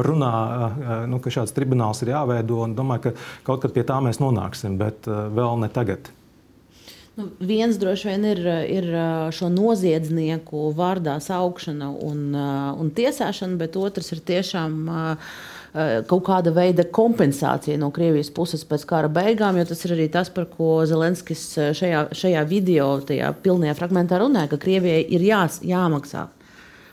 runā, 0.09 0.35
nu, 1.11 1.23
ka 1.25 1.33
šāds 1.35 1.55
tribunāls 1.57 2.05
ir 2.05 2.15
jāveido 2.15 2.63
un 2.65 2.77
domāju, 2.79 3.09
ka 3.09 3.17
kaut 3.51 3.65
kad 3.65 3.77
pie 3.77 3.87
tā 3.89 4.01
mēs 4.05 4.23
nonāksim, 4.23 4.79
bet 4.81 5.09
vēl 5.09 5.61
ne 5.65 5.73
tagad. 5.73 6.13
Nu, 7.19 7.25
viens 7.43 7.75
droši 7.75 8.13
vien 8.13 8.25
ir, 8.31 8.41
ir 8.71 8.85
šo 9.35 9.49
noziedznieku 9.51 10.69
vārdā 10.79 11.17
saukšana 11.19 11.89
un, 12.07 12.21
un 12.79 12.93
tiesāšana, 12.95 13.59
bet 13.59 13.75
otrs 13.81 14.13
ir 14.15 14.21
tiešām 14.29 14.77
kaut 16.09 16.23
kāda 16.29 16.53
veida 16.55 16.87
kompensācija 16.95 17.75
no 17.83 17.91
Krievijas 17.95 18.31
puses 18.35 18.63
pēc 18.71 18.87
kara 18.87 19.11
beigām, 19.11 19.59
jo 19.59 19.67
tas 19.67 19.83
ir 19.85 19.97
arī 19.97 20.07
tas, 20.15 20.31
par 20.31 20.47
ko 20.53 20.85
Zelenskis 20.87 21.43
šajā, 21.81 22.07
šajā 22.15 22.47
video, 22.49 22.93
tajā 23.11 23.33
pilnajā 23.43 23.75
fragmentā 23.81 24.23
runāja, 24.23 24.53
ka 24.55 24.63
Krievijai 24.63 25.03
ir 25.19 25.27
jā, 25.27 25.43
jāmaksā. 25.75 26.29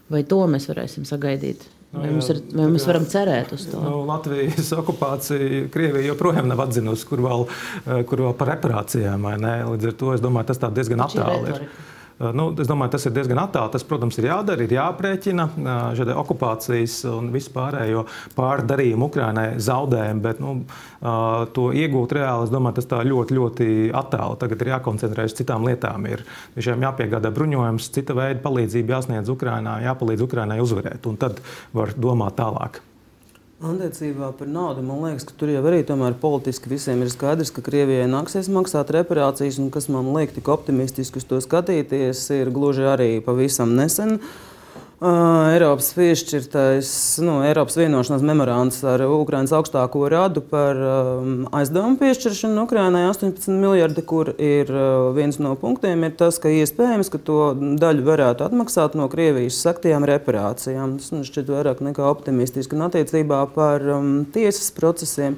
Vai 0.09 0.25
to 0.25 0.41
mēs 0.49 0.65
varēsim 0.73 1.05
sagaidīt? 1.05 1.69
Vai, 1.95 2.11
mums 2.11 2.29
ir, 2.33 2.41
vai 2.51 2.67
mēs 2.73 2.85
varam 2.89 3.07
cerēt 3.09 3.53
uz 3.55 3.65
to? 3.71 3.79
Nu, 3.81 4.03
Latvijas 4.09 4.71
okupācija 4.75 5.65
Krievija 5.73 6.11
joprojām 6.11 6.49
nav 6.51 6.65
atzinusi, 6.67 7.07
kur 7.09 7.23
vēl, 7.25 7.45
kur 8.09 8.25
vēl 8.27 8.37
par 8.39 8.51
reparācijām. 8.55 9.27
Līdz 9.71 9.91
ar 9.91 9.99
to 9.99 10.15
es 10.15 10.23
domāju, 10.23 10.51
tas 10.51 10.63
diezgan 10.75 11.05
attāli 11.05 11.53
ir. 11.53 11.65
Eh, 11.65 11.93
nu, 12.19 12.47
es 12.61 12.69
domāju, 12.69 12.93
tas 12.95 13.05
ir 13.07 13.13
diezgan 13.15 13.41
attāli. 13.41 13.73
Tas, 13.73 13.83
protams, 13.87 14.15
ir 14.19 14.29
jādara, 14.29 14.63
ir 14.63 14.75
jāprēķina 14.77 15.47
eh, 15.51 15.83
šie 15.97 16.15
okupācijas 16.15 16.97
un 17.11 17.29
vispārējo 17.33 18.05
pārdarījumu 18.37 19.09
Ukrainai 19.09 19.47
zaudējumu, 19.63 20.23
bet 20.23 20.41
nu, 20.43 20.55
eh, 20.63 21.43
to 21.57 21.69
iegūt 21.75 22.15
reāli, 22.15 22.47
es 22.47 22.55
domāju, 22.55 22.79
tas 22.79 22.89
tā 22.95 23.03
ļoti, 23.03 23.39
ļoti 23.39 23.69
attāli. 23.95 24.39
Tagad 24.45 24.63
ir 24.63 24.73
jākoncentrējas 24.75 25.37
citām 25.41 25.67
lietām. 25.67 26.07
Ir 26.07 26.25
jāpiegādā 26.55 27.33
bruņojums, 27.35 27.91
cita 27.95 28.15
veida 28.17 28.41
palīdzība 28.43 28.99
jāsniedz 28.99 29.31
Ukrainai, 29.35 29.81
jāpalīdz 29.89 30.27
Ukrainai 30.27 30.61
uzvarēt, 30.63 31.07
un 31.11 31.19
tad 31.19 31.43
var 31.75 31.95
domāt 31.99 32.39
tālāk. 32.39 32.83
Attiecībā 33.63 34.33
par 34.35 34.49
naudu 34.51 34.81
man 34.83 34.99
liekas, 35.05 35.23
ka 35.29 35.35
tur 35.39 35.47
jau 35.53 35.61
arī 35.63 35.85
politiski 36.19 36.67
visiem 36.67 36.99
ir 37.05 37.11
skaidrs, 37.13 37.53
ka 37.55 37.63
Krievijai 37.63 38.09
nāksies 38.11 38.49
maksāt 38.51 38.91
reparācijas. 38.91 39.61
Un 39.63 39.69
kas 39.71 39.87
man 39.87 40.11
liek 40.17 40.33
tik 40.35 40.49
optimistiski 40.51 41.21
uz 41.21 41.29
to 41.29 41.39
skatīties, 41.39 42.25
ir 42.35 42.51
gluži 42.51 42.83
arī 42.91 43.09
pavisam 43.23 43.71
nesen. 43.79 44.19
Uh, 44.19 44.54
Eiropas 45.03 45.89
piešķirtais 45.91 46.89
nu, 47.27 47.41
Eiropas 47.43 47.75
vienošanās 47.75 48.21
memorands 48.23 48.77
ar 48.87 49.01
Ukraiņas 49.03 49.51
augstāko 49.57 50.05
radu 50.07 50.39
par 50.39 50.79
um, 50.79 51.33
aizdevumu 51.51 51.99
piešķiršanu 51.99 52.63
Ukraiņai 52.63 53.01
18 53.09 53.51
miljardi, 53.59 54.05
kur 54.07 54.31
ir 54.39 54.71
uh, 54.71 55.09
viens 55.17 55.35
no 55.43 55.51
punktiem 55.59 56.07
ir 56.07 56.15
tas, 56.15 56.39
ka 56.39 56.47
iespējams, 56.47 57.11
ka 57.11 57.19
to 57.19 57.41
daļu 57.81 58.07
varētu 58.07 58.47
atmaksāt 58.47 58.95
no 58.95 59.09
Krievijas 59.11 59.59
saktajām 59.67 60.07
reparācijām. 60.07 60.95
Tas 61.01 61.11
man 61.11 61.27
šķiet 61.27 61.51
vairāk 61.51 61.83
nekā 61.83 62.07
optimistiski. 62.07 62.79
Un 62.79 62.87
attiecībā 62.87 63.43
par 63.51 63.83
um, 63.99 64.21
tiesas 64.31 64.71
procesiem 64.79 65.35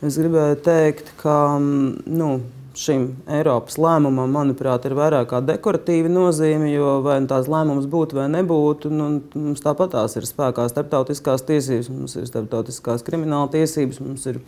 es 0.00 0.16
gribēju 0.16 0.62
teikt, 0.64 1.12
ka 1.20 1.58
um, 1.58 1.98
nu, 2.08 2.38
šim 2.78 3.06
Eiropas 3.30 3.76
lēmumam, 3.80 4.32
manuprāt, 4.34 4.86
ir 4.88 4.96
vairāk 4.98 5.28
kā 5.30 5.40
dekoratīva 5.44 6.10
nozīme, 6.10 6.70
jo 6.72 6.98
vai 7.04 7.20
nu 7.22 7.30
tās 7.30 7.48
lēmums 7.50 7.86
būtu 7.90 8.18
vai 8.18 8.26
nebūtu, 8.32 8.90
nu, 8.92 9.10
mums 9.34 9.62
tāpat 9.64 9.94
tās 9.94 10.16
ir 10.18 10.26
spēkā 10.28 10.66
starptautiskās 10.70 11.46
tiesības, 11.48 11.90
mums 11.92 12.16
ir 12.18 12.26
starptautiskās 12.30 13.06
krimināla 13.06 13.52
tiesības, 13.54 14.00
mums 14.04 14.26
ir 14.30 14.40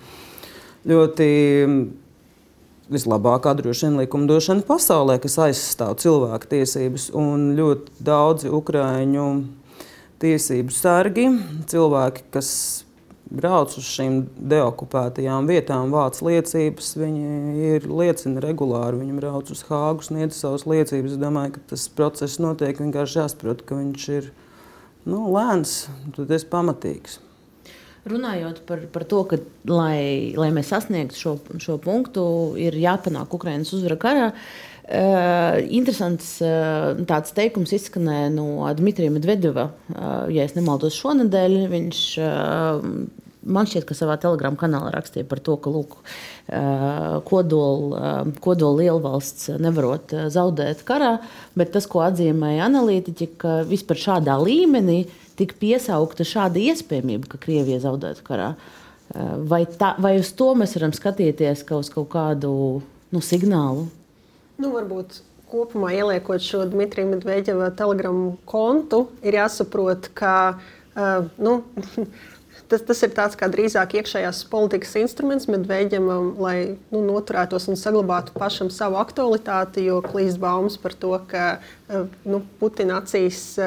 ļoti 0.87 1.29
vislabākā 2.93 3.57
droši 3.59 3.89
vien 3.89 4.01
likumdošana 4.03 4.67
pasaulē, 4.67 5.19
kas 5.23 5.39
aizstāv 5.49 5.97
cilvēku 6.03 6.51
tiesības, 6.55 7.11
un 7.19 7.53
ļoti 7.59 8.07
daudzi 8.07 8.51
ukrāņu 8.55 9.29
tiesību 10.23 10.75
sargi, 10.75 11.29
cilvēki, 11.71 12.27
kas 12.35 12.51
brauc 13.31 13.75
uz 13.79 13.87
šīm 13.91 14.21
deokupētajām 14.53 15.49
vietām, 15.51 15.93
vāc 15.95 16.21
liecības. 16.25 16.93
Viņi 17.01 17.67
ir 17.73 17.89
liecina 17.91 18.43
regulāri, 18.45 19.01
viņi 19.03 19.19
brauc 19.19 19.51
uz 19.53 19.65
Hāgu, 19.69 20.07
sniedz 20.07 20.39
savas 20.39 20.67
liecības. 20.69 21.17
Es 21.17 21.23
domāju, 21.23 21.57
ka 21.57 21.65
tas 21.75 21.89
process 21.93 22.41
notiek 22.43 22.79
vienkārši 22.83 23.21
jāsaprot, 23.23 23.65
ka 23.67 23.81
viņš 23.81 24.09
ir 24.17 24.31
nu, 25.07 25.27
lēns, 25.35 25.87
tad 26.17 26.33
es 26.37 26.47
pamatīgs. 26.49 27.21
Runājot 28.07 28.63
par, 28.69 28.85
par 28.95 29.03
to, 29.11 29.25
ka, 29.27 29.41
lai, 29.67 30.31
lai 30.39 30.53
mēs 30.55 30.71
sasniegtu 30.71 31.19
šo, 31.19 31.37
šo 31.63 31.81
punktu, 31.83 32.23
ir 32.63 32.79
jāpanāk 32.79 33.35
Ukraiņas 33.35 33.75
uzvara 33.75 33.99
karā. 33.99 34.29
Uh, 34.31 34.66
interesants 34.87 36.37
uh, 36.45 36.95
tāds 37.09 37.35
teikums 37.35 37.73
izskanēja 37.75 38.31
no 38.35 38.67
Dmitrija 38.79 39.11
Medvedeva. 39.11 39.71
Uh, 39.91 40.27
ja 40.31 40.47
es 40.47 40.55
nemaldos, 40.55 40.99
šonadēļ 41.01 41.57
viņš 41.73 42.03
man 43.47 43.69
šķiet, 43.69 43.85
ka 43.87 43.95
savā 43.97 44.17
telegrāmā 44.21 44.59
kanālā 44.59 44.91
rakstīja 44.95 45.27
par 45.31 45.41
to, 45.45 45.57
ka 45.63 45.71
lūk, 45.71 45.99
kodola 47.29 48.11
kodol 48.43 48.81
lielvalsts 48.81 49.53
nevarot 49.63 50.15
zaudēt 50.35 50.83
karā, 50.87 51.13
bet 51.59 51.71
tas, 51.75 51.87
ko 51.91 52.03
atzīmēja 52.07 52.67
analītiķi, 52.67 53.29
ka 53.41 53.61
vispār 53.69 54.03
šādā 54.03 54.35
līmenī 54.43 55.05
tika 55.39 55.59
piesaukta 55.61 56.27
šāda 56.27 56.63
iespējamība, 56.73 57.31
ka 57.31 57.41
Krievija 57.43 57.83
zaudētu 57.85 58.27
karā. 58.27 58.55
Vai, 59.47 59.63
tā, 59.79 59.95
vai 60.03 60.17
uz 60.19 60.33
to 60.35 60.51
mēs 60.59 60.75
varam 60.79 60.95
skatīties 60.97 61.63
kā 61.69 61.79
uz 61.79 61.93
kaut 61.93 62.11
kādu 62.17 62.51
nu, 63.15 63.23
signālu? 63.23 63.87
Nu, 64.57 64.71
varbūt 64.73 65.21
kopumā 65.51 65.93
ieliekot 65.95 66.43
šo 66.43 66.65
Dmitrija 66.71 67.09
Medvedeva 67.11 67.69
telegramu 67.77 68.37
kontu, 68.49 69.07
ir 69.23 69.37
jāsaprot, 69.37 70.09
ka 70.17 70.33
uh, 70.57 71.29
nu, 71.37 71.59
tas, 72.71 72.83
tas 72.89 73.03
ir 73.05 73.13
tāds 73.17 73.37
kā 73.39 73.49
drīzāk 73.53 73.99
iekšējās 74.01 74.43
politikas 74.51 74.97
instruments 75.03 75.49
Medvedģevam, 75.51 76.33
lai 76.41 76.57
nu, 76.91 77.03
noturētos 77.05 77.69
un 77.71 77.79
saglabātu 77.79 78.35
pašam 78.37 78.73
savu 78.73 78.99
aktualitāti, 79.01 79.87
jo 79.91 80.01
klīst 80.05 80.41
baumas 80.43 80.79
par 80.81 80.97
to, 80.97 81.13
ka 81.31 81.47
nu, 82.25 82.43
Putina 82.61 83.03
acīs 83.03 83.59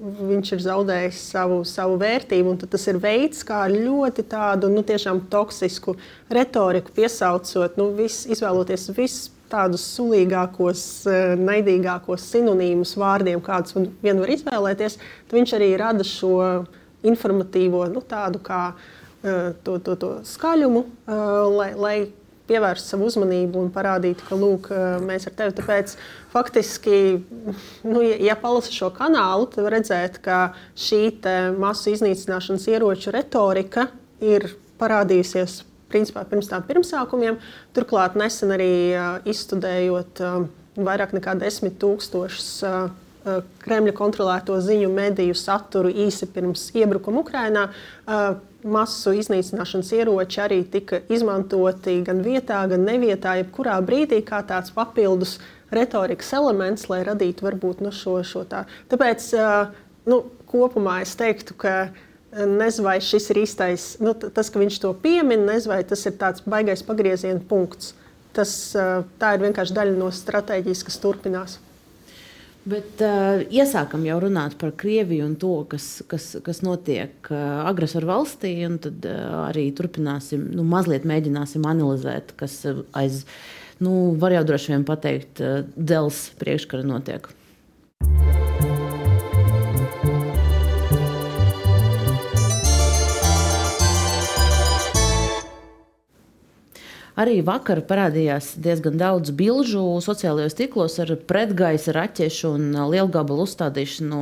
viņš 0.00 0.54
ir 0.56 0.62
zaudējis 0.64 1.18
savu, 1.34 1.58
savu 1.68 1.98
vērtību. 2.00 2.54
Tas 2.70 2.86
ir 2.88 3.00
veids, 3.02 3.42
kā 3.44 3.66
ļoti 3.68 4.24
tādu 4.30 4.70
nu, 4.72 4.86
toksisku 4.86 5.98
retoriku 6.32 6.94
piesaucot, 6.96 7.76
nu, 7.76 7.90
vis, 7.98 8.22
izvēloties 8.30 8.88
visus 8.96 9.28
tādus 9.50 9.84
sulīgākos, 9.96 10.84
eh, 11.10 11.34
naidīgākos 11.40 12.28
sinonīmus 12.32 12.94
vārdiem, 13.00 13.42
kādus 13.44 13.76
vien 14.02 14.20
var 14.20 14.32
izvēlēties. 14.34 14.98
Viņš 15.32 15.56
arī 15.58 15.74
rada 15.80 16.06
šo 16.06 16.66
informatīvo, 17.06 17.86
nu, 17.92 18.00
tādu 18.00 18.40
kā 18.44 18.62
eh, 19.24 19.52
to, 19.64 19.78
to, 19.78 19.96
to 19.96 20.10
skaļumu, 20.26 20.84
eh, 20.86 21.22
lai, 21.56 21.70
lai 21.74 21.96
pievērst 22.50 22.90
savu 22.90 23.06
uzmanību 23.06 23.60
un 23.62 23.68
parādīt, 23.70 24.24
ka 24.26 24.34
lūk, 24.34 24.72
mēs 25.06 25.28
ar 25.28 25.36
tevi. 25.38 25.54
Tāpēc 25.54 25.92
faktiski, 26.32 26.96
nu, 27.86 28.02
ja, 28.02 28.34
palasa 28.34 28.74
šo 28.74 28.88
kanālu, 28.90 29.46
tad 29.54 29.70
redzēt, 29.70 30.18
ka 30.24 30.40
šī 30.74 31.04
masu 31.62 31.92
iznīcināšanas 31.94 32.66
ieroču 32.72 33.14
retorika 33.14 33.86
ir 34.18 34.48
parādījusies 34.82 35.60
principā 35.90 36.24
pirms 36.28 36.50
tām 36.50 36.64
pirmsākumiem. 36.68 37.38
Turklāt 37.76 38.16
nesen 38.18 38.54
arī 38.56 38.72
izstudējot 39.28 40.24
vairāk 40.80 41.14
nekā 41.18 41.36
desmit 41.40 41.78
tūkstošus 41.82 42.50
Kremļa 43.60 43.92
kontrolēto 43.92 44.54
ziņu 44.64 44.88
mediju 44.94 45.34
saturu 45.36 45.90
īsi 45.92 46.24
pirms 46.32 46.70
iebrukuma 46.72 47.20
Ukrajinā 47.20 47.66
masu 48.64 49.12
iznīcināšanas 49.16 49.92
ieroči 49.96 50.40
arī 50.40 50.60
tika 50.72 51.02
izmantoti 51.12 51.98
gan 52.06 52.22
vietā, 52.24 52.62
gan 52.70 52.84
nevietā, 52.88 53.36
jebkurā 53.40 53.78
brīdī, 53.84 54.22
kā 54.24 54.40
tāds 54.46 54.72
papildus 54.72 55.38
retorikas 55.72 56.32
elements, 56.36 56.88
lai 56.90 57.02
radītu 57.06 57.46
varbūt 57.46 57.84
nu, 57.84 57.92
šo, 57.94 58.18
šo 58.26 58.44
tā. 58.48 58.64
Tāpēc 58.90 59.30
nu, 60.10 60.22
kopumā 60.50 61.00
es 61.04 61.14
teiktu, 61.20 61.56
ka 61.60 61.74
nezinu, 62.32 62.86
vai 62.86 62.98
šis 63.04 63.30
ir 63.32 63.42
īstais, 63.42 63.86
nu, 64.02 64.14
tas, 64.14 64.50
ka 64.52 64.60
viņš 64.62 64.82
to 64.82 64.92
piemin, 65.02 65.46
nezinu, 65.48 65.74
vai 65.74 65.80
tas 65.86 66.04
ir 66.06 66.18
tāds 66.20 66.44
baisais 66.46 66.84
pagrieziena 66.86 67.42
punkts. 67.50 67.94
Tas, 68.36 68.52
tā 69.18 69.32
ir 69.34 69.42
vienkārši 69.42 69.74
daļa 69.74 69.98
no 69.98 70.12
stratēģijas, 70.14 70.84
kas 70.86 71.00
turpinās. 71.02 71.58
Bet 72.68 73.00
uh, 73.00 73.40
iesākam 73.48 74.02
jau 74.04 74.18
runāt 74.20 74.58
par 74.60 74.74
Krieviju 74.76 75.24
un 75.30 75.36
to, 75.40 75.54
kas, 75.70 76.02
kas, 76.10 76.34
kas 76.44 76.60
notiek 76.60 77.30
uh, 77.32 77.64
agresoru 77.70 78.10
valstī. 78.10 78.52
Tad 78.84 79.08
uh, 79.08 79.46
arī 79.46 79.70
turpināsim, 79.76 80.44
nu, 80.52 80.66
mazliet 80.68 81.08
mēģināsim 81.08 81.64
analizēt, 81.66 82.36
kas 82.40 82.60
aiz, 82.92 83.24
nu, 83.80 84.12
var 84.20 84.36
jau 84.36 84.44
droši 84.52 84.74
vien 84.76 84.84
pateikt, 84.88 85.40
uh, 85.40 85.62
dēls 85.74 86.28
priekškara 86.42 86.84
notiek. 86.84 87.32
Arī 97.20 97.40
vakar 97.44 97.82
parādījās 97.84 98.54
diezgan 98.62 98.96
daudz 99.00 99.32
bilžu 99.36 99.82
sociālajos 100.04 100.56
tīklos 100.56 100.94
ar 101.02 101.10
pretgaisa 101.28 101.92
raķešu 101.96 102.52
un 102.54 102.68
lielgabalu 102.92 103.44
uzstādīšanu 103.44 104.20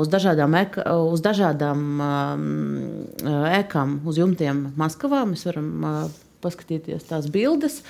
uz 0.00 0.10
dažādām, 0.12 0.54
eka, 0.60 0.84
uz 1.10 1.24
dažādām 1.24 1.82
ēkām, 3.60 3.98
uz 4.08 4.20
jumtiem 4.20 4.68
Maskavā. 4.80 5.24
Mēs 5.28 5.44
varam 5.48 5.72
paskatīties 6.44 7.08
tās 7.10 7.28
bildes. 7.32 7.80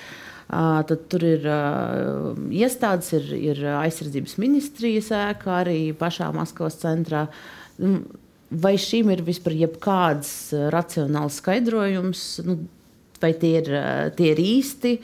Tad 0.51 1.05
tur 1.13 1.23
ir 1.23 1.45
uh, 1.47 2.33
iestādes, 2.51 3.13
ir, 3.15 3.29
ir 3.39 3.61
aizsardzības 3.85 4.35
ministrijas 4.43 5.13
ēka 5.15 5.61
arī 5.61 5.79
pašā 5.95 6.33
Maskavas 6.35 6.81
centrā. 6.81 7.29
Vai 8.51 8.73
šim 8.83 9.13
ir 9.15 9.23
vispār 9.23 9.55
jebkāds 9.61 10.33
racionāls 10.75 11.39
skaidrojums? 11.39 12.25
Nu, 12.49 12.59
vai 13.23 13.35
tie 13.39 13.57
ir, 13.61 13.73
tie 14.17 14.35
ir 14.35 14.45
īsti. 14.45 14.99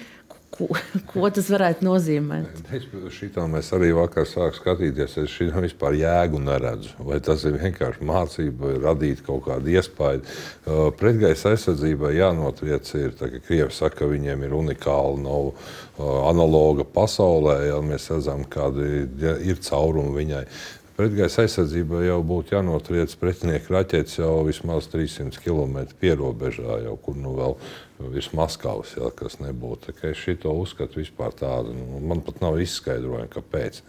Ko, 0.56 0.68
ko 1.10 1.28
tas 1.36 1.48
varētu 1.52 1.84
nozīmēt? 1.84 2.60
Šitā 3.12 3.44
mēs 3.50 3.68
arī 3.76 3.90
vakar 3.96 4.26
sākām 4.28 4.54
skatīties. 4.56 5.16
Es 5.20 5.34
šim 5.34 5.52
vispār 5.64 5.96
jēgu 5.98 6.40
neredzu. 6.40 6.94
Vai 7.04 7.18
tas 7.24 7.44
ir 7.48 7.58
vienkārši 7.60 8.06
mācība, 8.06 8.70
vai 8.70 8.76
radīt 8.86 9.20
kaut 9.26 9.44
kādu 9.48 9.74
iespēju. 9.74 10.22
Uh, 10.24 10.86
pretgaisa 10.96 11.52
aizsardzībai 11.52 12.14
jānotriec 12.16 12.92
ir, 12.96 13.12
tā, 13.18 13.28
ka 13.34 13.42
Krievi 13.48 13.74
saka, 13.74 14.00
ka 14.00 14.10
viņiem 14.10 14.46
ir 14.46 14.56
unikāla, 14.56 15.18
nav 15.26 15.50
uh, 15.50 15.58
analoga 16.30 16.86
pasaulē. 16.88 17.58
Ja 17.68 17.82
mēs 17.84 18.08
redzam, 18.14 18.46
kāda 18.48 18.86
ir, 18.86 19.60
caurumi 19.66 20.16
viņai. 20.22 20.44
Pretgaisa 20.96 21.42
aizsardzībai 21.44 22.06
jau 22.06 22.22
būtu 22.24 22.54
jānotriec 22.54 23.12
pretinieka 23.20 23.74
raķetes 23.74 24.16
jau 24.16 24.38
vismaz 24.46 24.86
300 24.88 25.42
km 25.44 25.82
pierobežā, 26.00 26.78
jau 26.86 26.94
kur 27.04 27.18
nu 27.20 27.34
vēl 27.36 27.56
virs 28.14 28.30
Maskavas, 28.36 28.94
ja, 28.96 29.10
kas 29.12 29.36
nebūtu. 29.42 29.92
Es 30.08 30.22
šo 30.22 30.54
uzskatu 30.54 31.02
vispār 31.02 31.36
tādu. 31.36 31.74
Nu, 31.76 32.00
man 32.00 32.24
pat 32.24 32.40
nav 32.40 32.56
izskaidrojumi, 32.64 33.28
kāpēc. 33.32 33.82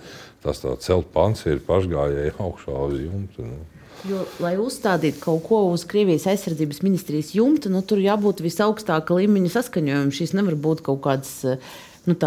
Tas 0.43 0.59
tā 0.63 0.75
celt 0.83 1.07
pants 1.15 1.45
ir 1.47 1.63
pašgājēji 1.63 2.35
augšā 2.43 2.75
uz 2.89 2.99
jumta. 2.99 3.47
Nu. 3.53 3.63
Jo, 4.07 4.27
lai 4.43 4.57
uzstādītu 4.61 5.23
kaut 5.23 5.41
ko 5.47 5.63
uz 5.71 5.87
Krievijas 5.87 6.27
aizsardzības 6.29 6.83
ministrijas 6.83 7.31
jumta, 7.39 7.71
nu, 7.71 7.85
tur 7.87 8.03
jābūt 8.03 8.43
visaugstākā 8.43 9.15
līmeņa 9.23 9.55
saskaņojumam. 9.55 10.13
Šis 10.13 10.35
nevar 10.35 10.59
būt 10.59 10.83
kaut 10.85 11.05
kāds 11.07 11.33
nu, 12.03 12.19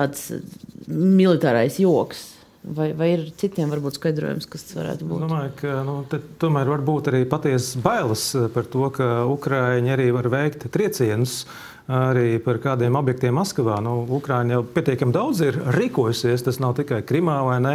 militārais 0.88 1.76
joks. 1.84 2.30
Vai, 2.60 2.90
vai 2.92 3.06
ir 3.14 3.22
citiem 3.40 3.70
varbūt 3.72 3.96
skaidrojums, 3.96 4.44
kas 4.52 4.66
varētu 4.76 5.06
būt? 5.08 5.22
Domāju, 5.24 5.52
ka 5.62 5.78
nu, 5.86 5.94
tomēr 6.42 6.68
var 6.68 6.82
būt 6.84 7.08
arī 7.08 7.22
patiesas 7.28 7.78
bailes 7.80 8.24
par 8.52 8.68
to, 8.68 8.84
ka 8.92 9.06
Ukraiņi 9.32 9.94
arī 9.94 10.10
var 10.12 10.28
veikt 10.28 10.66
triecienus 10.74 11.46
uh, 11.46 11.69
arī 11.90 12.38
par 12.42 12.60
kādiem 12.62 12.94
objektiem 12.98 13.34
Maskavā. 13.34 13.80
Nu, 13.82 14.04
Ukraiņa 14.20 14.56
jau 14.56 14.62
pietiekami 14.76 15.14
daudz 15.14 15.42
ir 15.44 15.58
rīkojusies. 15.74 16.44
Tas 16.46 16.60
nav 16.62 16.76
tikai 16.78 17.00
Krimā 17.06 17.38
vai 17.46 17.58
ne. 17.64 17.74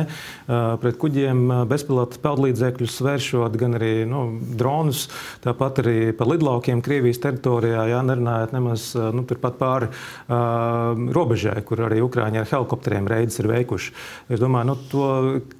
Pret 0.81 0.99
kuģiem 1.01 1.41
bezpilota 1.69 2.21
peldlīdzekļus 2.23 2.97
vēršot, 3.05 3.57
gan 3.59 3.77
arī 3.79 3.93
nu, 4.09 4.23
dronus, 4.57 5.05
tāpat 5.43 5.83
arī 5.83 5.97
par 6.15 6.31
lidlaukiem 6.31 6.83
Krievijas 6.85 7.19
teritorijā. 7.23 7.87
Jā, 7.91 8.01
nerunājot 8.07 8.55
nemaz 8.55 8.87
nu, 8.95 9.25
pāri 9.45 9.91
uh, 9.91 10.95
robežai, 11.15 11.59
kur 11.67 11.85
arī 11.87 12.01
Ukraiņi 12.05 12.41
ar 12.41 12.49
helikopteriem 12.49 13.09
reidus 13.11 13.39
ir 13.41 13.51
veikuši. 13.51 13.93
Es 14.31 14.41
domāju, 14.41 14.71
nu, 14.71 14.77
to 14.91 15.09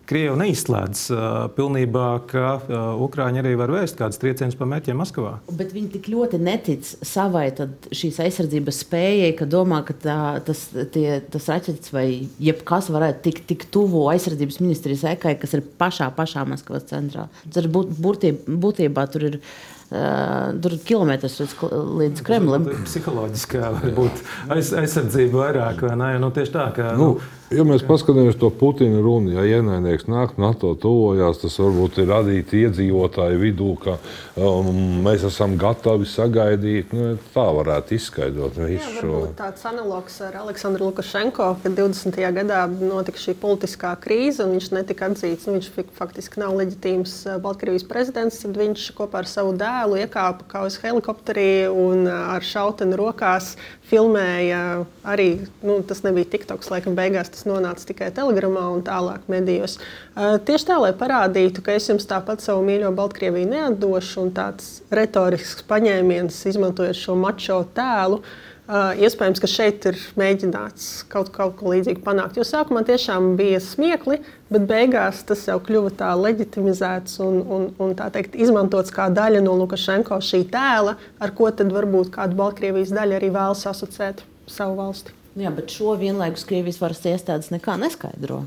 Krievi 0.06 0.36
neizslēdz 0.38 1.02
uh, 1.12 1.20
pilnībā, 1.56 2.08
ka 2.30 2.46
uh, 2.60 2.76
Ukraiņi 3.06 3.42
arī 3.42 3.56
var 3.58 3.74
vēst 3.74 3.98
kādus 3.98 4.20
triecienus 4.22 4.58
pa 4.60 4.68
mērķiem 4.70 5.00
Maskavā. 5.02 5.34
Bet 5.50 5.74
viņi 5.74 5.96
tik 5.96 6.10
ļoti 6.14 6.40
netic 6.46 6.86
savai 6.86 7.48
šīs 7.90 8.20
aizsardzības 8.26 8.82
spējai, 8.86 9.32
ka 9.40 9.50
domā, 9.50 9.82
ka 9.88 9.98
tā, 10.06 10.18
tas, 10.46 10.68
tie, 10.94 11.20
tas 11.34 11.50
raķetes 11.50 11.94
vai 11.96 12.06
jebkas 12.38 12.92
varētu 12.94 13.24
tikt 13.26 13.48
tik 13.50 13.66
tuvu 13.74 14.06
aizsardzības 14.14 14.62
ministrijas 14.62 15.08
ekai, 15.16 15.38
kas 15.42 15.58
ir 15.58 15.66
pašā, 15.80 16.12
pašā 16.14 16.46
Maskavas 16.50 16.86
centrā. 16.92 17.26
Tur 17.54 17.72
būtībā, 17.74 18.60
būtībā 18.68 19.10
tur 19.14 19.32
ir. 19.32 19.40
Uh, 19.86 20.56
tur 20.64 20.74
ir 20.74 20.80
kilometrs 20.82 21.36
līdz, 21.44 21.56
līdz 22.02 22.24
Kremlim. 22.26 22.64
Psiholoģiskā 22.88 23.70
varbūt 23.76 24.24
aiz, 24.56 24.72
aizsardzība 24.74 25.44
vairāk, 25.44 25.84
vai 25.86 25.98
ne? 26.02 26.08
Nu, 26.24 26.32
tieši 26.34 26.56
tā, 26.56 26.70
ka. 26.74 26.96
Nu, 26.98 27.12
nu, 27.14 27.46
Ja 27.54 27.62
mēs 27.62 27.84
paskatāmies 27.86 28.40
to 28.42 28.48
Putina 28.50 28.98
runu, 29.06 29.30
ja 29.36 29.44
ienaidnieks 29.46 30.08
nāk, 30.10 30.32
NATO 30.42 30.72
tuvojās, 30.82 31.38
tas 31.44 31.54
varbūt 31.62 32.00
ir 32.02 32.08
radīt 32.10 32.56
iedzīvotāju 32.58 33.38
vidū, 33.38 33.68
ka 33.84 34.00
um, 34.34 34.72
mēs 35.06 35.28
esam 35.30 35.54
gatavi 35.62 36.08
sagaidīt. 36.10 36.96
Nu, 36.98 37.12
tā 37.36 37.44
varētu 37.54 37.94
izskaidrot 38.00 38.58
visu 38.64 38.96
šo. 38.98 39.20
Tāds 39.38 39.62
analogs 39.70 40.18
ar 40.26 40.40
Aleksandru 40.42 40.90
Lukašenko, 40.90 41.52
kad 41.62 41.78
20. 41.78 42.18
gadā 42.40 42.64
notika 42.74 43.22
šī 43.22 43.38
politiskā 43.38 43.94
krīze 44.02 44.42
un 44.42 44.58
viņš 44.58 44.72
netika 44.80 45.12
atzīts. 45.12 45.46
Nu, 45.46 45.60
viņš 45.60 45.70
faktiski 46.02 46.42
nav 46.42 46.58
leģitīms 46.58 47.14
uh, 47.30 47.38
Baltkrievijas 47.46 47.86
prezidents. 47.86 48.42
Tad 48.42 48.58
viņš 48.58 48.90
kopā 48.98 49.22
ar 49.22 49.30
savu 49.30 49.54
dēlu 49.54 49.75
iekāpa 49.84 50.48
kā 50.50 50.64
uz 50.68 50.78
helikopterī 50.82 51.68
un 51.70 52.08
ar 52.08 52.46
šautenu 52.46 52.98
rokās 53.00 53.54
filmēja 53.90 54.62
arī, 55.06 55.28
nu, 55.66 55.78
tas 55.88 56.02
nebija 56.06 56.32
TikToks, 56.34 56.72
laikam 56.74 56.98
beigās 56.98 57.30
tas 57.34 57.46
nonāca 57.50 57.86
tikai 57.92 58.10
telegramā 58.16 58.66
un 58.74 58.82
tālāk 58.88 59.28
medijos. 59.32 59.78
Tieši 60.16 60.70
tā, 60.72 60.80
lai 60.82 60.94
parādītu, 60.98 61.66
ka 61.66 61.76
es 61.78 61.90
jums 61.92 62.08
tāpat 62.10 62.46
savu 62.46 62.66
mīļo 62.66 62.96
Baltkrieviju 62.98 63.52
neatdošu, 63.52 64.26
un 64.26 64.34
tāds 64.40 64.74
retorisks 64.96 65.68
paņēmiens, 65.70 66.42
izmantojot 66.54 67.04
šo 67.06 67.20
mačo 67.20 67.62
tēlu, 67.78 68.24
Uh, 68.24 68.55
iespējams, 68.68 69.42
ka 69.42 69.50
šeit 69.50 69.86
ir 69.90 69.98
mēģināts 70.18 71.06
kaut, 71.12 71.30
kaut 71.36 71.56
ko 71.60 71.74
līdzīgu 71.74 72.02
panākt. 72.06 72.40
Jo 72.40 72.46
sākumā 72.48 72.82
tiešām 72.88 73.36
bija 73.40 73.60
smiekli, 73.62 74.20
bet 74.50 74.66
beigās 74.70 75.22
tas 75.28 75.44
jau 75.50 75.60
kļuva 75.62 75.94
tā 76.00 76.12
leģitimizēts 76.18 77.20
un, 77.26 77.42
un, 77.46 77.68
un 77.82 77.94
tā 77.98 78.10
teikt, 78.14 78.38
izmantots 78.38 78.94
kā 78.94 79.08
daļa 79.14 79.44
no 79.46 79.54
Lukašenko 79.62 80.18
šī 80.18 80.46
tēla, 80.54 80.96
ar 81.22 81.36
ko 81.38 81.52
tad 81.54 81.74
varbūt 81.76 82.14
kāda 82.16 82.38
Baltkrievijas 82.38 82.96
daļa 82.96 83.20
arī 83.20 83.30
vēlas 83.36 83.66
asociēt 83.70 84.26
savu 84.50 84.80
valsti. 84.82 85.14
Jā, 85.36 85.52
bet 85.52 85.74
šo 85.74 85.98
vienlaikus 86.00 86.46
Krievijas 86.48 86.80
varas 86.80 87.04
iestādes 87.06 87.52
nekā 87.52 87.76
neskaidro. 87.82 88.46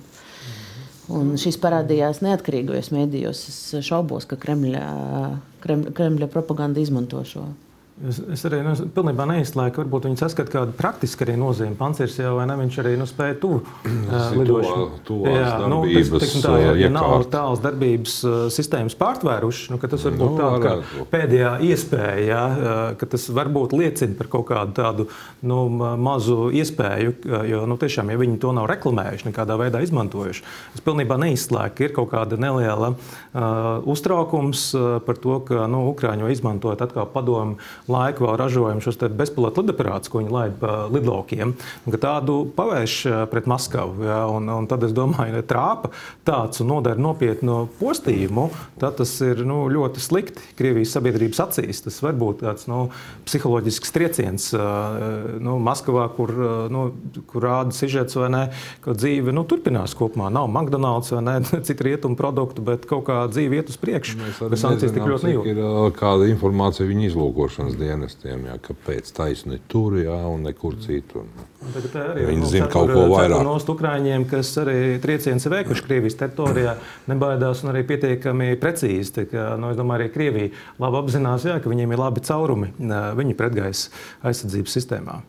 Un 1.13 1.37
šis 1.41 1.57
parādījās 1.61 2.21
neatkarīgajos 2.25 2.91
mēdījos. 2.93 3.43
Es 3.49 3.87
šaubos, 3.87 4.27
ka 4.29 4.37
Kremļa, 4.41 4.83
Kremļa, 5.65 6.29
propaganda 6.33 6.81
izmanto 6.83 7.23
šo. 7.29 7.47
Es, 8.07 8.21
es 8.31 8.45
arī 8.47 8.61
nu, 8.63 8.73
pilnībā 8.95 9.25
neizslēdzu, 9.27 9.73
ka 9.75 9.81
varbūt 9.83 10.05
viņi 10.07 10.19
saskata 10.21 10.53
kādu 10.53 10.75
praktisku 10.79 11.25
arī 11.25 11.35
nozīmi. 11.41 11.75
Pancers 11.79 12.15
jau 12.21 12.37
vai 12.37 12.45
ne, 12.47 12.55
viņš 12.61 12.77
arī 12.85 12.93
nu, 13.01 13.07
spēja 13.11 13.35
tuvu 13.43 13.59
uh, 13.59 14.29
lidošanu. 14.39 15.17
Jā, 15.27 15.49
nu, 15.67 15.81
tas, 15.83 16.13
teiksim, 16.13 16.45
tā, 16.45 16.53
ja, 16.63 16.75
ja 16.79 16.91
nav 16.95 17.25
tālas 17.33 17.63
darbības 17.65 18.15
uh, 18.23 18.37
sistēmas 18.55 18.95
pārtvēruši, 18.99 19.73
nu, 19.75 19.81
tas 19.83 20.07
var 20.07 20.19
būt 20.21 20.31
nu, 20.31 20.39
tā, 20.39 20.51
ka 20.63 21.07
pēdējā 21.11 21.55
iespēja, 21.67 22.21
ja, 22.23 22.43
uh, 22.45 22.77
ka 23.01 23.09
tas 23.17 23.27
varbūt 23.35 23.75
liecina 23.75 24.15
par 24.21 24.31
kaut 24.31 24.47
kādu 24.53 24.77
tādu 24.79 25.09
nu, 25.43 25.65
mazu 25.99 26.53
iespēju, 26.55 27.17
jo 27.51 27.65
nu, 27.67 27.81
tiešām, 27.83 28.15
ja 28.15 28.21
viņi 28.23 28.39
to 28.45 28.55
nav 28.55 28.71
reklamējuši, 28.71 29.27
nekādā 29.33 29.59
veidā 29.59 29.83
izmantojuši, 29.83 30.47
es 30.79 30.87
pilnībā 30.87 31.19
neizslēgu, 31.19 31.75
ka 31.75 31.89
ir 31.89 31.97
kaut 31.99 32.13
kāda 32.15 32.39
neliela 32.39 32.95
uh, 32.95 33.91
uztraukums 33.91 34.69
uh, 34.79 34.89
par 35.03 35.19
to, 35.19 35.43
ka 35.51 35.67
nu, 35.67 35.89
Ukrāņi 35.89 36.31
izmantojot 36.31 36.83
atkal 36.85 37.09
padomu 37.11 37.59
laiku 37.89 38.27
vēl 38.27 38.37
ražojam 38.39 38.83
šos 38.85 39.01
bezpilota 39.17 39.63
lidaparātus, 39.63 40.11
ko 40.13 40.23
viņi 40.23 40.33
laid 40.33 40.57
pa 40.61 40.75
lidlaukiem, 40.93 41.55
ka 41.89 42.01
tādu 42.03 42.41
pavērš 42.57 42.97
pret 43.33 43.49
Maskavu. 43.51 44.05
Ja, 44.09 44.21
un, 44.33 44.49
un 44.53 44.69
tad 44.71 44.85
es 44.87 44.95
domāju, 44.97 45.39
ja 45.39 45.47
trāpa 45.47 45.93
tāds 46.29 46.63
un 46.63 46.71
nodara 46.73 47.01
nopietnu 47.01 47.61
postījumu, 47.79 48.49
tad 48.81 48.99
tas 49.01 49.13
ir 49.25 49.45
nu, 49.49 49.65
ļoti 49.73 50.03
slikti 50.03 50.55
Krievijas 50.59 50.95
sabiedrības 50.97 51.43
acīs. 51.47 51.83
Tas 51.85 52.01
var 52.05 52.17
būt 52.19 52.45
tāds 52.45 52.69
nu, 52.71 52.89
psiholoģisks 53.29 53.95
trieciens 53.95 54.51
nu, 55.45 55.57
Maskavā, 55.65 56.09
kur, 56.17 56.33
nu, 56.73 56.89
kur 57.31 57.47
rāda 57.49 57.75
sižets 57.77 58.19
vai 58.19 58.31
ne, 58.35 58.43
ka 58.85 58.97
dzīve 58.97 59.33
nu, 59.35 59.45
turpinās 59.49 59.97
kopumā. 59.99 60.29
Nav 60.35 60.51
McDonald's 60.51 61.13
vai 61.15 61.25
ne, 61.25 61.39
citu 61.69 61.89
rietumu 61.89 62.19
produktu, 62.19 62.65
bet 62.65 62.87
kaut 62.91 63.07
kā 63.09 63.23
dzīve 63.33 63.61
iet 63.61 63.73
uz 63.73 63.81
priekšu. 63.81 64.19
Mēs 64.21 64.63
sankcijas 64.63 64.95
tik 64.95 65.07
ļoti 65.09 65.33
nejūtam. 65.33 65.97
Kāda 65.99 66.29
informācija 66.29 66.87
viņa 66.89 67.09
izlūkošanas 67.13 67.78
dienestiem, 67.79 68.47
jā, 68.51 68.57
kāpēc 68.69 69.13
taisni 69.17 69.61
tur, 69.71 69.97
jā, 70.01 70.19
un 70.29 70.45
nekur 70.49 70.77
citur. 70.83 71.29
Viņi 71.63 72.51
zina 72.51 72.69
kaut 72.73 72.93
ko 72.93 73.07
vairāk. 73.13 73.43
No 73.47 73.57
Ukrāņiem, 73.69 74.25
kas 74.31 74.51
arī 74.63 74.99
trieciens 75.03 75.45
ir 75.45 75.55
veikuši 75.55 75.85
Krievijas 75.87 76.19
teritorijā, 76.21 76.77
nebaidās 77.11 77.65
un 77.65 77.73
arī 77.73 77.85
pietiekami 77.89 78.53
precīzi. 78.61 79.29
Kā, 79.31 79.51
nu, 79.61 79.73
es 79.73 79.81
domāju, 79.81 80.03
arī 80.03 80.13
Krievija 80.15 80.53
labi 80.83 81.03
apzinās, 81.03 81.49
jā, 81.49 81.59
ka 81.63 81.73
viņiem 81.73 81.95
ir 81.95 82.05
labi 82.05 82.25
caurumi 82.29 82.73
viņu 82.79 83.39
pretgaisa 83.39 83.93
aizsardzības 84.27 84.79
sistēmā. 84.81 85.21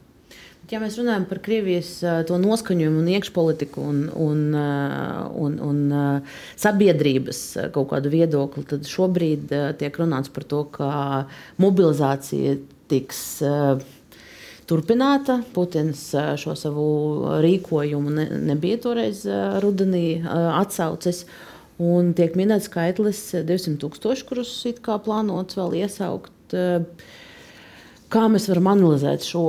Ja 0.70 0.78
mēs 0.78 0.99
runājam 0.99 1.24
par 1.26 1.39
Krievijas 1.41 1.95
to 2.30 2.36
noskaņojumu 2.38 2.99
un 3.01 3.07
iekšpolitiku 3.15 3.82
un, 3.89 4.01
un, 4.13 4.41
un, 4.53 5.55
un 5.65 5.80
sabiedrības 6.61 7.39
kaut 7.74 7.89
kādu 7.95 8.11
viedokli, 8.13 8.67
tad 8.70 8.86
šobrīd 8.86 9.49
tiek 9.82 9.97
runāts 9.97 10.30
par 10.34 10.45
to, 10.51 10.61
ka 10.76 10.91
mobilizācija 11.57 12.59
tiks 12.91 13.24
turpināta. 14.70 15.39
Putins 15.55 16.03
šo 16.13 16.53
savu 16.59 16.89
rīkojumu 17.41 18.13
ne, 18.20 18.28
nebija 18.51 18.78
toreiz 18.86 19.26
rudenī 19.65 20.20
atsaucis. 20.30 21.26
Un 21.80 22.11
tiek 22.13 22.38
minēts 22.38 22.67
skaitlis 22.70 23.24
200 23.47 23.80
tūkstoši, 23.82 24.26
kurus 24.30 24.53
it 24.70 24.84
kā 24.86 24.99
plānots 25.01 25.57
vēl 25.57 25.80
iesaukt. 25.82 26.36
Kā 28.10 28.24
mēs 28.26 28.47
varam 28.49 28.72
analizēt 28.72 29.22
šo, 29.22 29.43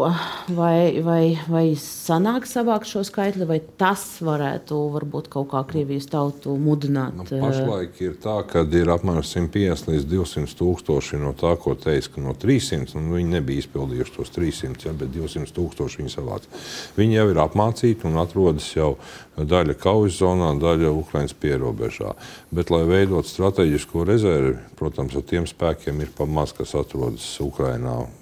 vai, 0.52 1.00
vai, 1.00 1.38
vai 1.48 1.62
sanāk 1.80 2.44
savākt 2.44 2.90
šo 2.90 3.00
skaitli, 3.08 3.46
vai 3.48 3.56
tas 3.80 4.02
varētu 4.20 4.76
varbūt 4.92 5.30
kaut 5.32 5.48
kā 5.54 5.62
Krievijas 5.70 6.10
tautu 6.12 6.58
mudināt? 6.60 7.16
Nu, 7.16 7.24
pašlaik 7.24 8.02
ir 8.04 8.18
tā, 8.20 8.34
ka 8.44 8.66
ir 8.76 8.92
apmēram 8.92 9.24
150 9.24 9.88
līdz 9.94 10.04
200 10.12 10.58
tūkstoši 10.60 11.22
no 11.22 11.32
tā, 11.40 11.54
ko 11.56 11.72
teica, 11.72 12.20
no 12.20 12.36
300. 12.36 13.00
Nu, 13.00 13.16
viņi 13.16 13.34
nebija 13.38 13.64
izpildījuši 13.64 14.16
tos 14.18 14.36
300, 14.36 14.90
ja, 14.90 14.96
bet 15.00 15.16
200 15.16 15.56
tūkstoši 15.56 16.02
viņi 16.04 16.14
savāca. 16.18 16.62
Viņi 17.00 17.16
jau 17.16 17.26
ir 17.32 17.42
apmācīti 17.48 18.10
un 18.12 18.20
atrodas 18.20 18.68
jau 18.76 18.92
daļa 19.40 19.80
kaujas 19.80 20.20
zonā, 20.20 20.52
daļa 20.60 20.92
Ukraiņas 21.00 21.38
pierobežā. 21.40 22.12
Bet, 22.52 22.68
lai 22.68 22.84
veidotu 22.92 23.32
strateģisko 23.32 24.04
rezervi, 24.04 24.58
protams, 24.76 25.16
ar 25.16 25.24
tiem 25.32 25.48
spēkiem 25.48 26.04
ir 26.04 26.12
pamaz, 26.12 26.52
kas 26.52 26.76
atrodas 26.76 27.38
Ukraiņā 27.40 28.19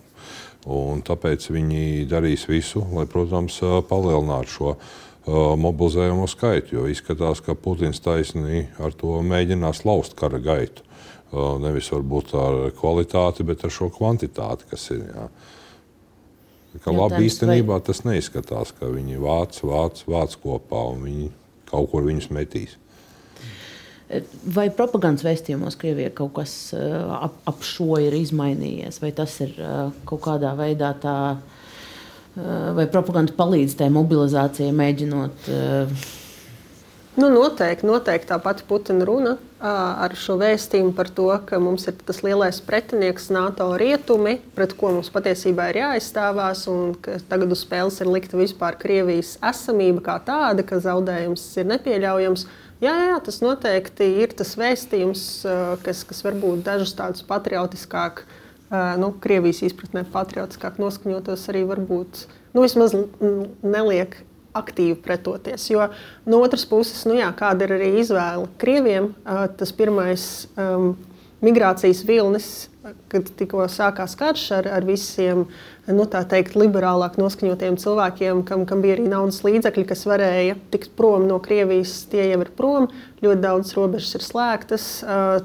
Un 0.68 1.00
tāpēc 1.00 1.46
viņi 1.48 2.08
darīs 2.10 2.44
visu, 2.48 2.82
lai, 2.92 3.06
protams, 3.08 3.56
palielinātu 3.88 4.52
šo 4.52 4.72
mobilizējumu 5.60 6.26
skaitu. 6.28 6.76
Jo 6.76 6.88
izskatās, 6.92 7.40
ka 7.44 7.56
Putins 7.56 8.02
taisnīgi 8.04 8.66
ar 8.84 8.96
to 8.96 9.20
mēģinās 9.24 9.84
laust 9.88 10.16
kara 10.18 10.40
gaitu. 10.42 10.84
Nevis 11.62 11.90
varbūt 11.92 12.32
ar 12.40 12.58
kvalitāti, 12.76 13.44
bet 13.48 13.64
ar 13.64 13.72
šo 13.72 13.90
kvantitāti, 13.92 14.68
kas 14.70 14.86
ir. 14.94 15.04
Jā. 15.08 15.28
Ka 16.84 16.92
labi 16.92 17.24
īstenībā 17.26 17.78
vai... 17.78 17.84
tas 17.84 18.04
neizskatās, 18.04 18.74
ka 18.76 18.88
viņi 18.92 19.20
vāc, 19.20 19.56
vāc, 19.64 20.04
vāc 20.08 20.36
kopā 20.40 20.84
un 20.92 21.04
viņi 21.08 21.30
kaut 21.68 21.90
kur 21.92 22.04
viņus 22.06 22.30
metīs. 22.32 22.76
Vai 24.54 24.70
propagandas 24.72 25.24
vēstījumos 25.26 25.76
Krievijā 25.76 26.08
kaut 26.16 26.32
kas 26.38 26.52
eh, 26.72 26.92
ap, 27.12 27.34
ap 27.50 27.64
šo 27.66 27.98
ir 28.00 28.14
izmainījies, 28.16 29.02
vai 29.02 29.10
tas 29.12 29.34
ir 29.44 29.52
eh, 29.60 29.80
kaut 30.08 30.22
kādā 30.24 30.54
veidā 30.56 30.94
tā, 31.02 31.16
eh, 31.36 32.70
vai 32.78 32.86
propaganda 32.88 33.36
palīdz 33.36 33.76
tajā 33.76 33.92
mobilizācijai, 33.92 34.72
mēģinot. 34.80 35.50
Nu, 37.18 37.26
noteikti, 37.34 37.84
noteikti 37.84 38.30
tā 38.30 38.38
pati 38.40 38.62
Putina 38.64 39.04
runa 39.04 39.34
ar 39.58 40.12
šo 40.14 40.36
vēstījumu 40.38 40.92
par 40.94 41.08
to, 41.10 41.26
ka 41.48 41.58
mums 41.58 41.88
ir 41.90 41.96
tas 42.06 42.20
lielais 42.22 42.60
pretinieks 42.62 43.26
NATO 43.34 43.66
rietumi, 43.80 44.36
pret 44.54 44.76
ko 44.78 44.92
mums 44.94 45.10
patiesībā 45.10 45.66
ir 45.72 45.80
jāizstāvās, 45.80 46.62
un 46.70 46.94
ka 47.02 47.16
tagad 47.28 47.50
uz 47.56 47.64
spēles 47.66 47.98
ir 47.98 48.12
likta 48.14 48.38
vispār 48.38 48.78
Krievijas 48.78 49.34
esamība 49.50 50.04
kā 50.06 50.16
tāda, 50.30 50.62
ka 50.62 50.78
zaudējums 50.84 51.42
ir 51.58 51.68
nepieļaujams. 51.74 52.46
Jā, 52.78 52.92
jā, 52.94 53.16
tas 53.26 53.40
noteikti 53.42 54.06
ir 54.22 54.30
tas 54.38 54.52
vēstījums, 54.58 55.22
kas, 55.82 56.04
kas 56.06 56.22
varbūt 56.22 56.62
dažus 56.62 56.94
tādus 56.94 57.24
patriotiskāk, 57.26 58.22
nu, 59.02 59.08
Krievijas 59.18 59.64
izpratnē 59.66 60.04
patriotiskāk 60.12 60.78
noskaņotos 60.78 61.48
arī 61.50 61.64
varbūt 61.66 62.22
nu, 62.54 62.62
vismaz 62.62 62.94
neliek 63.66 64.20
aktīvi 64.58 64.94
pretoties. 65.02 65.66
Jo 65.72 65.88
no 66.28 66.38
otras 66.44 66.62
puses, 66.70 67.02
nu, 67.08 67.16
jā, 67.18 67.32
kāda 67.34 67.66
ir 67.66 67.74
arī 67.80 67.90
izvēle 68.04 68.46
Krieviem, 68.62 69.10
tas 69.58 69.74
pirmais 69.74 70.46
um, 70.54 70.92
migrācijas 71.42 72.04
vilnis, 72.06 72.67
kad 73.12 73.28
tikko 73.38 73.66
sākās 73.72 74.14
karš 74.18 74.44
ar, 74.58 74.68
ar 74.78 74.86
visiem 74.88 75.44
nu, 75.88 76.06
teikt, 76.08 76.56
liberālāk 76.58 77.18
noskaņotiem 77.20 77.78
cilvēkiem, 77.80 78.42
kam, 78.48 78.64
kam 78.68 78.82
bija 78.84 78.96
arī 78.98 79.06
naudas 79.10 79.40
līdzekļi, 79.46 79.86
kas 79.88 80.06
varēja 80.08 80.58
tikt 80.72 80.92
prom 80.98 81.28
no 81.28 81.38
Krievijas, 81.44 82.00
tie 82.12 82.26
jau 82.30 82.42
ir 82.44 82.52
prom. 82.56 82.90
Ļoti 83.24 83.42
daudz 83.44 83.72
robežas 83.78 84.18
ir 84.18 84.26
slēgtas. 84.26 84.90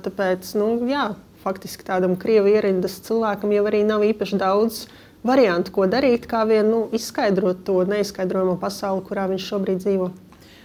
Tāpēc, 0.05 0.53
nu, 0.59 0.73
jā, 0.89 1.11
faktiski 1.43 1.85
tādam 1.87 2.17
krievu 2.19 2.51
ierindas 2.53 2.99
cilvēkam 3.05 3.53
jau 3.55 3.63
arī 3.69 3.83
nav 3.87 4.03
īpaši 4.07 4.39
daudz 4.41 4.85
variantu, 5.27 5.73
ko 5.75 5.87
darīt, 5.87 6.27
kā 6.29 6.43
vien 6.47 6.67
nu, 6.69 6.85
izskaidrot 6.95 7.63
to 7.67 7.81
neizskaidrojamo 7.87 8.57
pasauli, 8.61 9.03
kurā 9.07 9.27
viņš 9.31 9.49
šobrīd 9.51 9.83
dzīvo. 9.83 10.11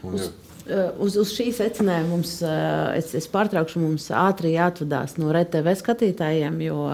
Uz, 0.06 0.30
uz, 1.00 1.16
uz 1.20 1.32
šī 1.34 1.48
secinājuma 1.56 2.10
mums, 2.10 2.34
es, 2.98 3.10
es 3.18 3.28
pārtraukšu, 3.32 3.80
mums 3.82 4.08
ātri 4.14 4.54
jāatvadās 4.54 5.16
no 5.20 5.32
RTV 5.32 5.74
skatītājiem, 5.80 6.60
jo 6.66 6.84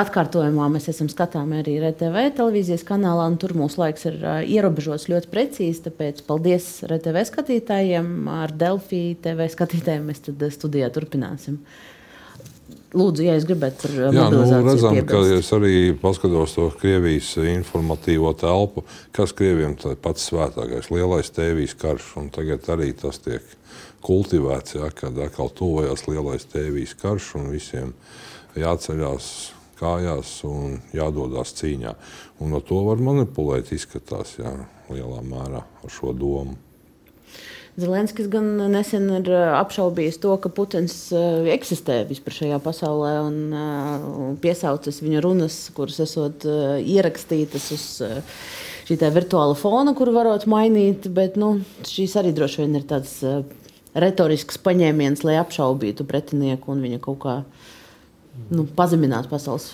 atkārtojumā 0.00 0.68
mēs 0.74 0.90
esam 0.92 1.10
skatāmi 1.12 1.60
arī 1.62 1.76
RTV 1.82 2.26
televīzijas 2.38 2.86
kanālā, 2.88 3.28
un 3.30 3.38
tur 3.40 3.56
mūsu 3.58 3.82
laiks 3.82 4.08
ir 4.10 4.20
ierobežots 4.56 5.08
ļoti 5.12 5.32
precīzi. 5.32 5.84
Tāpēc 5.88 6.22
paldies 6.28 6.68
RTV 6.88 7.26
skatītājiem, 7.30 8.12
ar 8.42 8.54
Delfī 8.64 9.04
TV 9.24 9.48
skatītājiem 9.52 10.08
mēs 10.10 10.24
tad 10.28 10.46
studijā 10.54 10.90
turpināsim. 10.94 11.60
Lūdzu, 12.94 13.24
ja 13.26 13.34
es 13.34 13.46
gribētu 13.48 13.82
par 13.82 13.94
Jā, 14.14 14.26
nu, 14.30 14.42
redzam, 14.46 14.94
piebilst. 14.94 15.10
ka 15.10 15.38
es 15.40 15.48
arī 15.56 15.74
paskatos 15.98 16.54
to 16.54 16.68
Krievijas 16.78 17.32
informatīvo 17.42 18.30
telpu, 18.38 18.84
kas 19.16 19.34
Krieviem 19.34 19.74
ir 19.74 19.98
pats 20.02 20.28
svētākais, 20.30 20.92
lielais 20.94 21.32
tēvijas 21.34 21.74
karš. 21.80 22.12
Tagad 22.34 22.70
arī 22.76 22.92
tas 22.98 23.18
tiek 23.24 23.42
kultivēts, 24.04 24.76
ja, 24.78 24.92
kad 24.94 25.18
atkal 25.18 25.50
tuvojas 25.50 26.06
lielais 26.06 26.46
tēvijas 26.52 26.94
karš 27.00 27.32
un 27.40 27.50
visiem 27.54 27.94
jāceļās 28.58 29.30
kājās 29.80 30.36
un 30.46 30.78
jādodas 30.94 31.54
cīņā. 31.58 31.96
Un 32.44 32.54
ar 32.54 32.62
to 32.68 32.78
var 32.86 33.02
manipulēt, 33.02 33.72
izskatās, 33.74 34.36
jā, 34.38 34.54
lielā 34.92 35.22
mērā 35.26 35.64
ar 35.64 35.92
šo 35.92 36.14
domu. 36.14 36.56
Zelenskis 37.74 38.28
gan 38.30 38.46
nesen 38.70 39.08
ir 39.16 39.28
apšaubījis 39.58 40.20
to, 40.22 40.36
ka 40.38 40.50
Putins 40.54 40.94
eksistē 41.50 42.04
vispār 42.06 42.36
šajā 42.36 42.60
pasaulē 42.62 43.14
un 43.24 44.36
piesaucis 44.42 45.00
viņa 45.02 45.22
runas, 45.24 45.56
kuras 45.74 45.98
esot 46.04 46.46
ierakstītas 46.46 47.66
uz 47.74 47.86
šī 48.86 48.98
virtuāla 49.16 49.58
fona, 49.58 49.94
kuru 49.98 50.14
varot 50.14 50.46
mainīt. 50.50 51.10
Bet 51.16 51.34
nu, 51.40 51.56
šīs 51.88 52.14
arī 52.20 52.30
droši 52.36 52.62
vien 52.62 52.78
ir 52.78 52.86
tāds 52.86 53.18
retorisks 53.94 54.62
paņēmiens, 54.62 55.26
lai 55.26 55.40
apšaubītu 55.42 56.06
pretinieku 56.06 56.70
un 56.74 56.86
viņa 56.86 57.02
kaut 57.02 57.20
kā 57.26 57.36
nu, 58.54 58.68
pazeminātu 58.78 59.34
pasaules 59.34 59.72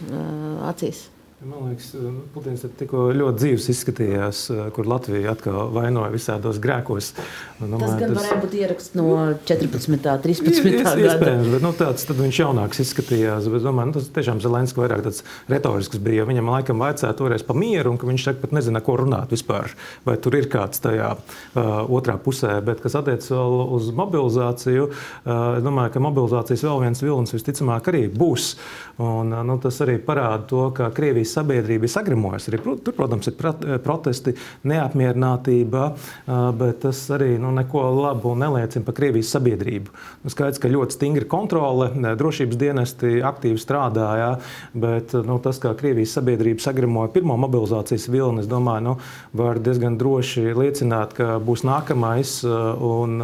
acīs. 0.72 1.10
Man 1.40 1.70
liekas, 1.70 1.94
Putins 2.34 2.66
tikko 2.76 3.06
ļoti 3.16 3.40
dzīves 3.40 3.66
izskatījās, 3.72 4.40
eh, 4.52 4.58
kur 4.76 4.84
Latvija 4.84 5.30
atkal 5.32 5.70
vainoja 5.72 6.10
visādos 6.12 6.58
grēkos. 6.60 7.14
Nu, 7.62 7.78
tas 7.80 7.94
gan 7.96 8.10
tas... 8.12 8.18
varēja 8.18 8.40
būt 8.42 8.56
ieraksts 8.58 8.96
no 8.98 9.06
14. 9.48 9.96
13. 10.20 10.68
gada. 10.84 10.92
Iespējams, 11.00 11.48
bet 11.54 11.64
nu, 11.64 11.70
tāds 11.78 12.04
viņš 12.18 12.40
jaunāks 12.42 12.82
izskatījās. 12.84 13.48
Bet, 13.54 13.64
domāju, 13.64 13.88
nu, 13.88 13.94
tas 13.96 14.10
tiešām 14.18 14.42
Zelenskis 14.44 14.76
vairāk 14.82 15.06
tāds 15.06 15.22
retorisks 15.48 16.02
bija. 16.04 16.26
Viņam 16.28 16.50
laikam 16.52 16.84
vajadzēja 16.84 17.16
toreiz 17.16 17.46
pa 17.48 17.56
mieru, 17.56 17.94
un 17.96 18.12
viņš 18.12 18.28
tagad 18.28 18.44
pat 18.44 18.52
nezina, 18.58 18.84
ko 18.84 18.98
runāt 19.00 19.32
vispār. 19.32 19.72
Vai 20.04 20.18
tur 20.20 20.36
ir 20.36 20.50
kāds 20.52 20.84
tajā 20.84 21.14
uh, 21.16 21.72
otrā 21.88 22.18
pusē. 22.20 22.58
Bet, 22.68 22.84
kas 22.84 22.98
attiecas 23.00 23.32
vēl 23.32 23.58
uz 23.78 23.88
mobilizāciju, 23.96 24.90
uh, 24.92 25.32
es 25.56 25.64
domāju, 25.64 25.96
ka 25.96 26.04
mobilizācijas 26.04 26.68
vēl 26.68 26.84
viens 26.84 27.04
vilnis 27.06 27.32
visticamāk 27.38 27.88
arī 27.88 28.04
būs. 28.12 28.52
Un, 29.00 29.32
uh, 29.32 29.40
nu, 29.40 29.56
tas 29.64 29.80
arī 29.86 29.96
parāda 30.04 30.44
to, 30.52 30.68
ka 30.76 30.92
Krievijas 30.92 31.29
sabiedrība 31.34 31.86
ir 31.86 31.92
sagrimojusi. 31.92 32.52
Tur, 32.64 32.94
protams, 32.96 33.28
ir 33.30 33.36
eh, 33.50 33.76
protesti, 33.82 34.34
neapmierinātība, 34.68 35.84
eh, 35.90 36.32
bet 36.60 36.82
tas 36.84 37.02
arī 37.14 37.34
nu, 37.40 37.52
neko 37.56 37.84
labu 37.98 38.34
neliecina 38.38 38.86
par 38.86 38.96
Krievijas 38.98 39.32
sabiedrību. 39.36 39.94
Nu, 40.24 40.32
skaidrs, 40.32 40.60
ka 40.62 40.72
ļoti 40.72 40.96
stingra 40.96 41.28
kontrole, 41.30 41.90
drošības 42.20 42.60
dienesti 42.60 43.20
aktīvi 43.26 43.60
strādāja, 43.60 44.32
bet 44.74 45.14
nu, 45.26 45.38
tas, 45.42 45.60
kā 45.62 45.74
Krievijas 45.78 46.16
sabiedrība 46.18 46.64
sagrimoja 46.64 47.12
pirmo 47.14 47.38
mobilizācijas 47.40 48.08
vilni, 48.10 48.44
es 48.44 48.50
domāju, 48.50 48.86
nu, 48.90 48.96
var 49.36 49.60
diezgan 49.62 49.98
droši 50.00 50.50
liecināt, 50.56 51.14
ka 51.18 51.38
būs 51.44 51.64
nākamais 51.68 52.40
eh, 52.44 52.58
un 52.90 53.22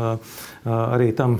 arī 0.67 1.13
tam 1.15 1.37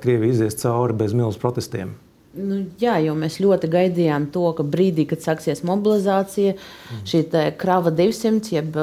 Krievija 0.00 0.38
izies 0.38 0.56
cauri 0.62 0.96
bez 0.96 1.12
milzu 1.16 1.40
protestiem. 1.42 1.92
Nu, 2.40 2.60
jā, 2.80 2.96
jo 3.04 3.14
mēs 3.18 3.40
ļoti 3.42 3.70
gaidījām 3.72 4.28
to, 4.34 4.46
ka 4.56 4.64
brīdī, 4.66 5.06
kad 5.10 5.22
sāksies 5.24 5.64
mobilizācija, 5.68 6.54
mm. 6.56 7.02
šī 7.10 7.24
krava 7.60 7.92
200, 7.94 8.54
jeb 8.56 8.78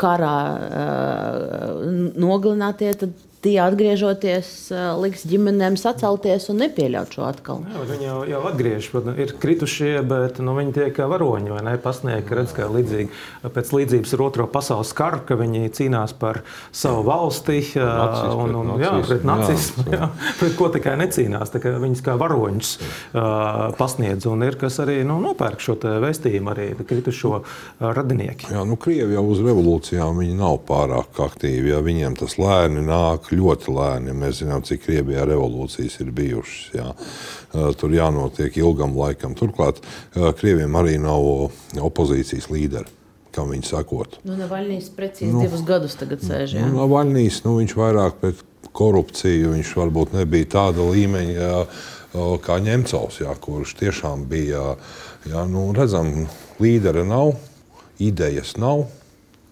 karā 0.00 0.36
nogalinātie, 2.22 2.94
tad 3.02 3.18
tie 3.42 3.56
atgriežoties, 3.62 4.48
liks 5.02 5.24
ģimenēm 5.28 5.76
sacelties 5.80 6.46
un 6.52 6.60
nepieļaut 6.62 7.16
šo 7.16 7.24
atkal. 7.26 7.64
Jā, 7.72 7.82
viņi 7.88 8.06
jau, 8.06 8.18
jau 8.30 8.42
atgriežas, 8.52 8.90
protams, 8.92 9.18
ir 9.22 9.34
kritušie, 9.42 9.92
bet 10.06 10.38
nu, 10.44 10.54
viņi 10.58 10.74
tiek 10.76 10.94
kā 10.96 11.08
varoņi 11.10 11.54
vai 11.54 11.64
ne? 11.66 11.74
Pasniegti, 11.82 12.36
redz, 12.38 12.54
kā 12.54 12.68
līdzīgi, 12.70 13.10
pēc 13.42 13.72
līdzības 13.74 14.14
ar 14.14 14.24
Otro 14.28 14.46
pasaules 14.52 14.92
karu, 14.94 15.22
ka 15.26 15.36
viņi 15.40 15.72
cīnās 15.74 16.14
par 16.18 16.42
savu 16.70 17.02
valsti 17.08 17.58
nacismu, 17.74 18.46
un, 18.46 18.54
un, 18.60 18.72
jā, 18.80 18.92
pret 19.08 19.26
nacismu, 19.26 19.86
jā, 19.90 20.08
pret 20.38 20.56
ko 20.58 20.70
tikai 20.72 20.94
necīnās. 21.00 21.50
Viņus 21.52 22.04
kā 22.06 22.14
varoņus 22.20 22.72
uh, 22.78 23.72
pasniedz 23.78 24.28
un 24.30 24.46
ir, 24.46 24.58
kas 24.60 24.78
arī 24.84 25.00
nu, 25.08 25.18
nopērk 25.24 25.62
šo 25.62 25.76
vēstījumu, 25.82 26.52
arī 26.54 26.68
kritušo 26.78 27.42
radinieki. 27.82 28.52
Jā, 28.54 28.62
nu, 28.68 28.78
Krievi 28.80 29.16
jau 29.16 29.26
uz 29.32 29.42
revolūcijām 29.42 30.22
nav 30.38 30.60
pārāk 30.68 31.18
aktīvi, 31.26 31.72
ja 31.72 31.82
viņiem 31.84 32.16
tas 32.20 32.38
lēni 32.40 32.84
nāk 32.86 33.31
ļoti 33.38 33.74
lēni. 33.74 34.14
Mēs 34.16 34.40
zinām, 34.42 34.64
cik 34.66 34.84
Krievijā 34.86 35.26
revolūcijas 35.28 35.98
ir 36.04 36.12
bijušas. 36.14 36.64
Jā. 36.76 36.88
Tur 37.80 37.94
jānotiek 37.94 38.56
ilgam 38.60 38.96
laikam. 38.98 39.36
Turklāt 39.38 39.82
Krievijam 40.14 40.76
arī 40.80 40.98
nav 41.02 41.50
opozīcijas 41.82 42.50
līderi. 42.52 42.98
Kā 43.32 43.46
viņi 43.48 43.64
sakot. 43.64 44.18
Nu, 44.28 44.34
Navaļnijas 44.36 44.90
precīzi 44.92 45.32
nu, 45.32 45.40
divus 45.46 45.62
gadus 45.64 45.94
tagad 45.96 46.20
sēž. 46.20 46.58
Nu, 46.60 46.82
Navaļnijas, 46.82 47.38
nu, 47.46 47.54
viņš 47.62 47.74
vairāk 47.78 48.18
pret 48.20 48.42
korupciju, 48.76 49.54
viņš 49.54 49.70
varbūt 49.78 50.12
nebija 50.16 50.50
tāda 50.56 50.84
līmeņa 50.84 51.32
jā, 51.32 51.62
kā 52.44 52.58
Ņemcovs, 52.60 53.22
jā, 53.24 53.32
kurš 53.40 53.72
tiešām 53.80 54.26
bija, 54.28 54.74
jā, 55.28 55.46
nu, 55.48 55.70
redzam, 55.76 56.26
līdera 56.60 57.06
nav, 57.08 57.34
idejas 58.02 58.56
nav, 58.60 58.84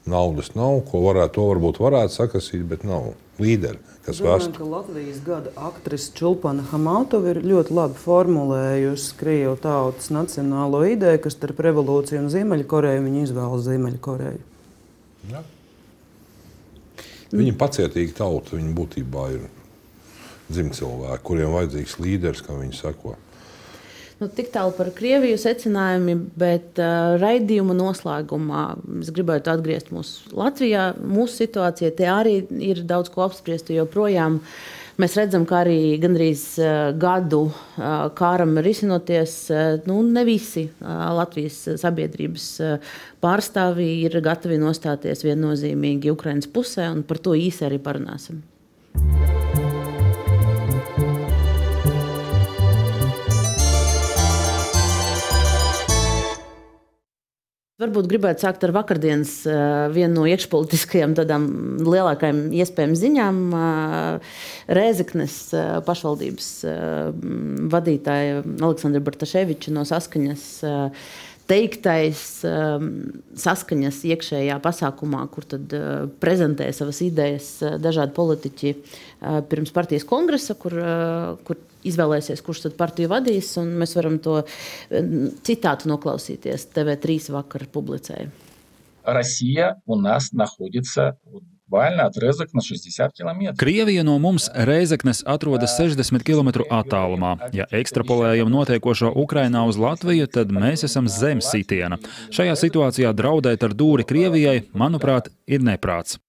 naudas 0.09 0.53
nav, 0.57 0.83
ko 0.91 1.05
varētu, 1.07 1.37
to 1.39 1.49
varbūt 1.55 1.81
varētu 1.81 2.17
sakasīt, 2.17 2.65
bet 2.69 2.85
nav 2.89 3.13
līderi. 3.41 3.81
Domāju, 4.07 4.51
ka 4.57 4.67
Latvijas 4.67 5.21
gada 5.23 5.53
aktrise 5.69 6.11
Čulpana 6.17 6.65
Hamatova 6.71 7.35
ir 7.35 7.43
ļoti 7.45 7.75
labi 7.77 7.99
formulējusi 8.01 9.17
Krievu 9.21 9.55
tautas 9.61 10.09
nacionālo 10.15 10.81
ideju, 10.89 11.21
kas 11.27 11.37
starp 11.37 11.61
revolūciju 11.67 12.25
un 12.25 12.31
Ziemeļkoreju 12.33 13.05
viņa 13.07 13.25
izvēlas 13.29 13.67
Ziemeļkoreju. 13.69 14.45
Ja. 15.31 15.45
Viņa 17.31 17.55
pacietīgi 17.61 18.17
tauta, 18.19 18.57
viņa 18.57 18.73
būtībā 18.75 19.27
ir 19.37 19.45
dzimcilvēki, 20.51 21.25
kuriem 21.29 21.53
vajadzīgs 21.55 21.99
līderis, 22.03 22.43
kā 22.47 22.57
viņi 22.59 22.79
sako. 22.81 23.15
Nu, 24.21 24.29
tik 24.29 24.51
tālu 24.53 24.75
par 24.77 24.91
Krieviju 24.93 25.39
secinājumi, 25.41 26.13
bet 26.37 26.77
uh, 26.77 27.15
raidījuma 27.23 27.73
noslēgumā 27.73 28.65
es 29.01 29.09
gribētu 29.17 29.49
atgriezt 29.49 29.89
mūsu 29.97 30.35
Latvijā. 30.37 30.91
Mūsu 31.01 31.47
situācija 31.47 31.89
te 31.97 32.11
arī 32.13 32.35
ir 32.67 32.83
daudz 32.85 33.09
ko 33.15 33.25
apspriest, 33.25 33.73
jo 33.73 33.87
projām 33.89 34.37
mēs 35.01 35.17
redzam, 35.17 35.47
ka 35.49 35.63
arī 35.63 35.97
gandrīz 36.03 36.43
uh, 36.61 36.91
gadu 37.01 37.47
uh, 37.47 38.11
kāram 38.19 38.61
risinoties, 38.61 39.39
uh, 39.55 39.81
nu, 39.89 40.03
ne 40.05 40.27
visi 40.29 40.67
uh, 40.69 40.93
Latvijas 41.17 41.63
sabiedrības 41.81 42.51
uh, 42.61 42.95
pārstāvji 43.25 44.03
ir 44.05 44.21
gatavi 44.21 44.61
nostāties 44.61 45.25
viennozīmīgi 45.25 46.13
Ukraiņas 46.13 46.53
pusē, 46.53 46.93
un 46.93 47.07
par 47.09 47.25
to 47.25 47.33
īsi 47.41 47.65
arī 47.71 47.81
parunāsim. 47.81 48.45
Varbūt 57.81 58.11
gribētu 58.11 58.45
sākt 58.45 58.65
ar 58.67 58.75
vakardienas 58.77 59.31
vienu 59.95 60.19
no 60.19 60.27
iekšpolitiskajām 60.29 61.15
tādām 61.17 61.47
lielākajām 61.81 62.51
iespējām 62.61 62.93
ziņām. 63.01 63.39
Rēzeknes 64.69 65.37
pašvaldības 65.87 66.51
vadītāja 67.73 68.43
Aleksandra 68.45 69.01
Bartaševiča 69.07 69.73
no 69.73 69.87
saskaņas 69.89 70.45
teiktais 71.49 72.27
saskaņas 73.47 74.05
iekšējā 74.13 74.61
pasākumā, 74.63 75.25
kur 75.33 75.49
tad 75.49 75.73
prezentē 76.21 76.69
savas 76.77 77.01
idejas 77.07 77.49
dažādi 77.81 78.13
politiķi 78.21 78.77
pirms 79.49 79.73
partijas 79.73 80.05
kongresa, 80.07 80.55
kur, 80.61 80.77
kur 81.49 81.65
izvēlēsies, 81.86 82.42
kurš 82.46 82.66
tad 82.68 82.78
partiju 82.80 83.12
vadīs. 83.12 83.54
Mēs 83.62 83.96
varam 83.98 84.18
to 84.24 84.42
citātu 85.46 85.92
noklausīties. 85.92 86.70
TV3 86.76 87.20
vakar 87.38 87.70
publicēja. 87.72 88.32
Россия 89.06 89.76
у 89.86 89.96
нас 89.96 90.32
находится 90.32 91.16
буквально 91.68 92.06
отрезок 92.06 92.54
на 92.54 92.62
60 92.62 93.12
км. 93.14 93.54
Krievija 93.58 94.04
no 94.04 94.18
mums 94.20 94.50
Reizeknes 94.56 95.24
atrodas 95.26 95.78
60 95.80 96.24
km 96.24 96.66
attālumā. 96.70 97.38
Ja 97.54 97.66
ekstrapolējam 97.72 98.50
notiekošo 98.50 99.12
Ukrainā 99.16 99.66
uz 99.68 99.78
Latviju, 99.78 100.28
tad 100.28 100.52
mēs 100.52 100.86
esam 100.86 101.08
zem 101.08 101.42
sitiena. 101.42 101.98
Šajā 102.32 102.56
situācijā 102.66 103.14
draudēt 103.14 103.64
ar 103.64 103.74
dūri 103.74 104.06
Krievijai, 104.06 104.64
manuprāt, 104.74 105.30
ir 105.48 105.62
neprāts. 105.62 106.20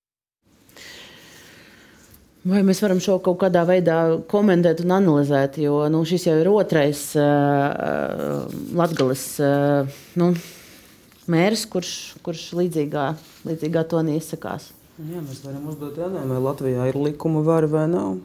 Vai 2.41 2.63
mēs 2.65 2.79
varam 2.81 2.97
šo 2.97 3.19
kaut 3.21 3.37
kādā 3.43 3.61
veidā 3.69 3.97
komentēt 4.31 4.79
un 4.81 4.95
analizēt? 4.95 5.59
Jo 5.61 5.83
nu, 5.93 6.01
šis 6.09 6.25
jau 6.25 6.39
ir 6.41 6.49
otrais 6.49 7.03
uh, 7.13 8.47
Latvijas 8.73 9.25
uh, 9.45 9.99
nu, 10.17 10.31
mērs, 11.29 11.67
kurš, 11.69 11.91
kurš 12.25 12.47
līdzīgā, 12.57 13.05
līdzīgā 13.45 13.85
tonī 13.93 14.17
izsakās. 14.17 14.71
Jā, 14.97 15.21
mēs 15.21 15.43
varam 15.45 15.69
uzdot 15.69 16.01
jautājumu, 16.01 16.33
vai 16.33 16.41
Latvijā 16.47 16.89
ir 16.89 16.97
likuma 16.97 17.45
vara 17.45 17.69
vai 17.69 17.85
nav. 17.93 18.17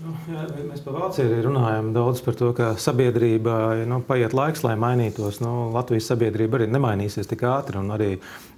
Nu, 0.00 0.14
jā, 0.32 0.46
mēs 0.64 0.80
par 0.80 0.94
Vāciju 0.96 1.28
arī 1.28 1.40
runājam 1.44 1.90
daudz 1.92 2.22
par 2.24 2.36
to, 2.38 2.50
ka 2.56 2.70
sabiedrība 2.80 3.84
nu, 3.88 3.98
paiet 4.06 4.32
laiks, 4.36 4.62
lai 4.64 4.72
mainītos. 4.80 5.42
Nu, 5.44 5.68
Latvijas 5.74 6.08
sabiedrība 6.08 6.56
arī 6.56 6.68
nemainīsies 6.72 7.28
tik 7.28 7.44
ātri. 7.44 7.82
Arī 7.96 8.14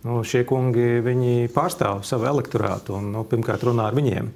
nu, 0.07 0.21
šie 0.23 0.45
kungi 0.47 1.49
pārstāv 1.55 2.05
savu 2.07 2.29
elektorātu 2.31 2.95
un 3.01 3.11
nu, 3.17 3.25
pirmkārt 3.27 3.67
runā 3.67 3.89
ar 3.91 3.99
viņiem. 3.99 4.31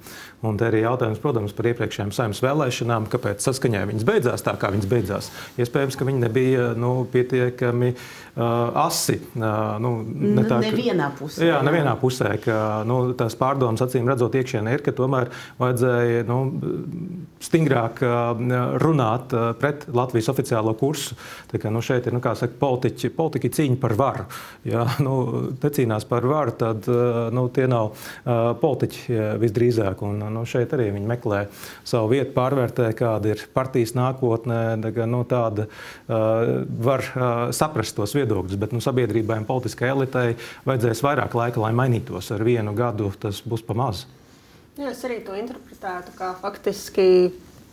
Un 0.45 0.57
te 0.59 0.67
arī 0.67 0.83
jautājums, 0.83 1.17
protams, 1.17 1.53
par 1.57 1.65
iepriekšējām 1.71 2.11
saimnes 2.13 2.43
vēlēšanām, 2.45 3.07
kāpēc 3.09 3.41
saskaņā 3.41 3.81
viņas 3.89 4.05
beidzās 4.05 4.43
tā, 4.45 4.53
kā 4.61 4.69
viņas 4.69 4.89
beidzās. 4.91 5.29
Iespējams, 5.57 5.97
ka 5.97 6.05
viņi 6.05 6.21
nebija 6.21 6.67
nu, 6.77 6.91
pietiekami 7.09 7.89
uh, 7.95 8.83
asi. 8.83 9.17
Uh, 9.33 9.79
nu, 9.81 9.95
ne 10.05 10.43
tā, 10.45 10.59
nevienā 10.61 11.09
pusē. 11.17 11.47
Jā, 11.49 11.63
nevienā 11.65 11.95
pusē. 11.97 12.35
Ka, 12.43 12.57
nu, 12.85 12.99
tās 13.17 13.33
pārdomas 13.39 13.81
acīm 13.81 14.05
redzot 14.11 14.37
iekšienē 14.37 14.75
ir, 14.77 14.83
ka 14.85 14.93
tomēr 14.99 15.31
vajadzēja 15.57 16.27
nu, 16.29 16.37
stingrāk 17.41 18.03
runāt 18.83 19.33
pret 19.57 19.87
Latvijas 19.89 20.29
oficiālo 20.35 20.75
kursu. 20.77 21.17
Tā 21.49 21.57
kā, 21.63 21.73
nu, 21.73 21.81
šeit 21.81 22.05
ir 22.05 22.13
nu, 22.13 22.21
saka, 22.21 22.53
politiķi, 22.61 23.09
politiķi 23.17 23.53
cīņa 23.57 23.81
par 23.81 23.97
varu. 23.97 24.29
Ja 24.69 24.85
nu, 25.01 25.17
necīnās 25.57 26.05
par 26.05 26.29
varu, 26.29 26.53
tad 26.61 26.85
nu, 27.33 27.47
tie 27.53 27.65
nav 27.71 27.97
politiķi 28.61 29.21
visdrīzāk. 29.41 30.05
Un, 30.05 30.26
nu, 30.33 30.43
šeit 30.47 30.73
arī 30.75 30.89
viņi 30.95 31.09
meklē 31.09 31.41
savu 31.87 32.11
vietu, 32.13 32.33
pārvērtē, 32.35 32.89
kāda 32.97 33.33
ir 33.33 33.43
partijas 33.55 33.95
nākotnē. 33.97 34.59
Tā, 34.83 35.07
nu, 35.09 35.23
tāda 35.27 35.67
uh, 35.67 36.65
var 36.89 37.05
uh, 37.07 37.25
saprast 37.55 37.97
tos 37.97 38.15
viedokļus, 38.17 38.59
bet 38.59 38.75
nu, 38.75 38.83
sabiedrībai 38.83 39.41
un 39.41 39.49
politiskajai 39.49 39.95
elitei 39.95 40.37
vajadzēs 40.67 41.03
vairāk 41.05 41.37
laika, 41.37 41.63
lai 41.63 41.73
mainītos. 41.77 42.31
Ar 42.35 42.45
vienu 42.47 42.75
gadu 42.77 43.11
tas 43.21 43.41
būs 43.45 43.65
pamazs. 43.67 44.05
Jā, 44.77 44.91
es 44.91 45.01
arī 45.07 45.23
to 45.25 45.33
interpretētu 45.37 46.13
kā 46.19 46.35
faktiski 46.41 47.09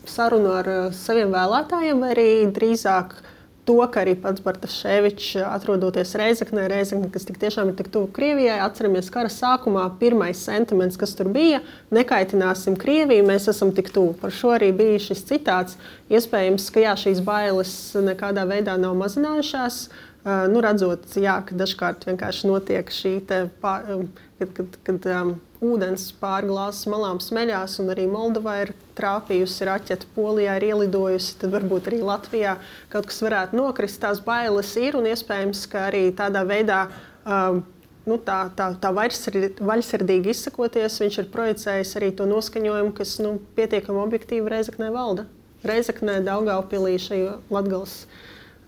sarunu 0.08 0.54
ar 0.60 0.70
uh, 0.72 0.90
saviem 0.96 1.32
vēlētājiem, 1.34 2.00
vai 2.00 2.12
arī 2.16 2.28
drīzāk 2.54 3.16
to, 3.64 3.76
ka 3.90 4.02
arī 4.02 4.14
pats 4.20 4.42
Bartaševičs, 4.44 5.38
atrodoties 5.48 6.14
Reizeknē, 6.20 6.66
Reizekne, 6.70 7.08
kas 7.12 7.26
tik 7.28 7.38
tiešām 7.40 7.70
ir 7.70 7.78
tik 7.78 7.88
tuvu 7.94 8.10
Krievijai, 8.14 8.58
atceramies 8.64 9.10
kara 9.12 9.32
sākumā, 9.32 9.86
pirmais 10.00 10.40
sentiments, 10.44 10.98
kas 11.00 11.16
tur 11.16 11.30
bija, 11.32 11.62
nekaitināsim 11.94 12.76
Krieviju, 12.80 13.26
mēs 13.28 13.48
esam 13.52 13.72
tik 13.76 13.88
tuvu. 13.94 14.12
Par 14.20 14.34
šo 14.34 14.54
arī 14.58 14.70
bija 14.76 15.00
šis 15.06 15.24
citāts. 15.30 15.78
Iespējams, 16.12 16.68
ka 16.74 16.84
jā, 16.84 16.96
šīs 17.06 17.24
bailes 17.24 17.72
nekādā 17.96 18.44
veidā 18.50 18.76
nav 18.80 18.96
mazinājušās. 19.00 19.86
Uh, 20.24 20.46
nu, 20.48 20.60
redzot, 20.64 21.04
jā, 21.20 21.36
ka 21.44 21.56
dažkārt 21.56 22.06
vienkārši 22.08 22.48
notiek 22.48 22.88
šī 22.92 23.18
pār, 23.60 23.90
um, 23.92 24.06
kad, 24.40 24.54
kad, 24.56 24.78
kad 24.86 25.08
um, 25.12 25.34
ūdens 25.64 26.08
pāri 26.20 26.48
glāzes 26.50 26.88
malām 26.90 27.20
smeļās, 27.22 27.76
un 27.82 27.92
arī 27.94 28.06
Moldovā 28.10 28.56
ir 28.64 28.72
trāpījusi 28.98 29.68
raķete, 29.68 30.08
Polijā 30.16 30.56
ir 30.58 30.68
ielidojusi, 30.70 31.36
tad 31.40 31.54
varbūt 31.54 31.90
arī 31.90 32.00
Latvijā 32.04 32.56
kaut 32.92 33.08
kas 33.10 33.22
varētu 33.24 33.58
nokrist. 33.58 34.00
Tās 34.02 34.22
bailes 34.24 34.74
ir 34.80 34.98
un 34.98 35.08
iespējams, 35.10 35.64
ka 35.70 35.88
arī 35.90 36.08
tādā 36.16 36.44
veidā. 36.48 36.86
Um, 37.24 37.62
nu, 38.04 38.18
tā, 38.20 38.42
tā, 38.56 38.68
tā 38.80 38.90
vaļsirdīgi 38.92 40.34
izsakoties, 40.34 41.00
viņš 41.00 41.22
ir 41.22 41.30
projicējis 41.32 41.94
arī 42.00 42.10
to 42.18 42.28
noskaņojumu, 42.28 42.92
kas 42.96 43.16
nu, 43.24 43.38
pietiekami 43.56 44.02
objektīvi 44.02 44.52
Reizeknē 44.52 44.90
valda. 44.92 45.24
Reizeknē, 45.64 46.18
Daugaupilī, 46.26 46.98
šajā 47.00 47.38
uh, 47.38 48.24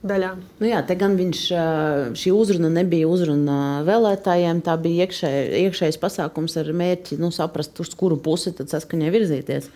daļā. 0.08 0.32
Nu 0.62 0.68
jā, 0.70 0.80
te 0.86 0.96
gan 0.98 1.16
viņš, 1.18 1.42
šī 2.18 2.32
uzruna 2.34 2.70
nebija 2.72 3.08
uzruna 3.10 3.58
vēlētājiem, 3.86 4.62
tā 4.66 4.76
bija 4.80 5.06
iekšē, 5.06 5.30
iekšējs 5.66 6.00
pasākums 6.02 6.56
ar 6.60 6.72
mērķi 6.76 7.20
nu, 7.22 7.32
saprast, 7.34 7.78
uz 7.82 7.94
kuru 7.98 8.18
pusi 8.22 8.54
tad 8.56 8.72
saskaņai 8.72 9.14
virzīties. 9.14 9.70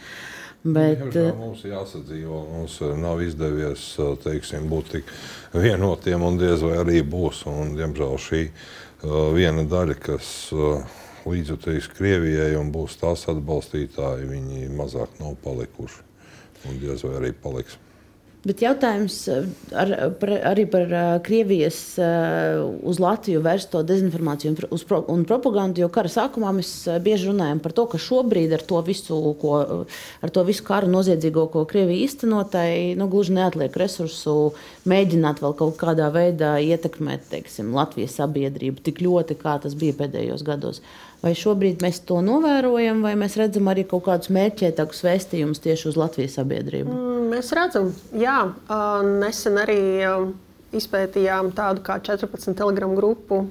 Bet, 0.60 1.00
Diemžēl 1.00 1.36
mums 1.38 1.62
ir 1.64 1.72
jāsadzīvo. 1.72 2.38
Mums 2.52 2.74
nav 3.00 3.22
izdevies 3.24 3.84
teiksim, 4.20 4.66
būt 4.68 4.90
tik 4.98 5.12
vienotiem, 5.56 6.20
un 6.20 6.36
diez 6.40 6.60
vai 6.60 6.74
arī 6.82 7.00
būs. 7.00 7.46
Un, 7.48 7.72
diemžēl 7.78 8.18
šī 8.20 8.42
viena 9.36 9.64
daļa, 9.64 9.96
kas 10.04 10.28
līdzjutīs 11.24 11.88
Krievijai 11.96 12.52
un 12.60 12.72
būs 12.74 12.98
tās 13.00 13.24
atbalstītāji, 13.32 14.28
viņi 14.28 14.68
mazāk 14.76 15.16
nav 15.20 15.38
palikuši. 15.44 16.04
Un 16.68 16.76
diez 16.82 17.06
vai 17.06 17.16
arī 17.22 17.32
paliks. 17.32 17.80
Bet 18.40 18.62
jautājums 18.64 19.16
eh, 19.28 19.48
ar, 19.76 19.90
par, 20.16 20.30
arī 20.48 20.62
par 20.72 20.86
uh, 20.88 21.08
Krievijas 21.20 21.76
uh, 22.00 22.62
uz 22.88 22.96
Latviju 23.02 23.42
vērsto 23.44 23.82
dezinformāciju 23.84 24.54
un, 24.54 24.78
pro, 24.88 25.00
un 25.12 25.26
propagandu. 25.28 25.82
Jo 25.82 25.90
kara 25.92 26.08
sākumā 26.08 26.54
mēs 26.56 26.70
bieži 27.04 27.28
runājam 27.28 27.60
par 27.60 27.74
to, 27.76 27.84
ka 27.92 28.00
šobrīd 28.00 28.54
ar 28.56 28.64
to 28.64 28.80
visu, 28.86 29.18
ko, 29.42 29.58
ar 30.24 30.32
to 30.32 30.46
visu 30.48 30.64
karu 30.64 30.88
noziedzīgo, 30.88 31.50
ko 31.52 31.66
Krievija 31.68 32.06
īstenotai, 32.06 32.96
nu, 32.96 33.10
gluži 33.12 33.36
neatliek 33.36 33.76
resursu 33.76 34.54
mēģināt 34.88 35.44
vēl 35.44 35.58
kaut 35.60 35.76
kādā 35.82 36.08
veidā 36.14 36.54
ietekmēt 36.64 37.28
teiksim, 37.34 37.74
Latvijas 37.76 38.16
sabiedrību 38.22 38.80
tik 38.88 39.04
ļoti, 39.04 39.36
kā 39.42 39.58
tas 39.60 39.76
bija 39.76 40.00
pēdējos 40.00 40.48
gados. 40.48 40.80
Vai 41.20 41.34
šobrīd 41.36 41.82
mēs 41.84 42.00
to 42.08 42.22
novērojam, 42.24 43.02
vai 43.04 43.12
mēs 43.20 43.36
redzam 43.36 43.68
arī 43.68 43.84
kaut 43.88 44.06
kādus 44.06 44.30
mērķētākus 44.32 45.02
vēstījumus 45.04 45.60
tieši 45.60 45.90
uz 45.90 45.98
Latvijas 46.00 46.38
sabiedrību? 46.38 46.94
Mm, 46.94 47.26
mēs 47.34 47.52
redzam, 47.56 47.90
jā, 48.16 48.38
nesen 49.20 49.60
arī 49.60 49.80
izpētījām 50.76 51.50
tādu 51.56 51.82
kā 51.84 51.98
14 52.00 52.56
telegramu 52.56 52.96
grupu 52.96 53.42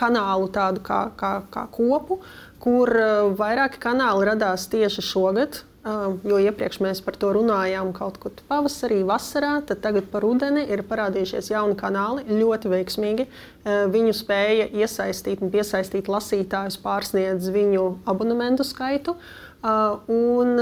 kanālu, 0.00 0.48
tādu 0.54 0.80
kā, 0.86 1.02
kā, 1.20 1.32
kā 1.52 1.66
kopu, 1.74 2.20
kur 2.62 2.92
vairāki 3.36 3.82
kanāli 3.82 4.30
radās 4.30 4.68
tieši 4.72 5.04
šogad. 5.04 5.60
Jo 5.80 6.36
iepriekš 6.36 6.76
mēs 6.84 6.98
par 7.00 7.16
to 7.16 7.30
runājām 7.32 7.94
kaut 7.96 8.18
kur 8.20 8.34
pavasarī, 8.50 8.98
vasarā, 9.08 9.54
tad 9.64 9.78
tagad 9.80 10.10
par 10.12 10.20
rudeni 10.26 10.66
ir 10.68 10.82
parādījušies 10.84 11.48
jauni 11.54 11.76
kanāli, 11.80 12.26
ļoti 12.28 12.68
veiksmīgi. 12.68 13.24
Viņu 13.64 14.12
spēja 14.18 14.66
iesaistīt 14.76 15.40
un 15.40 15.52
piesaistīt 15.54 16.10
lasītājus 16.12 16.76
pārsniedz 16.84 17.48
viņu 17.54 17.86
abonementu 18.12 18.66
skaitu. 18.68 19.14
Un 19.64 20.60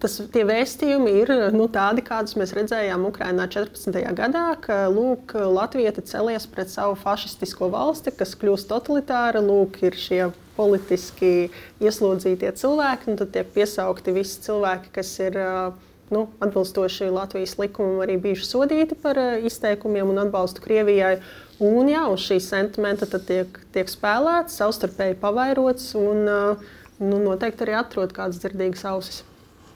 tas, 0.00 0.16
tie 0.32 0.46
vēstījumi 0.48 1.12
ir 1.20 1.34
nu, 1.52 1.68
tādi, 1.72 2.00
kādus 2.04 2.36
mēs 2.40 2.56
redzējām 2.56 3.04
Ukrajinā 3.08 3.44
14. 3.52 4.00
gadā, 4.16 4.46
ka 4.64 4.86
lūk, 4.92 5.36
Latvija 5.44 5.92
celies 6.00 6.48
pret 6.48 6.72
savu 6.72 6.96
fašistisko 7.04 7.68
valsti, 7.72 8.16
kas 8.16 8.32
kļūst 8.40 8.72
totalitāra. 8.72 9.44
Lūk, 9.44 9.82
ir 9.84 9.96
šie 9.96 10.22
politiski 10.56 11.50
ieslodzītie 11.82 12.52
cilvēki, 12.58 13.10
un 13.10 13.18
tad 13.20 13.32
tiek 13.34 13.50
piesaukti 13.54 14.14
visi 14.14 14.40
cilvēki, 14.46 14.92
kas 14.94 15.10
ir 15.24 15.38
nu, 16.14 16.26
atbilstoši 16.44 17.10
Latvijas 17.10 17.56
likumam, 17.58 18.02
arī 18.04 18.18
bijuši 18.22 18.46
sodīti 18.48 18.98
par 19.00 19.18
izteikumiem 19.44 20.12
un 20.12 20.22
atbalstu 20.26 20.62
Krievijai. 20.64 21.18
Un 21.64 21.90
jā, 21.90 22.06
uz 22.10 22.24
šī 22.26 22.40
sentimenta 22.42 23.08
tiek, 23.14 23.60
tiek 23.74 23.90
spēlēts, 23.90 24.58
savstarpēji 24.58 25.20
pavairots 25.22 25.92
un 25.98 26.24
nu, 26.24 27.20
noteikti 27.22 27.66
arī 27.66 27.78
atrod 27.78 28.14
kādas 28.14 28.42
dzirdīgas 28.42 28.84
ausis. 28.90 29.22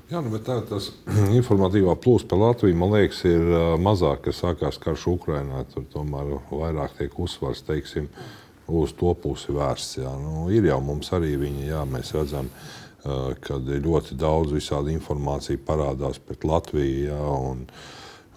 Jā, 0.08 0.22
nu, 0.24 0.32
bet 0.32 0.46
tā, 0.48 0.58
informatīvā 1.40 1.94
plūsma 2.00 2.30
par 2.32 2.42
Latviju, 2.46 2.76
man 2.80 2.94
liekas, 2.96 3.22
ir 3.28 3.54
mazāk, 3.84 4.26
kas 4.28 4.42
sākās 4.44 4.80
karš 4.82 5.08
Ukrajinā. 5.14 5.64
Tur 5.72 5.86
tomēr 5.92 6.38
vairāk 6.50 6.96
tiek 6.98 7.18
uzsvars, 7.20 7.60
teiksim, 7.66 8.08
uh, 8.08 8.47
uz 8.68 8.92
to 8.98 9.14
pusi 9.18 9.54
vērsts. 9.56 10.02
Nu, 10.22 10.48
ir 10.52 10.68
jau 10.68 10.80
mums 10.84 11.10
arī 11.16 11.34
viņi, 11.40 11.70
jā, 11.70 11.84
mēs 11.88 12.12
redzam, 12.16 12.50
uh, 12.52 13.32
ka 13.40 13.58
ļoti 13.58 14.18
daudz 14.18 14.54
visādi 14.56 14.94
informācija 14.96 15.60
parādās 15.66 16.20
pret 16.20 16.44
Latviju. 16.44 17.08
Jā, 17.08 17.24
un, 17.50 17.66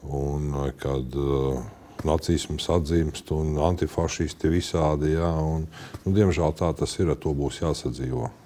un, 0.07 0.49
kad, 0.79 1.19
uh, 1.19 1.61
Nacisms 2.01 2.65
atzīst 2.73 3.29
un 3.35 3.59
antifašisti 3.61 4.49
visādi. 4.49 5.13
Jā, 5.13 5.31
un, 5.37 5.67
nu, 6.01 6.13
diemžēl 6.15 6.55
tā 6.57 6.71
tas 6.77 6.97
ir. 6.97 7.11
Ar 7.13 7.19
to 7.21 7.35
būs 7.37 7.61
jāsadzīvot. 7.61 8.40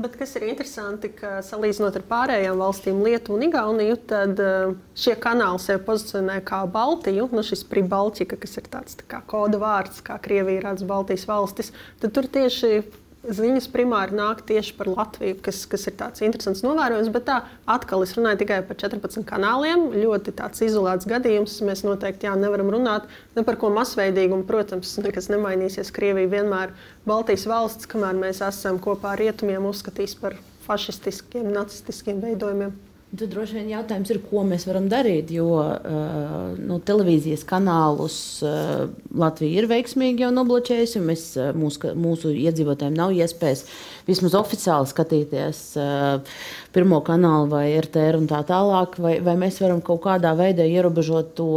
Bet 0.00 0.14
kas 0.16 0.30
ir 0.38 0.46
interesanti, 0.48 1.10
ka 1.12 1.40
salīdzinot 1.44 1.98
ar 1.98 2.04
pārējām 2.08 2.60
valstīm, 2.62 3.02
Lietuvu 3.04 3.36
un 3.36 3.44
Igauniju, 3.48 3.98
tad 4.08 4.40
uh, 4.40 4.72
šie 4.96 5.16
kanāli 5.20 5.60
sevi 5.60 5.82
pozicionē 5.84 6.38
kā 6.46 6.62
Baltiju. 6.72 7.28
Nu, 7.34 7.44
šis 7.44 7.66
Pribaltika, 7.68 8.38
kas 8.40 8.56
ir 8.56 8.70
tāds 8.72 8.96
tā 8.96 9.04
kā 9.10 9.20
koda 9.28 9.60
vārds, 9.60 10.00
kā 10.06 10.16
Krievija 10.22 10.64
redz 10.70 10.86
Baltijas 10.88 11.26
valstis, 11.28 11.72
tad 12.00 12.16
tur 12.16 12.30
tieši 12.32 12.80
ziņas 13.26 13.66
primāri 13.72 14.16
nāk 14.16 14.40
tieši 14.48 14.74
par 14.78 14.88
Latviju, 14.90 15.36
kas, 15.44 15.62
kas 15.68 15.86
ir 15.90 15.96
tāds 16.00 16.24
interesants 16.24 16.62
novērojums. 16.64 17.10
Bet 17.12 17.26
tā 17.28 17.38
atkal 17.68 18.04
es 18.04 18.14
runāju 18.16 18.42
tikai 18.42 18.60
par 18.66 18.78
14 18.80 19.26
kanāliem. 19.28 19.88
Ļoti 19.94 20.34
tāds 20.38 20.64
izolēts 20.64 21.08
gadījums. 21.10 21.58
Mēs 21.66 21.84
noteikti 21.86 22.28
jā, 22.28 22.34
nevaram 22.40 22.72
runāt 22.72 23.08
ne 23.36 23.44
par 23.46 23.60
ko 23.60 23.72
masveidīgu. 23.76 24.42
Protams, 24.48 24.96
nekas 25.04 25.28
nemainīsies. 25.32 25.92
Krievija 25.94 26.32
vienmēr 26.38 26.76
Baltijas 27.08 27.46
valsts, 27.50 27.90
kamēr 27.90 28.16
mēs 28.18 28.40
esam 28.46 28.80
kopā 28.82 29.14
ar 29.14 29.24
rietumiem, 29.24 29.68
uzskatīs 29.68 30.16
par 30.20 30.38
fašistiskiem, 30.66 31.50
nacistiskiem 31.52 32.22
veidojumiem. 32.24 32.76
Tad 33.10 33.32
droši 33.32 33.56
vien 33.56 33.70
jautājums 33.72 34.10
ir, 34.12 34.20
ko 34.22 34.44
mēs 34.46 34.68
varam 34.68 34.84
darīt. 34.86 35.32
Jo 35.34 35.48
uh, 35.58 36.52
nu, 36.54 36.76
televīzijas 36.86 37.42
kanālus 37.48 38.18
uh, 38.46 38.84
Latvija 39.18 39.64
ir 39.64 39.66
veiksmīgi 39.70 40.22
jau 40.22 40.28
nobloķējusi. 40.36 41.02
Mēs, 41.08 41.24
uh, 41.40 41.48
mūsu, 41.58 41.90
mūsu 41.98 42.30
iedzīvotājiem 42.30 42.94
nav 42.94 43.16
iespējas 43.16 43.64
vismaz 44.06 44.36
oficiāli 44.38 44.92
skatīties 44.92 45.64
uh, 45.82 46.38
pirmo 46.70 47.00
kanālu 47.06 47.50
vai 47.50 47.64
RTR 47.80 48.20
un 48.20 48.30
tā 48.30 48.44
tālāk. 48.46 48.94
Vai, 49.02 49.16
vai 49.26 49.34
mēs 49.42 49.58
varam 49.64 49.82
kaut 49.82 50.04
kādā 50.06 50.30
veidā 50.38 50.68
ierobežot 50.70 51.34
to 51.42 51.50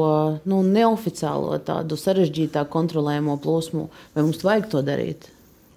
nu, 0.49 0.64
neoficiālo, 0.66 1.62
tādu 1.70 2.01
sarežģītāku 2.01 2.74
kontrolējumu 2.74 3.38
plūsmu, 3.45 3.88
vai 4.18 4.26
mums 4.26 4.41
vajag 4.41 4.72
to 4.74 4.82
darīt? 4.89 5.32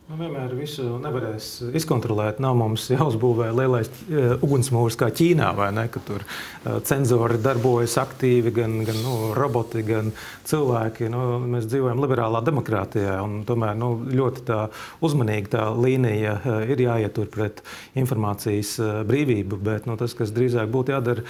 Nu, 0.06 0.14
vienmēr 0.20 0.52
visu 0.54 0.84
nevarēs 1.02 1.46
izkontrolēt. 1.74 2.36
Nav 2.38 2.54
mums 2.54 2.84
jāuzbūvē 2.92 3.48
lielais 3.50 3.88
uh, 3.90 4.36
ugunsmūrs 4.38 4.94
kā 5.00 5.08
Ķīnā, 5.10 5.48
vai 5.58 5.72
ne? 5.74 5.88
Ka 5.90 5.98
tur 6.06 6.22
uh, 6.22 6.76
cenzori 6.86 7.40
darbojas 7.42 7.96
aktīvi, 7.98 8.52
gan, 8.54 8.76
gan 8.86 9.00
nu, 9.02 9.14
roboti, 9.34 9.82
gan 9.82 10.12
cilvēki. 10.46 11.08
Nu, 11.10 11.22
mēs 11.50 11.66
dzīvojam 11.66 11.98
liberālā 12.04 12.38
demokrātijā, 12.46 13.16
un 13.24 13.40
tomēr 13.48 13.74
nu, 13.80 13.88
ļoti 14.06 14.44
tā 14.46 14.60
uzmanīgi 15.02 15.50
tā 15.56 15.64
līnija 15.74 16.36
uh, 16.38 16.62
ir 16.70 16.84
jāietur 16.84 17.26
pret 17.34 17.64
informācijas 17.98 18.76
brīvību. 19.10 19.58
Bet 19.58 19.90
nu, 19.90 19.98
tas, 19.98 20.14
kas 20.14 20.30
drīzāk 20.36 20.70
būtu 20.70 20.94
jādara 20.94 21.26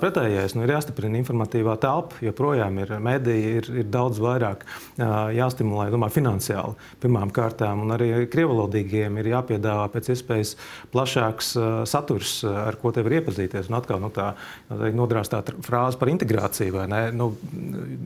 pretējais, 0.00 0.56
nu, 0.56 0.64
ir 0.64 0.72
jāstiprina 0.78 1.20
informatīvā 1.20 1.76
telpa. 1.84 2.24
Joprojām 2.24 2.80
ir 2.80 2.96
mediji, 2.96 3.54
ir, 3.60 3.70
ir 3.84 3.92
daudz 3.92 4.24
vairāk 4.24 4.64
jāstimulē, 4.96 5.90
domāju, 5.92 6.16
finansiāli 6.16 6.90
pirmām 7.04 7.36
kārtām. 7.36 7.84
Un 7.84 7.92
arī 7.92 8.05
krievalodīgiem 8.32 9.20
ir 9.20 9.30
jāpiedāvā 9.32 9.88
pēc 9.94 10.12
iespējas 10.14 10.54
plašāks 10.94 11.52
uh, 11.58 11.66
saturs, 11.88 12.38
uh, 12.46 12.62
ar 12.66 12.78
ko 12.80 12.92
te 12.94 13.04
var 13.06 13.18
iepazīties. 13.18 13.70
Un 13.70 13.78
atkal 13.80 14.02
nu, 14.02 14.12
tā 14.14 14.32
nodrāstā 14.70 15.42
frāze 15.66 16.00
par 16.00 16.12
integrāciju, 16.12 16.76
vai 16.78 16.86
ne? 16.92 17.02
Nu, 17.16 17.32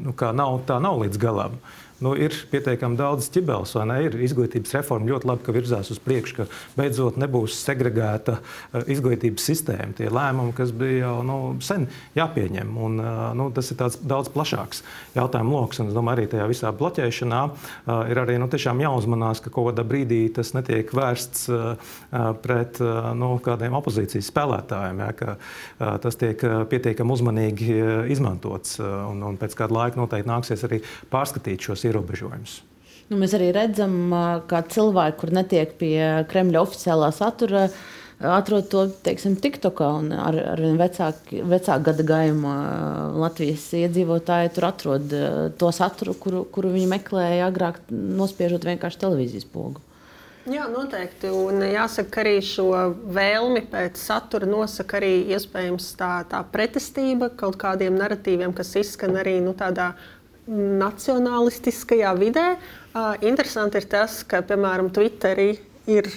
nu, 0.07 0.15
nav, 0.15 0.61
tā 0.69 0.81
nav 0.83 1.01
līdz 1.05 1.21
galam 1.21 1.61
nu, 2.05 2.15
ir 2.17 2.35
pietiekami 2.51 2.99
daudz 2.99 3.29
ķibeles, 3.35 3.75
vai 3.77 3.87
ne? 3.91 3.99
Ir 4.07 4.17
izglītības 4.25 4.75
reforma 4.79 5.11
ļoti 5.11 5.29
labi, 5.31 5.45
ka 5.47 5.55
virzās 5.55 5.93
uz 5.93 6.01
priekšu, 6.03 6.37
ka 6.39 6.47
beidzot 6.79 7.19
nebūs 7.21 7.59
segregēta 7.61 8.39
uh, 8.41 8.85
izglītības 8.91 9.49
sistēma. 9.51 9.93
Tie 9.99 10.09
lēmumi, 10.13 10.55
kas 10.57 10.73
bija 10.77 11.05
jau 11.05 11.17
nu, 11.27 11.39
sen 11.65 11.89
jāpieņem, 12.17 12.73
un 12.81 12.99
uh, 13.03 13.21
nu, 13.37 13.51
tas 13.55 13.73
ir 13.73 13.81
daudz 13.81 14.33
plašāks 14.33 14.85
jautājumu 15.17 15.57
lokus. 15.57 15.83
Es 15.85 15.97
domāju, 15.97 16.21
arī 16.21 16.31
tajā 16.33 16.49
visā 16.51 16.73
bloķēšanā 16.77 17.43
uh, 17.51 17.93
ir 18.11 18.23
arī 18.25 18.39
nu, 18.41 18.49
jāuzmanās, 18.51 19.43
ka 19.45 19.53
kaut 19.53 19.71
kādā 19.71 19.85
brīdī 19.87 20.23
tas 20.35 20.53
netiek 20.57 20.89
vērsts 20.95 21.49
pret 22.43 22.79
nu, 23.19 23.31
kādiem 23.45 23.75
opozīcijas 23.79 24.29
spēlētājiem, 24.31 25.01
ja, 25.05 25.11
ka 25.17 25.35
tas 26.03 26.19
tiek 26.21 26.41
pietiekami 26.71 27.15
uzmanīgi 27.15 27.77
izmantots, 28.13 28.79
un, 28.81 29.23
un 29.27 29.39
pēc 29.41 29.57
kāda 29.59 29.77
laika 29.77 30.01
noteikti 30.01 30.31
nāksies 30.31 30.65
arī 30.69 30.81
pārskatīt 31.13 31.69
šos 31.69 31.85
ierobežojumus. 31.91 32.61
Nu, 33.11 33.19
mēs 33.19 33.33
arī 33.35 33.51
redzam, 33.55 34.13
ka 34.47 34.63
cilvēki, 34.71 35.17
kur 35.19 35.33
netiek 35.35 35.73
pie 35.81 35.97
Kremļa 36.31 36.61
oficiālā 36.63 37.09
satura, 37.11 37.65
atrod 38.23 38.69
to 38.71 38.85
teiksim, 39.03 39.35
TikTokā. 39.41 39.89
Ar, 40.15 40.39
ar 40.53 40.63
vecāku, 40.79 41.43
vecāku 41.51 41.87
gada 41.91 42.07
gājumu 42.07 42.55
Latvijas 43.19 43.67
iedzīvotāji 43.81 44.55
tur 44.55 44.69
atrod 44.71 45.15
to 45.59 45.71
saturu, 45.75 46.15
kuru, 46.23 46.45
kuru 46.55 46.71
viņi 46.77 46.91
meklēja 46.95 47.49
agrāk, 47.51 47.81
nospiežot 47.91 48.69
vienkārši 48.71 49.03
televīzijas 49.03 49.49
pogu. 49.51 49.83
Jā, 50.51 50.65
noteikti. 50.73 51.29
Un 51.37 51.61
jāsaka, 51.67 52.09
ka 52.15 52.23
arī 52.23 52.39
šo 52.45 52.71
vēlmi 53.13 53.61
pēc 53.71 53.99
satura 54.01 54.49
nosaka 54.49 54.97
arī 54.97 55.13
iespējams 55.35 55.91
tā, 55.99 56.15
tā 56.31 56.41
pretestība 56.55 57.29
kaut 57.43 57.59
kādiem 57.61 57.99
narratīviem, 58.01 58.55
kas 58.57 58.73
izskan 58.81 59.19
arī 59.21 59.37
nu, 59.45 59.53
tādā 59.59 59.93
nacionālistiskajā 60.49 62.15
vidē. 62.19 62.47
Uh, 62.91 63.15
interesanti 63.23 63.79
ir 63.79 63.87
tas, 63.91 64.21
ka, 64.27 64.43
piemēram, 64.47 64.91
Twitterī 64.95 65.53
ir 65.91 66.11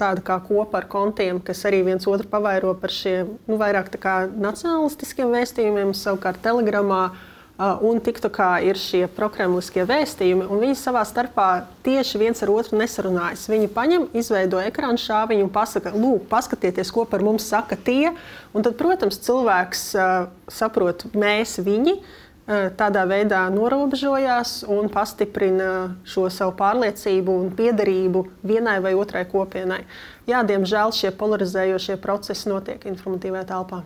tāda 0.00 0.24
kā 0.24 0.38
kopa 0.42 0.80
ar 0.80 0.88
kontiem, 0.90 1.38
kas 1.44 1.62
arī 1.68 1.84
viens 1.86 2.06
otru 2.10 2.26
pavairo 2.30 2.72
par 2.78 2.92
šiem 2.92 3.36
nu, 3.46 3.58
vairāk 3.60 3.92
nacionālistiskiem 3.94 5.30
vēstījumiem, 5.34 5.94
savukārt 5.94 6.42
Telegramā. 6.44 7.06
Uh, 7.54 7.76
un 7.86 8.00
TikTokā 8.02 8.64
ir 8.66 8.74
šie 8.74 9.04
prokremliskie 9.14 9.84
vēstījumi, 9.86 10.48
un 10.50 10.58
viņi 10.58 10.74
savā 10.74 11.04
starpā 11.06 11.62
tieši 11.86 12.18
viens 12.18 12.42
ar 12.42 12.50
otru 12.50 12.80
nesarunājas. 12.80 13.44
Viņi 13.46 13.68
paņem, 13.70 14.08
izveido 14.18 14.58
ekrānu 14.58 14.98
šāviņu 14.98 15.44
un 15.46 15.52
pasaka, 15.54 15.92
lūk, 15.94 16.24
paskatieties, 16.32 16.90
ko 16.90 17.04
par 17.06 17.22
mums 17.22 17.46
saka 17.46 17.78
tie. 17.78 18.10
Un 18.50 18.66
tad, 18.66 18.74
protams, 18.80 19.20
cilvēks 19.22 19.84
uh, 19.94 20.26
saprot, 20.50 21.06
mēs 21.14 21.60
viņi. 21.62 21.94
Uh, 22.00 22.23
tādā 22.46 23.06
veidā 23.08 23.46
norobežojās 23.52 24.64
un 24.68 24.90
pastiprina 24.92 25.96
šo 26.04 26.26
savu 26.32 26.52
pārliecību 26.58 27.36
un 27.40 27.50
piederību 27.56 28.26
vienai 28.44 28.80
vai 28.84 28.92
otrai 28.98 29.24
kopienai. 29.30 29.80
Jā, 30.28 30.42
diemžēl 30.44 30.92
šie 30.92 31.12
polarizējošie 31.16 31.96
procesi 32.02 32.50
notiek 32.52 32.84
informatīvajā 32.90 33.46
telpā. 33.48 33.82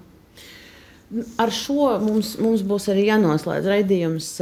Ar 1.41 1.53
šo 1.55 1.95
mums, 2.03 2.35
mums 2.43 2.65
būs 2.69 2.91
arī 2.93 3.07
jānoslēdz 3.09 3.71
raidījums. 3.71 4.33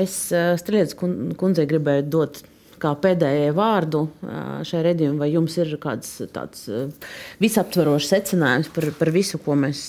Es 0.00 0.16
Strēlētas 0.32 0.96
kundzei 1.38 1.68
gribēju 1.70 2.08
dot 2.10 2.40
kā 2.80 2.92
pēdējai 3.00 3.50
vārdu 3.56 4.02
šai 4.66 4.82
redzējumam, 4.86 5.20
vai 5.22 5.28
jums 5.32 5.56
ir 5.60 5.74
kāds 5.82 6.12
tāds 6.34 6.66
visaptvarošs 7.42 8.10
secinājums 8.14 8.70
par, 8.74 8.88
par 8.98 9.12
visu, 9.14 9.40
ko 9.42 9.56
mēs 9.58 9.82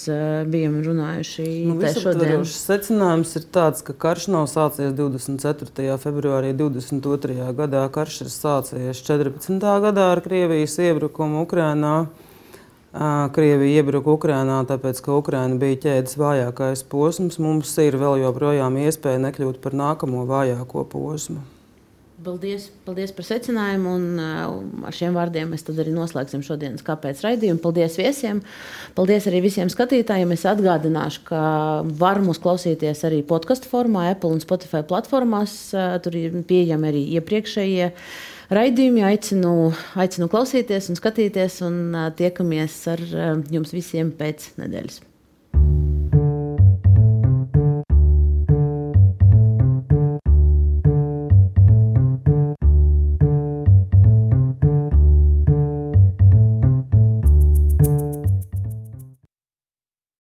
bijām 0.52 0.80
runājuši? 0.86 1.48
Nu, 1.70 1.78
visaptvarošs 1.82 2.58
secinājums 2.70 3.36
ir 3.40 3.48
tāds, 3.54 3.84
ka 3.88 3.96
karš 4.08 4.30
nav 4.36 4.50
sācies 4.52 4.96
24. 4.98 6.00
februārī 6.02 6.52
22. 6.58 7.52
gadā. 7.58 7.86
Karš 7.94 8.24
ir 8.26 8.34
sācies 8.34 9.06
14. 9.08 9.62
gadā 9.88 10.12
ar 10.16 10.24
Krievijas 10.26 10.78
iebrukumu 10.82 11.46
Ukrajinā. 11.48 11.96
Krievija 13.32 13.80
iebruka 13.80 14.12
Ukrajinā, 14.12 14.58
tāpēc, 14.68 15.00
ka 15.06 15.16
Ukraina 15.16 15.56
bija 15.60 15.80
ķēdes 15.86 16.18
vājākais 16.20 16.84
posms. 16.92 17.40
Mums 17.40 17.72
ir 17.80 17.96
vēl 17.96 18.20
joprojām 18.26 18.76
iespēja 18.84 19.22
nekļūt 19.30 19.62
par 19.64 19.78
nākamo 19.80 20.26
vājāko 20.28 20.84
posmu. 20.92 21.40
Paldies, 22.22 22.68
paldies 22.86 23.12
par 23.16 23.26
secinājumu. 23.26 23.94
Un, 23.98 24.20
uh, 24.22 24.86
ar 24.90 24.96
šiem 24.96 25.16
vārdiem 25.18 25.50
mēs 25.54 25.66
arī 25.72 25.94
noslēgsim 25.96 26.44
šodienas 26.46 26.86
kāpēc 26.86 27.24
raidījumu. 27.26 27.62
Paldies 27.64 27.98
viesiem. 27.98 28.42
Paldies 28.98 29.28
arī 29.32 29.42
visiem 29.46 29.72
skatītājiem. 29.72 30.34
Es 30.36 30.46
atgādināšu, 30.50 31.24
ka 31.30 31.42
var 32.02 32.22
mūs 32.22 32.42
klausīties 32.44 33.06
arī 33.10 33.22
podkāstu 33.28 33.72
formā, 33.72 34.10
Apple 34.14 34.36
un 34.38 34.44
Spotify 34.44 34.84
platformās. 34.88 35.56
Uh, 35.74 35.96
tur 36.04 36.18
ir 36.20 36.36
pieejami 36.48 36.92
arī 36.92 37.06
iepriekšējie 37.20 37.92
raidījumi. 38.54 39.06
Aicinu, 39.12 39.54
aicinu 40.00 40.32
klausīties 40.32 40.92
un 40.92 41.00
skatīties. 41.02 41.62
Un 41.68 41.80
uh, 41.92 42.10
tiekamies 42.18 42.82
ar 42.92 43.08
jums 43.52 43.74
visiem 43.76 44.14
pēc 44.18 44.54
nedēļas. 44.62 45.08